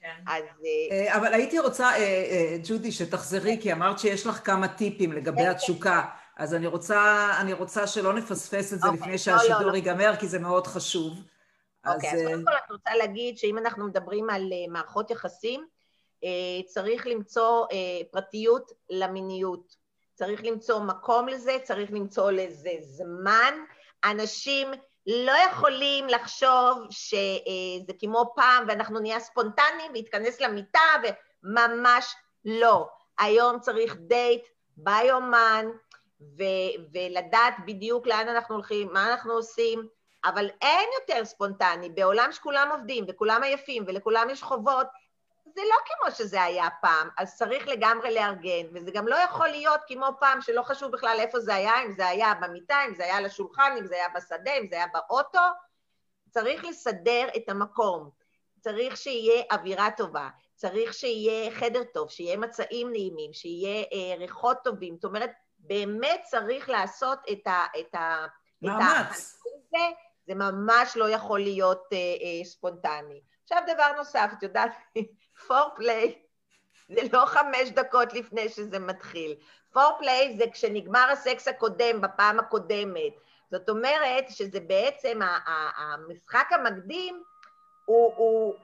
כן. 0.00 0.22
אז... 0.26 0.42
אה, 0.64 0.96
אה, 0.96 1.16
אבל 1.16 1.34
הייתי 1.34 1.58
רוצה, 1.58 1.96
אה, 1.96 2.56
ג'ודי, 2.64 2.92
שתחזרי, 2.92 3.58
כי 3.62 3.72
אמרת 3.72 3.98
שיש 3.98 4.26
לך 4.26 4.46
כמה 4.46 4.68
טיפים 4.68 5.12
לגבי 5.12 5.42
כן, 5.42 5.50
התשוקה. 5.50 6.04
אז 6.36 6.54
אני 6.54 6.66
רוצה, 6.66 7.30
אני 7.40 7.52
רוצה 7.52 7.86
שלא 7.86 8.12
נפספס 8.12 8.72
את 8.72 8.78
זה 8.78 8.86
אוקיי, 8.86 9.00
לפני 9.00 9.12
לא, 9.12 9.18
שהשידור 9.18 9.60
לא, 9.60 9.70
לא. 9.70 9.76
ייגמר, 9.76 10.16
כי 10.20 10.28
זה 10.28 10.38
מאוד 10.38 10.66
חשוב. 10.66 11.12
אוקיי, 11.86 12.10
אז 12.10 12.22
קודם 12.22 12.44
כל 12.44 12.50
אני 12.50 12.72
רוצה 12.76 12.94
להגיד 12.94 13.38
שאם 13.38 13.58
אנחנו 13.58 13.86
מדברים 13.86 14.30
על 14.30 14.52
מערכות 14.68 15.10
יחסים, 15.10 15.66
צריך 16.66 17.06
למצוא 17.06 17.66
פרטיות 18.10 18.72
למיניות. 18.90 19.76
צריך 20.14 20.44
למצוא 20.44 20.80
מקום 20.80 21.28
לזה, 21.28 21.56
צריך 21.62 21.92
למצוא 21.92 22.30
לזה 22.30 22.70
זמן. 22.80 23.54
אנשים 24.04 24.68
לא 25.06 25.32
יכולים 25.32 26.08
לחשוב 26.08 26.78
שזה 26.90 27.92
כמו 28.00 28.32
פעם 28.36 28.64
ואנחנו 28.68 28.98
נהיה 28.98 29.20
ספונטניים 29.20 29.92
להתכנס 29.92 30.40
למיטה 30.40 30.80
וממש 31.42 32.14
לא. 32.44 32.88
היום 33.18 33.60
צריך 33.60 33.96
דייט 33.96 34.46
ביומן 34.76 35.66
ו- 36.20 36.92
ולדעת 36.92 37.54
בדיוק 37.66 38.06
לאן 38.06 38.28
אנחנו 38.28 38.54
הולכים, 38.54 38.88
מה 38.92 39.10
אנחנו 39.10 39.32
עושים, 39.32 39.88
אבל 40.24 40.50
אין 40.62 40.88
יותר 41.00 41.24
ספונטני. 41.24 41.90
בעולם 41.90 42.32
שכולם 42.32 42.68
עובדים 42.72 43.04
וכולם 43.08 43.42
עייפים 43.42 43.84
ולכולם 43.86 44.30
יש 44.30 44.42
חובות, 44.42 44.86
זה 45.56 45.62
לא 45.62 45.76
כמו 45.86 46.10
שזה 46.16 46.42
היה 46.42 46.68
פעם, 46.80 47.08
אז 47.18 47.36
צריך 47.36 47.68
לגמרי 47.68 48.14
לארגן, 48.14 48.66
וזה 48.74 48.90
גם 48.90 49.08
לא 49.08 49.16
יכול 49.16 49.48
להיות 49.48 49.80
כמו 49.86 50.06
פעם 50.20 50.40
שלא 50.40 50.62
חשוב 50.62 50.92
בכלל 50.92 51.16
איפה 51.20 51.40
זה 51.40 51.54
היה, 51.54 51.82
אם 51.82 51.92
זה 51.92 52.08
היה 52.08 52.34
במיטה, 52.34 52.76
אם 52.88 52.94
זה 52.94 53.04
היה 53.04 53.16
על 53.16 53.26
השולחן, 53.26 53.74
אם 53.78 53.86
זה 53.86 53.94
היה 53.94 54.08
בשדה, 54.16 54.52
אם 54.52 54.66
זה 54.70 54.76
היה 54.76 54.86
באוטו, 54.94 55.38
צריך 56.30 56.64
לסדר 56.64 57.28
את 57.36 57.48
המקום, 57.48 58.10
צריך 58.60 58.96
שיהיה 58.96 59.42
אווירה 59.52 59.88
טובה, 59.96 60.28
צריך 60.54 60.94
שיהיה 60.94 61.50
חדר 61.50 61.84
טוב, 61.94 62.10
שיהיה 62.10 62.36
מצעים 62.36 62.90
נעימים, 62.90 63.32
שיהיה 63.32 63.84
אה, 63.92 64.16
ריחות 64.18 64.58
טובים, 64.64 64.94
זאת 64.96 65.04
אומרת, 65.04 65.30
באמת 65.58 66.20
צריך 66.24 66.68
לעשות 66.68 67.18
את 67.32 67.46
ה... 67.46 67.64
את 67.80 67.94
ה 67.94 68.26
מאמץ. 68.62 69.42
זה, 69.70 69.78
זה 70.26 70.34
ממש 70.34 70.96
לא 70.96 71.10
יכול 71.10 71.40
להיות 71.40 71.82
אה, 71.92 71.98
אה, 71.98 72.44
ספונטני. 72.44 73.20
עכשיו 73.42 73.62
דבר 73.74 73.92
נוסף, 73.96 74.30
את 74.38 74.42
יודעת, 74.42 74.70
פורפליי 75.46 76.18
זה 76.88 77.00
לא 77.12 77.26
חמש 77.26 77.70
דקות 77.70 78.12
לפני 78.12 78.48
שזה 78.48 78.78
מתחיל. 78.78 79.34
פורפליי 79.72 80.36
זה 80.38 80.44
כשנגמר 80.52 81.08
הסקס 81.12 81.48
הקודם, 81.48 82.00
בפעם 82.00 82.38
הקודמת. 82.38 83.12
זאת 83.50 83.68
אומרת 83.68 84.24
שזה 84.30 84.60
בעצם, 84.60 85.20
המשחק 85.76 86.48
המקדים 86.50 87.22
הוא, 87.84 88.12
הוא, 88.16 88.54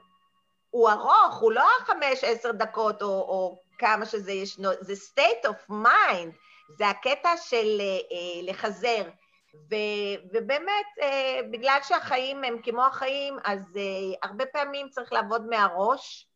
הוא 0.69 0.89
ארוך, 0.89 1.39
הוא 1.39 1.51
לא 1.51 1.67
חמש, 1.79 2.23
עשר 2.23 2.51
דקות 2.51 3.01
או, 3.01 3.07
או 3.07 3.61
כמה 3.77 4.05
שזה 4.05 4.31
ישנו, 4.31 4.69
זה 4.79 4.93
state 4.93 5.47
of 5.47 5.71
mind, 5.71 6.35
זה 6.77 6.87
הקטע 6.87 7.37
של 7.37 7.81
אה, 7.81 8.51
לחזר. 8.51 9.03
ו, 9.69 9.75
ובאמת, 10.33 10.85
אה, 11.01 11.39
בגלל 11.51 11.79
שהחיים 11.83 12.43
הם 12.43 12.61
כמו 12.63 12.85
החיים, 12.85 13.37
אז 13.43 13.59
אה, 13.75 14.29
הרבה 14.29 14.45
פעמים 14.45 14.89
צריך 14.89 15.13
לעבוד 15.13 15.45
מהראש 15.49 16.27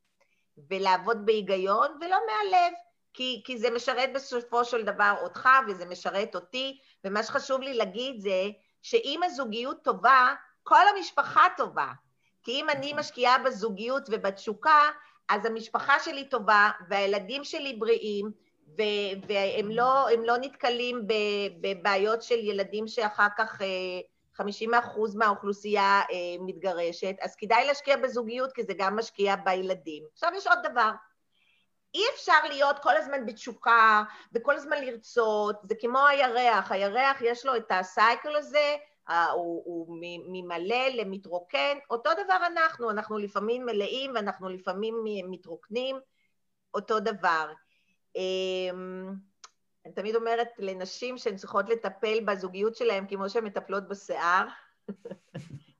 ולעבוד 0.70 1.26
בהיגיון 1.26 1.98
ולא 2.02 2.18
מהלב, 2.28 2.74
כי, 3.14 3.42
כי 3.46 3.58
זה 3.58 3.70
משרת 3.70 4.14
בסופו 4.14 4.66
של 4.66 4.86
דבר 4.86 5.14
אותך 5.22 5.50
וזה 5.68 5.86
משרת 5.86 6.36
אותי, 6.36 6.78
ומה 7.04 7.24
שחשוב 7.24 7.62
לי 7.62 7.74
להגיד 7.74 8.22
זה 8.22 8.50
שאם 8.82 9.20
הזוגיות 9.26 9.84
טובה, 9.84 10.34
כל 10.64 10.88
המשפחה 10.96 11.44
טובה. 11.58 11.88
כי 12.44 12.52
אם 12.52 12.70
אני 12.70 12.88
נכון. 12.88 13.00
משקיעה 13.00 13.38
בזוגיות 13.38 14.04
ובתשוקה, 14.12 14.82
אז 15.30 15.46
המשפחה 15.46 16.00
שלי 16.00 16.30
טובה 16.30 16.70
והילדים 16.90 17.44
שלי 17.44 17.74
בריאים, 17.74 18.32
והם 19.28 19.72
לא, 19.72 20.08
לא 20.26 20.38
נתקלים 20.38 21.08
בבעיות 21.62 22.22
של 22.24 22.40
ילדים 22.40 22.88
שאחר 22.88 23.28
כך 23.38 23.52
50 23.52 23.62
אה, 23.62 24.17
אחוז 24.80 25.16
מהאוכלוסייה 25.16 26.02
אה, 26.12 26.16
מתגרשת, 26.40 27.16
אז 27.22 27.36
כדאי 27.36 27.68
להשקיע 27.68 27.98
בזוגיות 27.98 28.52
כי 28.54 28.64
זה 28.64 28.74
גם 28.78 28.96
משקיע 28.96 29.36
בילדים. 29.36 30.04
עכשיו 30.14 30.32
יש 30.36 30.48
עוד 30.48 30.60
דבר, 30.64 30.92
אי 31.94 32.02
אפשר 32.16 32.48
להיות 32.48 32.80
כל 32.80 32.98
הזמן 32.98 33.26
בתשוקה 33.26 34.04
וכל 34.34 34.56
הזמן 34.56 34.84
לרצות, 34.84 35.56
זה 35.64 35.76
כמו 35.80 36.08
הירח, 36.08 36.72
הירח 36.72 37.18
יש 37.22 37.46
לו 37.46 37.56
את 37.56 37.72
הסייקל 37.72 38.36
הזה, 38.36 38.76
הוא, 39.08 39.64
הוא 39.66 39.98
ממלא 40.28 40.88
למתרוקן, 40.94 41.78
אותו 41.90 42.10
דבר 42.24 42.38
אנחנו, 42.46 42.90
אנחנו 42.90 43.18
לפעמים 43.18 43.66
מלאים 43.66 44.12
ואנחנו 44.16 44.50
לפעמים 44.50 45.04
מתרוקנים, 45.30 46.00
אותו 46.74 47.00
דבר. 47.00 47.52
אני 49.88 49.96
תמיד 49.96 50.16
אומרת 50.16 50.48
לנשים 50.58 51.18
שהן 51.18 51.36
צריכות 51.36 51.70
לטפל 51.70 52.20
בזוגיות 52.26 52.76
שלהן 52.76 53.06
כמו 53.10 53.30
שהן 53.30 53.44
מטפלות 53.44 53.88
בשיער, 53.88 54.46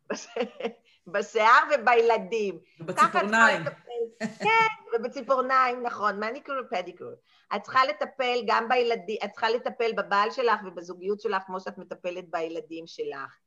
בשיער 1.14 1.64
ובילדים. 1.74 2.60
ובציפורניים. 2.80 3.64
כן, 4.44 4.98
ובציפורניים, 4.98 5.84
נכון, 5.84 6.20
מניקור 6.20 6.56
ופדיקור. 6.66 7.12
את 7.56 7.62
צריכה 7.62 7.86
לטפל 7.86 8.40
גם 8.48 8.70
בילדים, 8.70 9.18
את 9.24 9.32
צריכה 9.32 9.50
לטפל 9.50 9.92
בבעל 9.98 10.32
שלך 10.32 10.60
ובזוגיות 10.66 11.22
שלך 11.22 11.44
כמו 11.46 11.60
שאת 11.60 11.78
מטפלת 11.78 12.30
בילדים 12.30 12.88
שלך. 12.88 13.38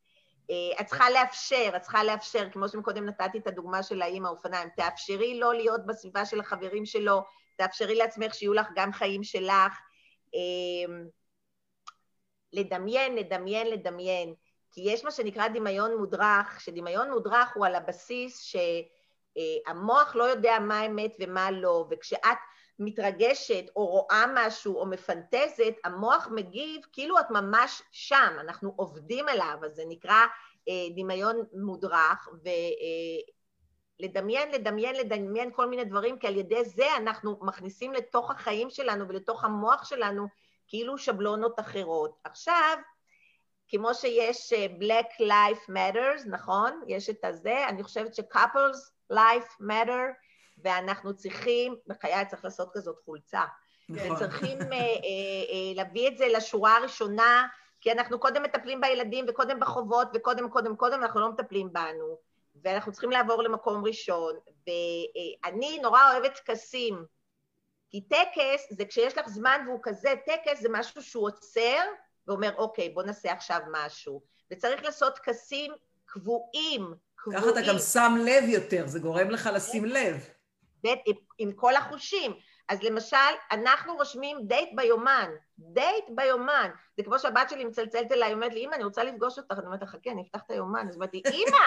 אה, 0.50 0.80
את 0.80 0.86
צריכה 0.86 1.10
לאפשר, 1.10 1.70
את 1.76 1.80
צריכה 1.80 2.04
לאפשר, 2.04 2.50
כמו 2.52 2.68
שקודם 2.68 3.06
נתתי 3.06 3.38
את 3.38 3.46
הדוגמה 3.46 3.82
של 3.82 4.02
האימא 4.02 4.26
האופניים, 4.26 4.68
תאפשרי 4.76 5.40
לא 5.40 5.54
להיות 5.54 5.86
בסביבה 5.86 6.24
של 6.24 6.40
החברים 6.40 6.86
שלו, 6.86 7.22
תאפשרי 7.56 7.94
לעצמך 7.94 8.34
שיהיו 8.34 8.52
לך 8.52 8.66
גם 8.74 8.92
חיים 8.92 9.24
שלך. 9.24 9.72
אמ, 10.34 11.08
לדמיין, 12.52 13.16
לדמיין, 13.16 13.66
לדמיין. 13.66 14.34
כי 14.72 14.80
יש 14.80 15.04
מה 15.04 15.10
שנקרא 15.10 15.48
דמיון 15.48 15.96
מודרך, 15.96 16.60
שדמיון 16.60 17.10
מודרך 17.10 17.48
הוא 17.54 17.66
על 17.66 17.74
הבסיס 17.74 18.42
שהמוח 18.42 20.16
לא 20.16 20.24
יודע 20.24 20.58
מה 20.60 20.86
אמת 20.86 21.16
ומה 21.20 21.50
לא, 21.50 21.86
וכשאת 21.90 22.38
מתרגשת 22.78 23.64
או 23.76 23.86
רואה 23.86 24.24
משהו 24.34 24.76
או 24.76 24.86
מפנטזת, 24.86 25.74
המוח 25.84 26.28
מגיב 26.32 26.82
כאילו 26.92 27.18
את 27.18 27.30
ממש 27.30 27.82
שם, 27.92 28.36
אנחנו 28.40 28.72
עובדים 28.76 29.28
עליו, 29.28 29.58
אז 29.64 29.74
זה 29.74 29.82
נקרא 29.88 30.26
אה, 30.68 30.86
דמיון 30.96 31.44
מודרך, 31.52 32.28
ולדמיין, 34.00 34.48
אה, 34.48 34.58
לדמיין, 34.58 34.96
לדמיין 34.96 35.50
כל 35.52 35.68
מיני 35.68 35.84
דברים, 35.84 36.18
כי 36.18 36.26
על 36.26 36.36
ידי 36.36 36.64
זה 36.64 36.96
אנחנו 36.96 37.38
מכניסים 37.40 37.92
לתוך 37.92 38.30
החיים 38.30 38.70
שלנו 38.70 39.08
ולתוך 39.08 39.44
המוח 39.44 39.84
שלנו 39.84 40.26
כאילו 40.68 40.98
שבלונות 40.98 41.60
אחרות. 41.60 42.18
עכשיו, 42.24 42.78
כמו 43.68 43.94
שיש 43.94 44.52
אה, 44.52 44.66
Black 44.80 45.22
Life 45.22 45.70
Matters, 45.70 46.28
נכון? 46.30 46.80
יש 46.86 47.10
את 47.10 47.24
הזה, 47.24 47.68
אני 47.68 47.82
חושבת 47.82 48.14
ש-couples 48.14 49.12
life 49.12 49.62
matter, 49.62 50.12
ואנחנו 50.62 51.16
צריכים, 51.16 51.76
בחיי 51.86 52.26
צריך 52.26 52.44
לעשות 52.44 52.68
כזאת 52.72 52.96
חולצה. 53.04 53.42
נכון. 53.88 54.12
וצריכים 54.12 54.58
uh, 54.58 54.62
uh, 54.62 54.66
uh, 54.66 55.76
להביא 55.76 56.08
את 56.08 56.18
זה 56.18 56.28
לשורה 56.28 56.76
הראשונה, 56.76 57.46
כי 57.80 57.92
אנחנו 57.92 58.20
קודם 58.20 58.42
מטפלים 58.42 58.80
בילדים 58.80 59.24
וקודם 59.28 59.60
בחובות 59.60 60.08
וקודם, 60.14 60.50
קודם, 60.50 60.76
קודם, 60.76 61.02
אנחנו 61.02 61.20
לא 61.20 61.30
מטפלים 61.30 61.72
בנו, 61.72 62.18
ואנחנו 62.64 62.92
צריכים 62.92 63.10
לעבור 63.10 63.42
למקום 63.42 63.84
ראשון. 63.84 64.34
ואני 64.66 65.78
נורא 65.82 66.12
אוהבת 66.12 66.36
טקסים, 66.36 67.04
כי 67.90 68.00
טקס 68.00 68.66
זה 68.70 68.84
כשיש 68.84 69.18
לך 69.18 69.28
זמן 69.28 69.60
והוא 69.66 69.80
כזה, 69.82 70.14
טקס 70.26 70.60
זה 70.60 70.68
משהו 70.70 71.02
שהוא 71.02 71.26
עוצר 71.26 71.80
ואומר, 72.26 72.54
אוקיי, 72.56 72.88
בוא 72.88 73.02
נעשה 73.02 73.32
עכשיו 73.32 73.60
משהו. 73.72 74.22
וצריך 74.50 74.84
לעשות 74.84 75.14
טקסים 75.14 75.72
קבועים, 76.04 76.94
קבועים. 77.14 77.40
ככה 77.40 77.50
אתה 77.50 77.60
גם 77.68 77.78
שם 77.78 78.14
לב 78.24 78.48
יותר, 78.48 78.86
זה 78.86 78.98
גורם 78.98 79.30
לך 79.30 79.50
לשים 79.54 79.84
לב. 79.84 80.28
עם, 80.84 81.16
עם 81.38 81.52
כל 81.52 81.76
החושים. 81.76 82.32
אז 82.68 82.82
למשל, 82.82 83.16
אנחנו 83.50 83.94
רושמים 83.94 84.38
דייט 84.46 84.68
ביומן, 84.76 85.30
דייט 85.58 86.04
ביומן. 86.14 86.70
זה 86.96 87.02
כמו 87.02 87.18
שהבת 87.18 87.50
שלי 87.50 87.64
מצלצלת 87.64 88.12
אליי, 88.12 88.32
אומרת 88.32 88.54
לי, 88.54 88.64
אמא, 88.64 88.74
אני 88.74 88.84
רוצה 88.84 89.04
לפגוש 89.04 89.38
אותך. 89.38 89.58
אני 89.58 89.66
אומרת 89.66 89.80
לה, 89.80 89.86
חכה, 89.86 90.10
אני 90.10 90.22
אפתח 90.22 90.40
את 90.46 90.50
היומן. 90.50 90.88
אז 90.88 90.96
אמרתי, 90.96 91.22
אמא! 91.26 91.66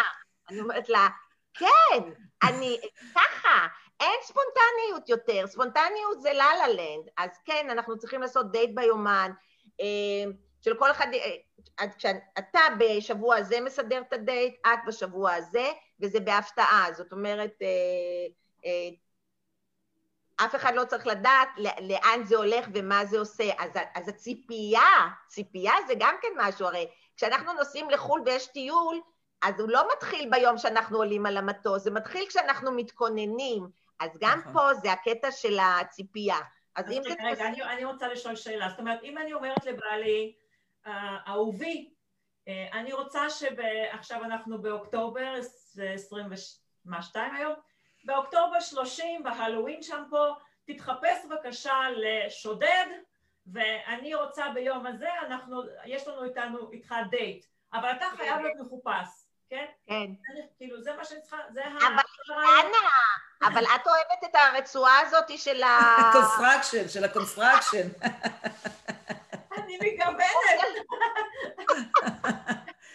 אני 0.50 0.60
אומרת 0.60 0.90
לה, 0.90 1.08
כן, 1.54 2.04
אני, 2.44 2.80
ככה, 3.16 3.68
אין 4.00 4.20
ספונטניות 4.24 5.10
יותר, 5.10 5.48
ספונטניות 5.48 6.22
זה 6.22 6.34
לה 6.34 6.68
לנד. 6.68 7.10
אז 7.18 7.30
כן, 7.46 7.68
אנחנו 7.70 7.98
צריכים 7.98 8.22
לעשות 8.22 8.52
דייט 8.52 8.70
ביומן, 8.76 9.32
אה, 9.82 10.32
של 10.62 10.76
כל 10.80 10.92
אחד, 10.92 11.08
אה, 11.14 11.88
כשאתה 11.98 12.60
בשבוע 12.80 13.36
הזה 13.36 13.62
מסדר 13.62 14.02
את 14.02 14.14
הדייט, 14.14 14.56
את 14.68 14.80
בשבוע 14.88 15.34
הזה, 15.34 15.72
וזה 16.00 16.20
בהפתעה. 16.20 16.88
זאת 16.94 17.12
אומרת, 17.12 17.54
אה, 17.62 18.90
אף 20.36 20.56
אחד 20.56 20.76
לא 20.76 20.86
צריך 20.86 21.08
לדעת 21.08 21.50
לאן 21.82 22.24
זה 22.24 22.38
הולך 22.38 22.68
ומה 22.74 23.06
זה 23.06 23.20
עושה. 23.20 23.50
אז, 23.58 23.72
אז 23.96 24.08
הציפייה, 24.08 25.08
ציפייה 25.28 25.74
זה 25.88 25.94
גם 26.00 26.16
כן 26.22 26.28
משהו, 26.38 26.68
הרי 26.68 26.88
כשאנחנו 27.18 27.54
נוסעים 27.54 27.90
לחו"ל 27.90 28.22
ויש 28.26 28.48
טיול, 28.48 29.02
אז 29.44 29.60
הוא 29.60 29.70
לא 29.70 29.88
מתחיל 29.96 30.30
ביום 30.30 30.58
שאנחנו 30.58 30.98
עולים 30.98 31.26
על 31.26 31.38
המטוס, 31.38 31.84
זה 31.84 31.92
מתחיל 31.92 32.26
כשאנחנו 32.30 32.72
מתכוננים. 32.72 33.68
אז 34.00 34.18
גם 34.20 34.40
נכון. 34.40 34.54
פה 34.54 34.74
זה 34.74 34.92
הקטע 34.92 35.32
של 35.32 35.58
הציפייה. 35.60 36.38
אז, 36.76 36.92
אם 36.92 37.02
זה... 37.04 37.10
רגע, 37.24 37.48
אני, 37.48 37.64
אני 37.64 37.86
רוצה 37.86 38.08
לשאול 38.08 38.36
שאלה. 38.36 38.70
זאת 38.70 38.80
אומרת, 38.80 39.04
אם 39.04 39.18
אני 39.18 39.34
אומרת 39.34 39.66
לבעלי, 39.66 40.34
אה, 40.88 41.18
אהובי, 41.28 41.94
אה, 42.48 42.68
אני 42.74 42.94
רוצה 42.94 43.30
שעכשיו 43.30 44.24
אנחנו 44.24 44.62
באוקטובר, 44.62 45.34
22 45.94 47.36
היום, 47.36 47.54
באוקטובר 48.06 48.60
30, 48.60 49.24
בהלואוין 49.24 49.84
שם 49.84 50.04
פה, 50.10 50.28
תתחפש 50.66 51.26
בבקשה 51.30 51.76
לשודד, 51.96 52.86
ואני 53.48 54.16
רוצה 54.16 54.46
ביום 54.54 54.86
הזה, 54.86 55.10
אנחנו, 55.28 55.62
יש 55.86 56.08
לנו 56.08 56.24
איתנו, 56.24 56.72
איתך 56.72 56.96
דייט, 57.10 57.46
אבל 57.74 57.92
אתה. 57.92 58.06
חייב 58.18 58.42
להיות 58.42 58.58
מחופש, 58.60 59.23
כן? 59.54 59.66
כן. 59.88 60.12
כאילו, 60.58 60.82
זה 60.82 60.94
מה 60.98 61.06
שאני 61.06 61.22
צריכה, 61.22 61.38
זה 61.54 61.66
ה... 61.66 61.78
אבל 61.78 62.04
אנה, 62.44 62.90
אבל 63.44 63.64
את 63.76 63.88
אוהבת 63.88 64.24
את 64.24 64.36
הרצועה 64.36 65.00
הזאת 65.00 65.40
של 65.40 65.64
ה... 65.64 65.80
ה 66.00 66.06
construction, 66.06 66.90
של 66.90 67.04
ה 67.04 67.10
construction. 67.10 67.88
אני 69.58 69.78
מתכוונת. 69.82 70.28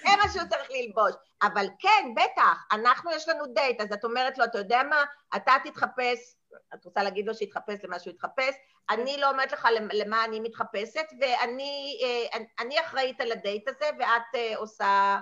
זה 0.02 0.16
מה 0.22 0.28
שהוא 0.32 0.48
צריך 0.48 0.68
ללבוש. 0.70 1.14
אבל 1.42 1.66
כן, 1.78 2.14
בטח, 2.16 2.66
אנחנו 2.72 3.11
יש 3.11 3.28
לנו 3.28 3.46
דייט, 3.46 3.80
אז 3.80 3.92
את 3.92 4.04
אומרת 4.04 4.38
לו, 4.38 4.44
אתה 4.44 4.59
יודע 4.59 4.82
מה, 4.82 5.04
אתה 5.36 5.52
תתחפש, 5.64 6.36
את 6.74 6.84
רוצה 6.84 7.02
להגיד 7.02 7.26
לו 7.26 7.34
שיתחפש 7.34 7.84
למה 7.84 7.98
שהוא 7.98 8.14
יתחפש, 8.14 8.54
אני 8.90 9.16
לא 9.20 9.30
אומרת 9.30 9.52
לך 9.52 9.68
למה 9.92 10.24
אני 10.24 10.40
מתחפשת, 10.40 11.06
ואני 11.20 12.00
אה, 12.02 12.80
אחראית 12.80 13.20
על 13.20 13.32
הדייט 13.32 13.68
הזה, 13.68 13.86
ואת 13.98 14.34
אה, 14.34 14.56
עושה... 14.56 15.18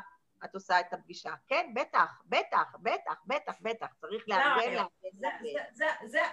את 0.50 0.54
עושה 0.54 0.80
את 0.80 0.92
הפגישה. 0.92 1.32
כן, 1.48 1.70
בטח, 1.74 2.22
בטח, 2.26 2.74
בטח, 2.82 3.22
בטח, 3.26 3.52
בטח, 3.60 3.86
צריך 4.00 4.24
לארגן, 4.28 4.72
לארגן. 4.72 5.86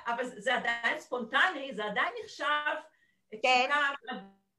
אבל 0.07 0.25
זה 0.37 0.55
עדיין 0.55 0.99
ספונטני, 0.99 1.71
זה 1.75 1.85
עדיין 1.85 2.13
נחשב 2.23 2.75
כן. 3.41 3.69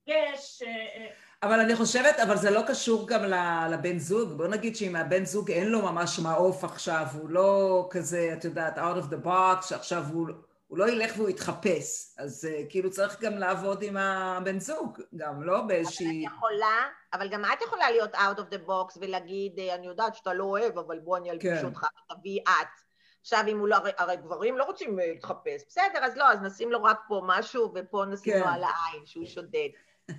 יש... 0.07 0.63
אה, 0.67 1.07
אבל 1.43 1.61
אני 1.61 1.77
חושבת, 1.77 2.21
אבל 2.21 2.37
זה 2.37 2.51
לא 2.51 2.61
קשור 2.69 3.09
גם 3.09 3.25
לבן 3.71 3.99
זוג. 3.99 4.33
בוא 4.33 4.47
נגיד 4.47 4.77
שאם 4.77 4.97
הבן 4.97 5.25
זוג 5.25 5.51
אין 5.51 5.69
לו 5.69 5.83
ממש 5.83 6.19
מעוף 6.19 6.65
עכשיו, 6.65 7.07
הוא 7.13 7.31
לא 7.31 7.89
כזה, 7.91 8.35
את 8.39 8.45
יודעת, 8.45 8.79
out 8.79 9.05
of 9.05 9.13
the 9.13 9.27
box, 9.27 9.69
שעכשיו 9.69 10.05
הוא, 10.13 10.29
הוא 10.67 10.79
לא 10.79 10.89
ילך 10.89 11.13
והוא 11.17 11.29
יתחפש. 11.29 12.15
אז 12.19 12.49
uh, 12.51 12.71
כאילו 12.71 12.91
צריך 12.91 13.21
גם 13.21 13.39
לעבוד 13.39 13.83
עם 13.83 13.97
הבן 13.97 14.61
זוג, 14.61 15.01
גם 15.17 15.43
לא 15.43 15.61
באיזושהי... 15.61 16.27
אבל 16.27 16.33
את 16.33 16.37
יכולה, 16.37 16.89
אבל 17.13 17.29
גם 17.29 17.45
את 17.45 17.63
יכולה 17.63 17.91
להיות 17.91 18.15
out 18.15 18.39
of 18.39 18.55
the 18.55 18.69
box 18.69 18.99
ולהגיד, 19.01 19.59
אה, 19.59 19.75
אני 19.75 19.87
יודעת 19.87 20.15
שאתה 20.15 20.33
לא 20.33 20.45
אוהב, 20.45 20.79
אבל 20.79 20.99
בוא 20.99 21.17
אני 21.17 21.31
אלביש 21.31 21.61
כן. 21.61 21.67
אותך 21.67 21.87
ותביאי 22.13 22.43
את. 22.43 22.85
עכשיו 23.21 23.45
אם 23.49 23.59
הוא 23.59 23.69
לא, 23.69 23.77
הרי, 23.77 23.91
הרי 23.99 24.17
גברים 24.17 24.59
לא 24.59 24.65
רוצים 24.65 25.01
אה, 25.01 25.07
להתחפש, 25.07 25.63
בסדר, 25.69 26.05
אז 26.05 26.17
לא, 26.17 26.33
אז 26.33 26.39
נשים 26.43 26.73
לו 26.73 26.83
רק 26.83 27.01
פה 27.09 27.23
משהו 27.27 27.73
ופה 27.75 28.05
נשים 28.05 28.33
כן. 28.33 28.41
לו 28.41 28.47
על 28.47 28.63
העין 28.63 29.07
שהוא 29.07 29.27
שודד. 29.27 29.69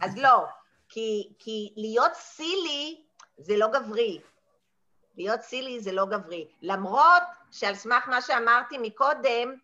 אז 0.01 0.17
לא, 0.17 0.45
כי, 0.89 1.33
כי 1.39 1.73
להיות 1.77 2.13
סילי 2.13 3.03
זה 3.37 3.57
לא 3.57 3.67
גברי. 3.67 4.21
להיות 5.17 5.41
סילי 5.41 5.79
זה 5.79 5.91
לא 5.91 6.05
גברי. 6.05 6.47
למרות 6.61 7.23
שעל 7.51 7.75
סמך 7.75 8.07
מה 8.07 8.21
שאמרתי 8.21 8.77
מקודם, 8.77 9.55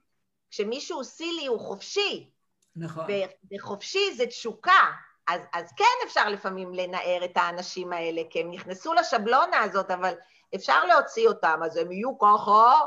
כשמישהו 0.52 1.04
סילי 1.04 1.48
הוא 1.48 1.60
חופשי, 1.60 2.30
נכון. 2.76 3.06
וחופשי 3.54 4.14
זה 4.14 4.26
תשוקה. 4.26 4.92
אז, 5.28 5.42
אז 5.54 5.72
כן 5.78 6.06
אפשר 6.06 6.30
לפעמים 6.30 6.74
לנער 6.74 7.26
את 7.26 7.38
האנשים 7.38 7.94
האלה, 7.94 8.22
כי 8.30 8.42
הם 8.42 8.52
נכנסו 8.52 8.94
לשבלונה 8.94 9.64
הזאת, 9.64 9.92
אבל 9.92 10.14
אפשר 10.56 10.86
להוציא 10.86 11.28
אותם, 11.28 11.60
אז 11.66 11.78
הם 11.78 11.92
יהיו 11.92 12.20
ככה, 12.20 12.80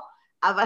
אבל, 0.43 0.65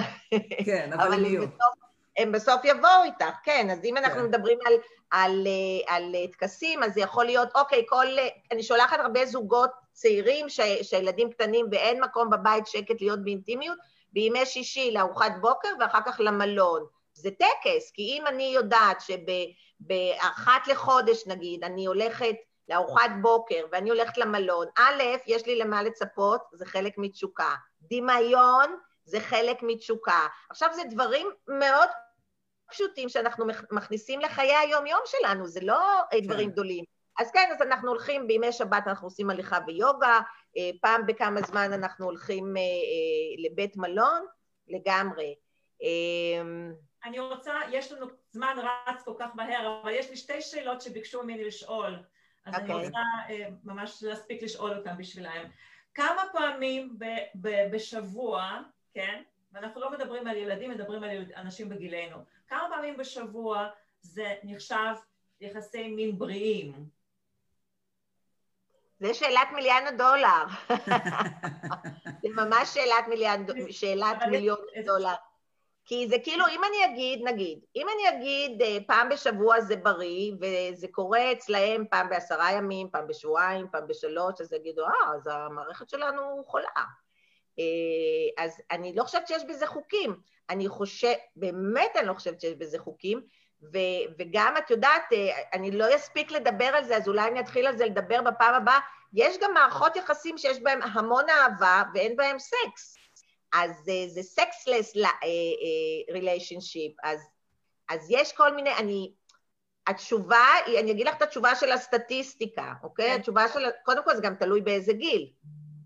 כן, 0.67 0.93
אבל 0.93 1.13
הם 1.13 1.25
יהיו. 1.25 1.43
בסוף, 1.43 1.75
הם 2.19 2.33
בסוף 2.33 2.61
יבואו 2.65 3.03
איתך, 3.05 3.35
כן. 3.45 3.71
אז 3.71 3.85
אם 3.85 3.97
אנחנו 3.97 4.21
כן. 4.21 4.27
מדברים 4.27 4.59
על, 4.67 4.73
על, 5.11 5.47
אה, 5.47 5.95
על 5.95 6.15
אה, 6.15 6.33
טקסים, 6.33 6.83
אז 6.83 6.95
זה 6.95 7.01
יכול 7.01 7.25
להיות, 7.25 7.49
אוקיי, 7.55 7.85
כל... 7.89 8.07
אה, 8.19 8.29
אני 8.53 8.63
שולחת 8.63 9.01
הרבה 9.01 9.27
זוגות 9.27 9.71
צעירים 9.93 10.49
ש, 10.49 10.61
שהילדים 10.83 11.31
קטנים 11.31 11.67
ואין 11.71 12.01
מקום 12.01 12.31
בבית 12.31 12.67
שקט 12.67 13.01
להיות 13.01 13.25
באינטימיות, 13.25 13.79
בימי 14.13 14.47
שישי 14.47 14.91
לארוחת 14.91 15.33
בוקר 15.41 15.69
ואחר 15.81 15.99
כך 16.07 16.21
למלון. 16.21 16.87
זה 17.15 17.31
טקס, 17.31 17.91
כי 17.95 18.03
אם 18.03 18.27
אני 18.27 18.53
יודעת 18.55 18.99
שבאחת 19.01 20.69
לחודש, 20.69 21.27
נגיד, 21.27 21.65
אני 21.65 21.87
הולכת 21.87 22.35
לארוחת 22.69 23.11
בוקר 23.23 23.65
ואני 23.73 23.91
הולכת 23.91 24.19
למלון, 24.19 24.67
א', 24.79 25.03
יש 25.27 25.47
לי 25.47 25.59
למה 25.59 25.83
לצפות, 25.83 26.41
זה 26.53 26.67
חלק 26.67 26.93
מתשוקה. 26.97 27.55
דמיון 27.83 28.77
זה 29.05 29.21
חלק 29.21 29.57
מתשוקה. 29.63 30.27
עכשיו, 30.51 30.69
זה 30.75 30.83
דברים 30.91 31.27
מאוד 31.49 31.89
פשוטים 32.71 33.09
שאנחנו 33.09 33.47
מכ- 33.47 33.73
מכניסים 33.73 34.21
לחיי 34.21 34.55
היום-יום 34.57 35.01
שלנו, 35.07 35.47
זה 35.47 35.61
לא 35.63 35.81
אה, 36.13 36.21
דברים 36.21 36.51
גדולים. 36.51 36.85
אז 37.19 37.31
כן, 37.31 37.49
אז 37.55 37.63
אנחנו 37.63 37.89
הולכים, 37.89 38.27
בימי 38.27 38.53
שבת 38.53 38.83
אנחנו 38.87 39.07
עושים 39.07 39.31
הליכה 39.31 39.59
ויוגה, 39.67 40.21
אה, 40.57 40.71
פעם 40.81 41.07
בכמה 41.07 41.43
זמן 41.43 41.73
אנחנו 41.73 42.05
הולכים 42.05 42.57
אה, 42.57 42.63
אה, 42.63 43.51
לבית 43.51 43.77
מלון, 43.77 44.27
לגמרי. 44.69 45.35
אה, 45.83 45.89
אני 47.05 47.19
רוצה, 47.19 47.55
יש 47.71 47.93
לנו 47.93 48.07
זמן 48.31 48.57
רץ 48.59 49.03
כל 49.03 49.15
כך 49.19 49.31
מהר, 49.35 49.81
אבל 49.83 49.93
יש 49.93 50.11
לי 50.11 50.17
שתי 50.17 50.43
שאלות 50.43 50.81
שביקשו 50.81 51.23
ממני 51.23 51.45
לשאול. 51.45 51.97
אז 52.47 52.55
אני 52.55 52.73
אוקיי. 52.73 52.87
רוצה 52.87 52.99
ממש 53.65 54.03
להספיק 54.03 54.43
לשאול 54.43 54.79
אותם 54.79 54.97
בשבילם. 54.99 55.45
כמה 55.95 56.23
פעמים 56.33 56.99
ב- 56.99 57.05
ב- 57.35 57.69
בשבוע, 57.71 58.61
כן, 58.95 59.23
ואנחנו 59.53 59.81
לא 59.81 59.91
מדברים 59.91 60.27
על 60.27 60.37
ילדים, 60.37 60.71
מדברים 60.71 61.05
על 61.05 61.25
אנשים 61.37 61.69
בגילנו, 61.69 62.17
כמה 62.49 62.69
פעמים 62.71 62.97
בשבוע 62.97 63.69
זה 64.01 64.35
נחשב 64.43 64.95
יחסי 65.41 65.89
מין 65.89 66.19
בריאים? 66.19 66.98
זה 69.01 69.15
שאלת 69.15 69.49
מיליון 69.55 69.87
הדולר. 69.87 70.45
זה 72.23 72.29
ממש 72.35 72.75
שאלת 72.75 73.09
מיליון, 73.09 73.47
שאלת 73.71 74.17
מיליון 74.31 74.59
דולר. 74.85 75.15
כי 75.85 76.09
זה 76.09 76.17
כאילו, 76.25 76.45
אם 76.49 76.61
אני 76.65 76.85
אגיד, 76.85 77.21
נגיד, 77.25 77.59
אם 77.77 77.87
אני 77.95 78.09
אגיד 78.09 78.63
אה, 78.63 78.79
פעם 78.87 79.09
בשבוע 79.09 79.61
זה 79.61 79.77
בריא, 79.77 80.33
וזה 80.41 80.87
קורה 80.91 81.33
אצלהם 81.33 81.85
פעם 81.91 82.09
בעשרה 82.09 82.53
ימים, 82.53 82.91
פעם 82.91 83.07
בשבועיים, 83.07 83.67
פעם 83.73 83.87
בשלוש, 83.87 84.41
אז 84.41 84.53
יגידו, 84.53 84.85
אה, 84.85 85.15
אז 85.15 85.27
המערכת 85.27 85.89
שלנו 85.89 86.45
חולה. 86.47 86.69
אה, 87.59 88.45
אז 88.45 88.63
אני 88.71 88.95
לא 88.95 89.03
חושבת 89.03 89.29
שיש 89.29 89.45
בזה 89.49 89.67
חוקים. 89.67 90.21
אני 90.51 90.69
חושבת, 90.69 91.19
באמת 91.37 91.91
אני 91.97 92.07
לא 92.07 92.15
חושבת 92.15 92.41
שיש 92.41 92.55
בזה 92.55 92.79
חוקים, 92.79 93.21
ו- 93.63 94.05
וגם 94.19 94.55
את 94.59 94.71
יודעת, 94.71 95.13
אה, 95.13 95.31
אני 95.53 95.71
לא 95.71 95.97
אספיק 95.97 96.31
לדבר 96.31 96.65
על 96.65 96.85
זה, 96.85 96.97
אז 96.97 97.09
אולי 97.09 97.29
אני 97.29 97.41
אתחיל 97.41 97.67
על 97.67 97.77
זה 97.77 97.87
לדבר 97.87 98.23
בפעם 98.23 98.55
הבאה. 98.55 98.79
יש 99.15 99.37
גם 99.39 99.55
מערכות 99.55 99.97
יחסים 99.97 100.39
שיש 100.39 100.61
בהן 100.61 100.83
המון 100.83 101.25
אהבה 101.31 101.83
ואין 101.95 102.17
בהן 102.17 102.39
סקס. 102.39 102.97
אז 103.53 103.89
אה, 103.89 104.09
זה 104.09 104.23
sexless 104.23 104.97
relationship, 106.13 106.93
אז, 107.05 107.21
אז 107.89 108.07
יש 108.11 108.33
כל 108.33 108.55
מיני, 108.55 108.75
אני, 108.75 109.13
התשובה, 109.87 110.45
היא- 110.67 110.79
אני 110.79 110.91
אגיד 110.91 111.07
לך 111.07 111.17
את 111.17 111.23
התשובה 111.23 111.55
של 111.55 111.73
הסטטיסטיקה, 111.73 112.73
אוקיי? 112.83 113.09
כן. 113.11 113.19
התשובה 113.21 113.49
של, 113.49 113.67
קודם 113.85 114.05
כל 114.05 114.17
זה 114.17 114.23
גם 114.23 114.35
תלוי 114.35 114.61
באיזה 114.61 114.93
גיל. 114.93 115.31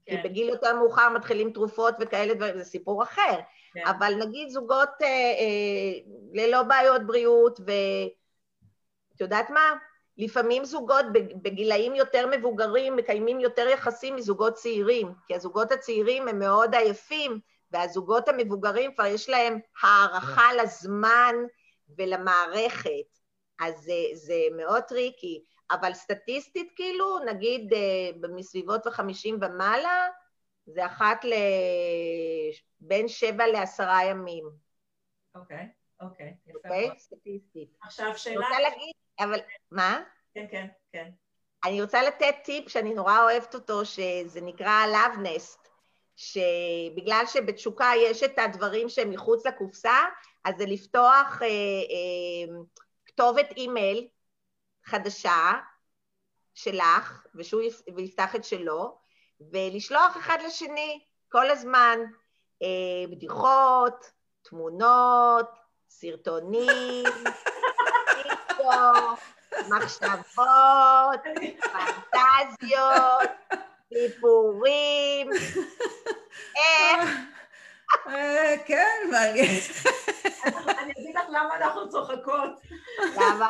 כי 0.07 0.17
כן, 0.17 0.23
בגיל 0.25 0.49
יותר 0.49 0.77
מאוחר 0.77 1.09
מתחילים 1.09 1.53
תרופות 1.53 1.95
וכאלה 2.01 2.35
דברים, 2.35 2.59
זה 2.59 2.65
סיפור 2.65 3.03
אחר. 3.03 3.39
כן. 3.75 3.87
אבל 3.87 4.15
נגיד 4.15 4.49
זוגות 4.49 4.89
אה, 5.03 5.07
אה, 5.07 6.13
ללא 6.33 6.63
בעיות 6.63 7.07
בריאות, 7.07 7.61
ואת 7.61 9.21
יודעת 9.21 9.51
מה? 9.51 9.75
לפעמים 10.19 10.65
זוגות 10.65 11.05
בג- 11.13 11.43
בגילאים 11.43 11.95
יותר 11.95 12.27
מבוגרים 12.27 12.97
מקיימים 12.97 13.41
יותר 13.41 13.69
יחסים 13.69 14.17
מזוגות 14.17 14.55
צעירים, 14.55 15.13
כי 15.27 15.35
הזוגות 15.35 15.73
הצעירים 15.73 16.29
הם 16.29 16.39
מאוד 16.39 16.75
עייפים, 16.75 17.41
והזוגות 17.71 18.29
המבוגרים 18.29 18.95
כבר 18.95 19.07
יש 19.07 19.29
להם 19.29 19.59
הערכה 19.83 20.55
לזמן 20.55 21.35
ולמערכת. 21.99 22.91
אז 23.61 23.75
זה, 23.75 23.95
זה 24.15 24.35
מאוד 24.57 24.83
טריקי. 24.83 25.43
אבל 25.71 25.95
סטטיסטית, 25.95 26.73
כאילו, 26.77 27.19
נגיד 27.19 27.73
אה, 27.73 28.29
מסביבות 28.35 28.87
וחמישים 28.87 29.39
ומעלה, 29.43 30.09
זה 30.67 30.87
אחת 30.87 31.25
ל... 31.25 31.33
בין 32.81 33.09
שבע 33.09 33.47
לעשרה 33.47 34.05
ימים, 34.05 34.45
אוקיי, 35.35 35.69
אוקיי, 36.01 36.35
אוקיי? 36.55 36.91
סטטיסטית. 36.99 37.77
עכשיו 37.83 38.07
אני 38.07 38.19
שאלה, 38.19 38.47
רוצה 38.47 38.61
להגיד, 38.61 38.95
אבל 39.21 39.41
מה? 39.71 40.03
כן, 40.35 40.47
כן, 40.51 40.67
כן. 40.93 41.11
אני 41.65 41.83
רוצה 41.83 42.03
לתת 42.03 42.35
טיפ 42.45 42.69
שאני 42.69 42.95
נורא 42.95 43.23
אוהבת 43.23 43.55
אותו, 43.55 43.85
שזה 43.85 44.41
נקרא 44.41 44.87
Love 44.87 45.19
Nest, 45.27 45.69
שבגלל 46.17 47.25
שבתשוקה 47.27 47.91
יש 47.97 48.23
את 48.23 48.39
הדברים 48.39 48.89
שהם 48.89 49.11
מחוץ 49.11 49.47
לקופסה, 49.47 49.99
אז 50.45 50.55
זה 50.59 50.67
לפתוח 50.67 51.43
אה, 51.43 51.47
אה, 51.47 52.55
כתובת 53.07 53.53
אימייל 53.57 54.09
חדשה 54.85 55.53
שלך, 56.55 57.27
ושהוא 57.35 57.63
יפ- 57.63 57.95
ויפתח 57.97 58.37
את 58.37 58.45
שלו, 58.45 59.02
ולשלוח 59.53 60.17
אחד 60.17 60.39
לשני 60.47 61.01
כל 61.29 61.51
הזמן 61.51 61.99
אה, 62.63 63.07
בדיחות, 63.11 64.11
תמונות, 64.43 65.51
סרטונים, 65.91 67.05
מחשבות, 69.69 71.21
פנטזיות, 72.11 73.31
סיפורים, 73.95 75.31
איך, 76.57 77.11
אה, 78.07 78.55
כן, 78.67 79.09
מעניין. 79.11 79.61
אני 80.79 80.93
אגיד 80.93 81.17
לך 81.17 81.25
למה 81.29 81.57
אנחנו 81.57 81.89
צוחקות. 81.91 82.61
למה? 83.17 83.47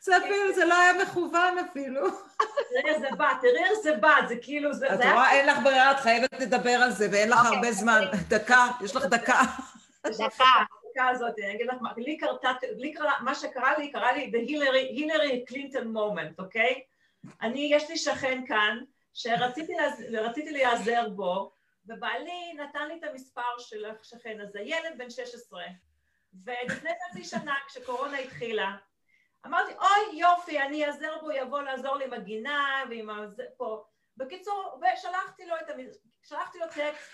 זה 0.00 0.16
אפילו, 0.16 0.54
זה 0.54 0.64
לא 0.64 0.74
היה 0.74 0.92
מכוון 1.02 1.58
אפילו. 1.58 2.10
תראי 2.70 2.94
איך 2.94 2.98
זה 2.98 3.08
בא, 3.18 3.32
תראי 3.40 3.64
איך 3.64 3.72
זה 3.82 3.96
בא, 3.96 4.14
זה 4.28 4.34
כאילו, 4.42 4.72
זה 4.72 4.94
את 4.94 5.00
רואה, 5.00 5.32
אין 5.32 5.46
לך 5.46 5.58
ברירה, 5.64 5.90
את 5.90 5.96
חייבת 5.96 6.32
לדבר 6.32 6.70
על 6.70 6.90
זה, 6.90 7.08
ואין 7.12 7.30
לך 7.30 7.38
הרבה 7.44 7.72
זמן. 7.72 8.00
דקה, 8.28 8.66
יש 8.84 8.96
לך 8.96 9.04
דקה. 9.04 9.40
דקה. 10.06 10.44
הדקה 10.96 11.08
הזאת, 11.08 11.34
אני 11.38 11.54
אגיד 11.54 11.66
לך 11.66 11.74
מה, 11.80 11.92
לי 11.96 12.16
קרתה, 12.16 12.52
לי 12.76 12.92
קרה, 12.92 13.12
מה 13.20 13.34
שקרה 13.34 13.78
לי, 13.78 13.92
קרה 13.92 14.12
לי 14.12 14.30
בהילרי 14.30 15.44
קלינטון 15.46 15.92
מומנט, 15.92 16.38
אוקיי? 16.38 16.82
אני, 17.42 17.68
יש 17.72 17.90
לי 17.90 17.96
שכן 17.96 18.42
כאן, 18.46 18.78
שרציתי 19.14 20.50
להיעזר 20.50 21.08
בו, 21.08 21.52
ובעלי 21.86 22.52
נתן 22.56 22.88
לי 22.88 22.94
את 22.98 23.04
המספר 23.10 23.58
של 23.58 23.84
השכן 23.84 24.40
הזה, 24.40 24.60
ילד 24.60 24.98
בן 24.98 25.10
16. 25.10 25.62
ולפני 26.44 26.90
חצי 27.10 27.24
שנה, 27.24 27.54
כשקורונה 27.66 28.18
התחילה, 28.18 28.76
אמרתי, 29.46 29.72
אוי 29.72 30.20
יופי, 30.20 30.60
אני 30.60 30.86
אעזר 30.86 31.18
בו, 31.20 31.32
יבוא 31.32 31.62
לעזור 31.62 31.96
לי 31.96 32.04
עם 32.04 32.12
הגינה 32.12 32.84
ועם 32.90 33.10
הזה 33.10 33.44
פה. 33.56 33.84
בקיצור, 34.16 34.80
ושלחתי 34.80 35.46
לו 35.46 35.56
את 35.56 35.70
המ... 35.70 35.78
שלחתי 36.22 36.58
לו 36.58 36.66
טקסט, 36.66 37.10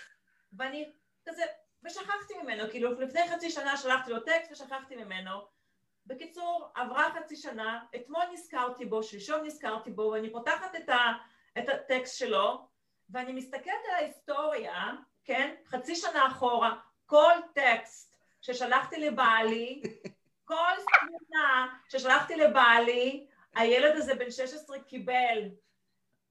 ואני 0.57 0.91
כזה, 1.25 1.43
ושכחתי 1.83 2.33
ממנו, 2.43 2.69
כאילו 2.71 3.01
לפני 3.01 3.21
חצי 3.29 3.49
שנה 3.49 3.77
שלחתי 3.77 4.11
לו 4.11 4.19
טקסט 4.19 4.51
ושכחתי 4.51 4.95
ממנו. 4.95 5.31
בקיצור, 6.05 6.71
עברה 6.75 7.11
חצי 7.13 7.35
שנה, 7.35 7.85
אתמול 7.95 8.23
נזכרתי 8.31 8.85
בו, 8.85 9.03
שלשום 9.03 9.45
נזכרתי 9.45 9.91
בו, 9.91 10.01
ואני 10.01 10.31
פותחת 10.31 10.75
את, 10.75 10.89
ה, 10.89 11.13
את 11.59 11.69
הטקסט 11.69 12.17
שלו, 12.17 12.67
ואני 13.09 13.33
מסתכלת 13.33 13.85
על 13.89 13.95
ההיסטוריה, 13.95 14.91
כן, 15.23 15.55
חצי 15.67 15.95
שנה 15.95 16.27
אחורה, 16.27 16.79
כל 17.05 17.33
טקסט 17.53 18.17
ששלחתי 18.41 18.97
לבעלי, 18.97 19.81
כל 20.53 20.97
תמונה 20.99 21.67
ששלחתי 21.89 22.35
לבעלי, 22.35 23.27
הילד 23.55 23.95
הזה 23.95 24.15
בן 24.15 24.31
16 24.31 24.79
קיבל. 24.79 25.39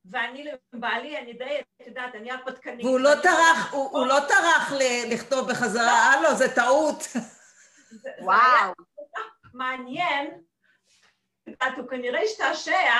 ואני 0.04 0.50
לבעלי, 0.72 1.18
אני 1.18 1.32
די, 1.32 1.60
את 1.82 1.86
יודעת, 1.86 2.14
אני 2.14 2.30
הרפתקנית. 2.30 2.84
והוא 2.84 3.00
לא 3.00 3.10
טרח, 3.22 3.72
הוא, 3.72 3.98
הוא 3.98 4.06
לא 4.06 4.18
טרח 4.28 4.72
לכתוב 5.10 5.50
בחזרה, 5.50 6.12
הלו, 6.12 6.36
זה 6.36 6.54
טעות. 6.54 7.02
וואו. 8.20 8.72
מעניין, 9.54 10.42
את 11.48 11.62
הוא 11.76 11.88
כנראה 11.88 12.20
השתעשע 12.20 12.94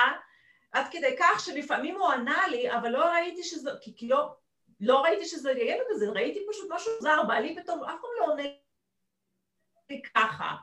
עד 0.72 0.86
כדי 0.90 1.16
כך 1.18 1.40
שלפעמים 1.40 1.96
הוא 1.96 2.08
ענה 2.08 2.46
לי, 2.46 2.72
אבל 2.72 2.88
לא 2.88 3.04
ראיתי 3.04 3.44
שזה, 3.44 3.70
כי, 3.80 3.96
כי 3.96 4.08
לא, 4.08 4.36
לא 4.80 5.02
ראיתי 5.02 5.24
שזה 5.24 5.50
הילד 5.50 5.86
הזה, 5.90 6.06
ראיתי 6.10 6.40
פשוט 6.50 6.70
משהו 6.70 6.92
זר, 7.00 7.22
בעלי 7.28 7.56
פתאום 7.62 7.84
אף 7.84 8.00
פעם 8.00 8.10
לא 8.20 8.24
עונה 8.24 8.42
לי 9.90 10.02
ככה, 10.14 10.54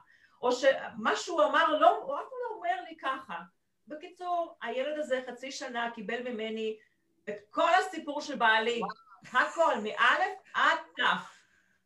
או 0.42 0.52
שמה 0.52 1.16
שהוא 1.16 1.44
אמר, 1.44 1.80
לא, 1.80 1.98
הוא 1.98 2.16
אף 2.16 2.30
לא 2.32 2.56
אומר 2.56 2.84
לי 2.90 2.98
ככה. 3.02 3.36
בקיצור, 3.88 4.58
הילד 4.62 5.00
הזה 5.00 5.22
חצי 5.28 5.52
שנה 5.52 5.92
קיבל 5.96 6.32
ממני 6.32 6.78
את 7.30 7.36
כל 7.50 7.70
הסיפור 7.80 8.22
של 8.22 8.36
בעלי, 8.36 8.82
הכל, 9.34 9.76
מאלף 9.84 10.38
עד 10.54 10.78
תף. 10.96 11.04
אז 11.04 11.28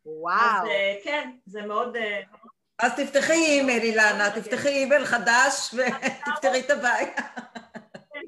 וואו. 0.06 0.68
אה, 0.68 0.96
כן, 1.04 1.32
זה 1.46 1.62
מאוד... 1.62 1.96
אה, 1.96 2.22
אז 2.80 2.92
תפתחי 2.96 3.34
אימייל, 3.34 3.84
אילנה, 3.84 4.30
תפתחי 4.36 4.70
אימייל 4.70 5.06
חדש 5.06 5.74
ותפתרי 5.74 6.60
את 6.66 6.70
הבעיה. 6.70 7.14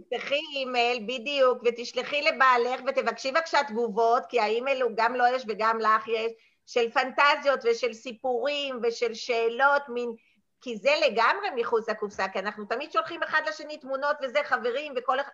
תשלחי 0.09 0.39
אימייל, 0.55 1.03
בדיוק, 1.03 1.63
ותשלחי 1.65 2.21
לבעלך 2.21 2.81
ותבקשי 2.87 3.31
בבקשה 3.31 3.63
תגובות, 3.63 4.23
כי 4.29 4.39
האימייל 4.39 4.81
הוא 4.81 4.91
גם 4.95 5.15
לו 5.15 5.25
יש 5.35 5.43
וגם 5.47 5.79
לך 5.79 6.07
יש, 6.07 6.31
של 6.65 6.91
פנטזיות 6.91 7.59
ושל 7.63 7.93
סיפורים 7.93 8.79
ושל 8.83 9.13
שאלות, 9.13 9.81
מין... 9.89 10.15
כי 10.61 10.77
זה 10.77 10.91
לגמרי 11.07 11.47
מחוץ 11.55 11.89
לקופסה, 11.89 12.27
כי 12.27 12.39
אנחנו 12.39 12.65
תמיד 12.65 12.91
שולחים 12.91 13.23
אחד 13.23 13.41
לשני 13.47 13.77
תמונות 13.77 14.17
וזה 14.23 14.39
חברים 14.43 14.93
וכל 14.97 15.19
אחד... 15.19 15.31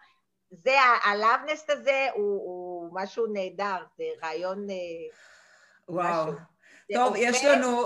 זה, 0.51 0.75
הלאבנסט 1.03 1.69
הזה 1.69 2.07
הוא, 2.13 2.23
הוא 2.23 2.89
משהו 2.93 3.25
נהדר, 3.33 3.83
זה 3.97 4.03
רעיון... 4.23 4.69
אה, 4.69 4.75
וואו. 5.87 6.23
משהו. 6.23 6.33
זה 6.89 6.95
טוב, 6.95 7.07
עובד- 7.07 7.19
יש 7.21 7.45
לנו... 7.45 7.83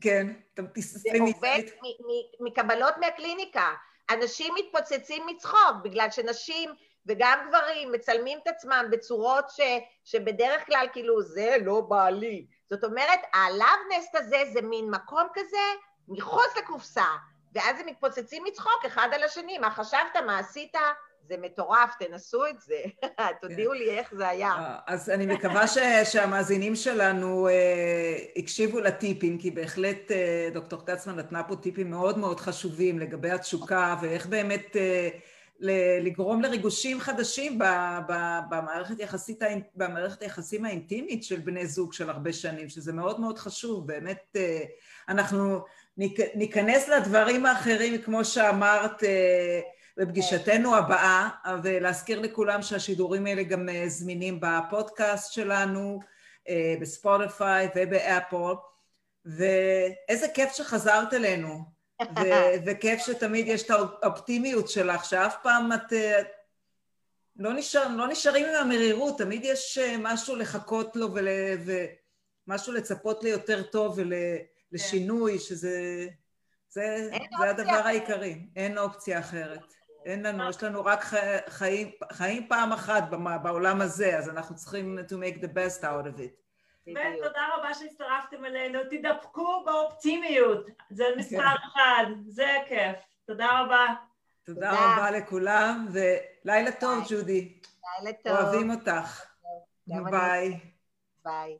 כן, 0.00 0.26
זה 0.56 0.62
תסתכלי 0.74 1.18
עובד 1.18 1.62
מ- 1.82 2.06
מ- 2.06 2.46
מקבלות 2.46 2.94
מהקליניקה. 3.00 3.74
אנשים 4.10 4.54
מתפוצצים 4.58 5.26
מצחוק, 5.26 5.76
בגלל 5.84 6.10
שנשים 6.10 6.70
וגם 7.06 7.38
גברים 7.48 7.92
מצלמים 7.92 8.38
את 8.42 8.48
עצמם 8.48 8.86
בצורות 8.90 9.50
ש, 9.50 9.60
שבדרך 10.04 10.66
כלל 10.66 10.86
כאילו 10.92 11.22
זה 11.22 11.56
לא 11.64 11.80
בעלי. 11.80 12.46
זאת 12.70 12.84
אומרת, 12.84 13.20
הלאבנסט 13.34 14.14
הזה 14.14 14.36
זה 14.52 14.62
מין 14.62 14.90
מקום 14.90 15.26
כזה 15.34 15.56
מחוץ 16.08 16.56
לקופסה, 16.58 17.06
ואז 17.54 17.80
הם 17.80 17.86
מתפוצצים 17.86 18.44
מצחוק 18.46 18.84
אחד 18.86 19.08
על 19.12 19.22
השני, 19.22 19.58
מה 19.58 19.70
חשבת, 19.70 20.16
מה 20.26 20.38
עשית? 20.38 20.76
זה 21.28 21.36
מטורף, 21.40 21.94
תנסו 21.98 22.46
את 22.46 22.60
זה. 22.60 22.82
תודיעו 23.42 23.72
לי 23.72 23.90
איך 23.98 24.14
זה 24.14 24.28
היה. 24.28 24.48
אה, 24.48 24.78
אז 24.86 25.10
אני 25.10 25.26
מקווה 25.26 25.66
ש, 25.66 25.78
שהמאזינים 26.04 26.76
שלנו 26.76 27.48
אה, 27.48 28.16
הקשיבו 28.36 28.80
לטיפים, 28.80 29.38
כי 29.38 29.50
בהחלט 29.50 30.10
אה, 30.10 30.48
דוקטור 30.52 30.86
קצמן 30.86 31.16
נתנה 31.16 31.42
פה 31.42 31.56
טיפים 31.56 31.90
מאוד 31.90 32.18
מאוד 32.18 32.40
חשובים 32.40 32.98
לגבי 32.98 33.30
התשוקה 33.30 33.96
ואיך 34.02 34.26
באמת 34.26 34.76
ל- 34.76 35.08
לגרום 36.00 36.42
לריגושים 36.42 37.00
חדשים 37.00 37.58
במערכת, 38.50 39.00
יחסית, 39.00 39.40
במערכת 39.74 40.22
היחסים 40.22 40.64
האינטימית 40.64 41.24
של 41.24 41.40
בני 41.40 41.66
זוג 41.66 41.92
של 41.92 42.10
הרבה 42.10 42.32
שנים, 42.32 42.68
שזה 42.68 42.92
מאוד 42.92 43.20
מאוד 43.20 43.38
חשוב, 43.38 43.86
באמת 43.86 44.22
אה, 44.36 44.62
אנחנו 45.08 45.58
ניכ- 46.00 46.34
ניכנס 46.34 46.88
לדברים 46.88 47.46
האחרים, 47.46 48.02
כמו 48.02 48.24
שאמרת, 48.24 49.04
אה, 49.04 49.60
בפגישתנו 49.96 50.76
הבאה, 50.76 51.28
ולהזכיר 51.62 52.20
לכולם 52.20 52.62
שהשידורים 52.62 53.26
האלה 53.26 53.42
גם 53.42 53.68
אה, 53.68 53.84
זמינים 53.88 54.40
בפודקאסט 54.40 55.32
שלנו, 55.32 56.00
בספוטיפיי 56.80 57.68
ובאפל, 57.76 58.52
ואיזה 59.24 60.26
כיף 60.34 60.52
שחזרת 60.52 61.14
אלינו, 61.14 61.64
ו- 62.00 62.54
וכיף 62.66 63.00
שתמיד 63.06 63.48
יש 63.48 63.62
את 63.62 63.70
האופטימיות 63.70 64.68
שלך, 64.68 65.04
שאף 65.04 65.36
פעם 65.42 65.72
את... 65.72 65.92
אה, 65.92 66.22
לא, 67.36 67.52
נשאר, 67.52 67.88
לא 67.96 68.08
נשארים 68.08 68.46
עם 68.46 68.54
המרירות, 68.54 69.18
תמיד 69.18 69.44
יש 69.44 69.78
אה, 69.78 69.96
משהו 69.98 70.36
לחכות 70.36 70.96
לו 70.96 71.14
ול, 71.14 71.28
ומשהו 72.46 72.72
לצפות 72.72 73.24
ליותר 73.24 73.62
טוב 73.62 73.98
ולשינוי, 74.72 75.38
שזה 75.38 76.06
זה, 76.68 76.82
אין 76.82 77.10
זה 77.10 77.36
אופציה 77.36 77.50
הדבר 77.50 77.70
אחרת. 77.70 77.86
העיקרי, 77.86 78.46
אין 78.56 78.78
אופציה 78.78 79.18
אחרת. 79.18 79.74
אין 80.06 80.26
לנו, 80.26 80.50
יש 80.50 80.62
לנו 80.62 80.84
רק 80.84 81.04
חיים, 81.48 81.90
חיים 82.12 82.48
פעם 82.48 82.72
אחת 82.72 83.04
בעולם 83.42 83.80
הזה, 83.80 84.18
אז 84.18 84.28
אנחנו 84.28 84.56
צריכים 84.56 84.98
to 85.08 85.12
make 85.12 85.38
the 85.42 85.48
best 85.48 85.82
out 85.82 86.06
of 86.06 86.18
it. 86.18 86.39
ותודה 86.88 87.48
רבה 87.56 87.74
שהצטרפתם 87.74 88.44
אלינו, 88.44 88.78
תדבקו 88.90 89.62
באופטימיות, 89.66 90.66
זה 90.90 91.04
מספר 91.16 91.36
כן. 91.36 91.66
אחד, 91.66 92.04
זה 92.26 92.56
כיף. 92.68 92.96
תודה 93.26 93.60
רבה. 93.60 93.86
תודה. 94.44 94.70
רבה 94.72 95.10
לכולם, 95.10 95.88
ולילה 95.92 96.72
טוב. 96.72 97.04
ג'ודי. 97.08 97.60
לילה 97.98 98.16
טוב. 98.24 98.32
אוהבים 98.32 98.70
אותך. 98.70 99.24
ביי. 99.86 100.60
ביי. 101.24 101.58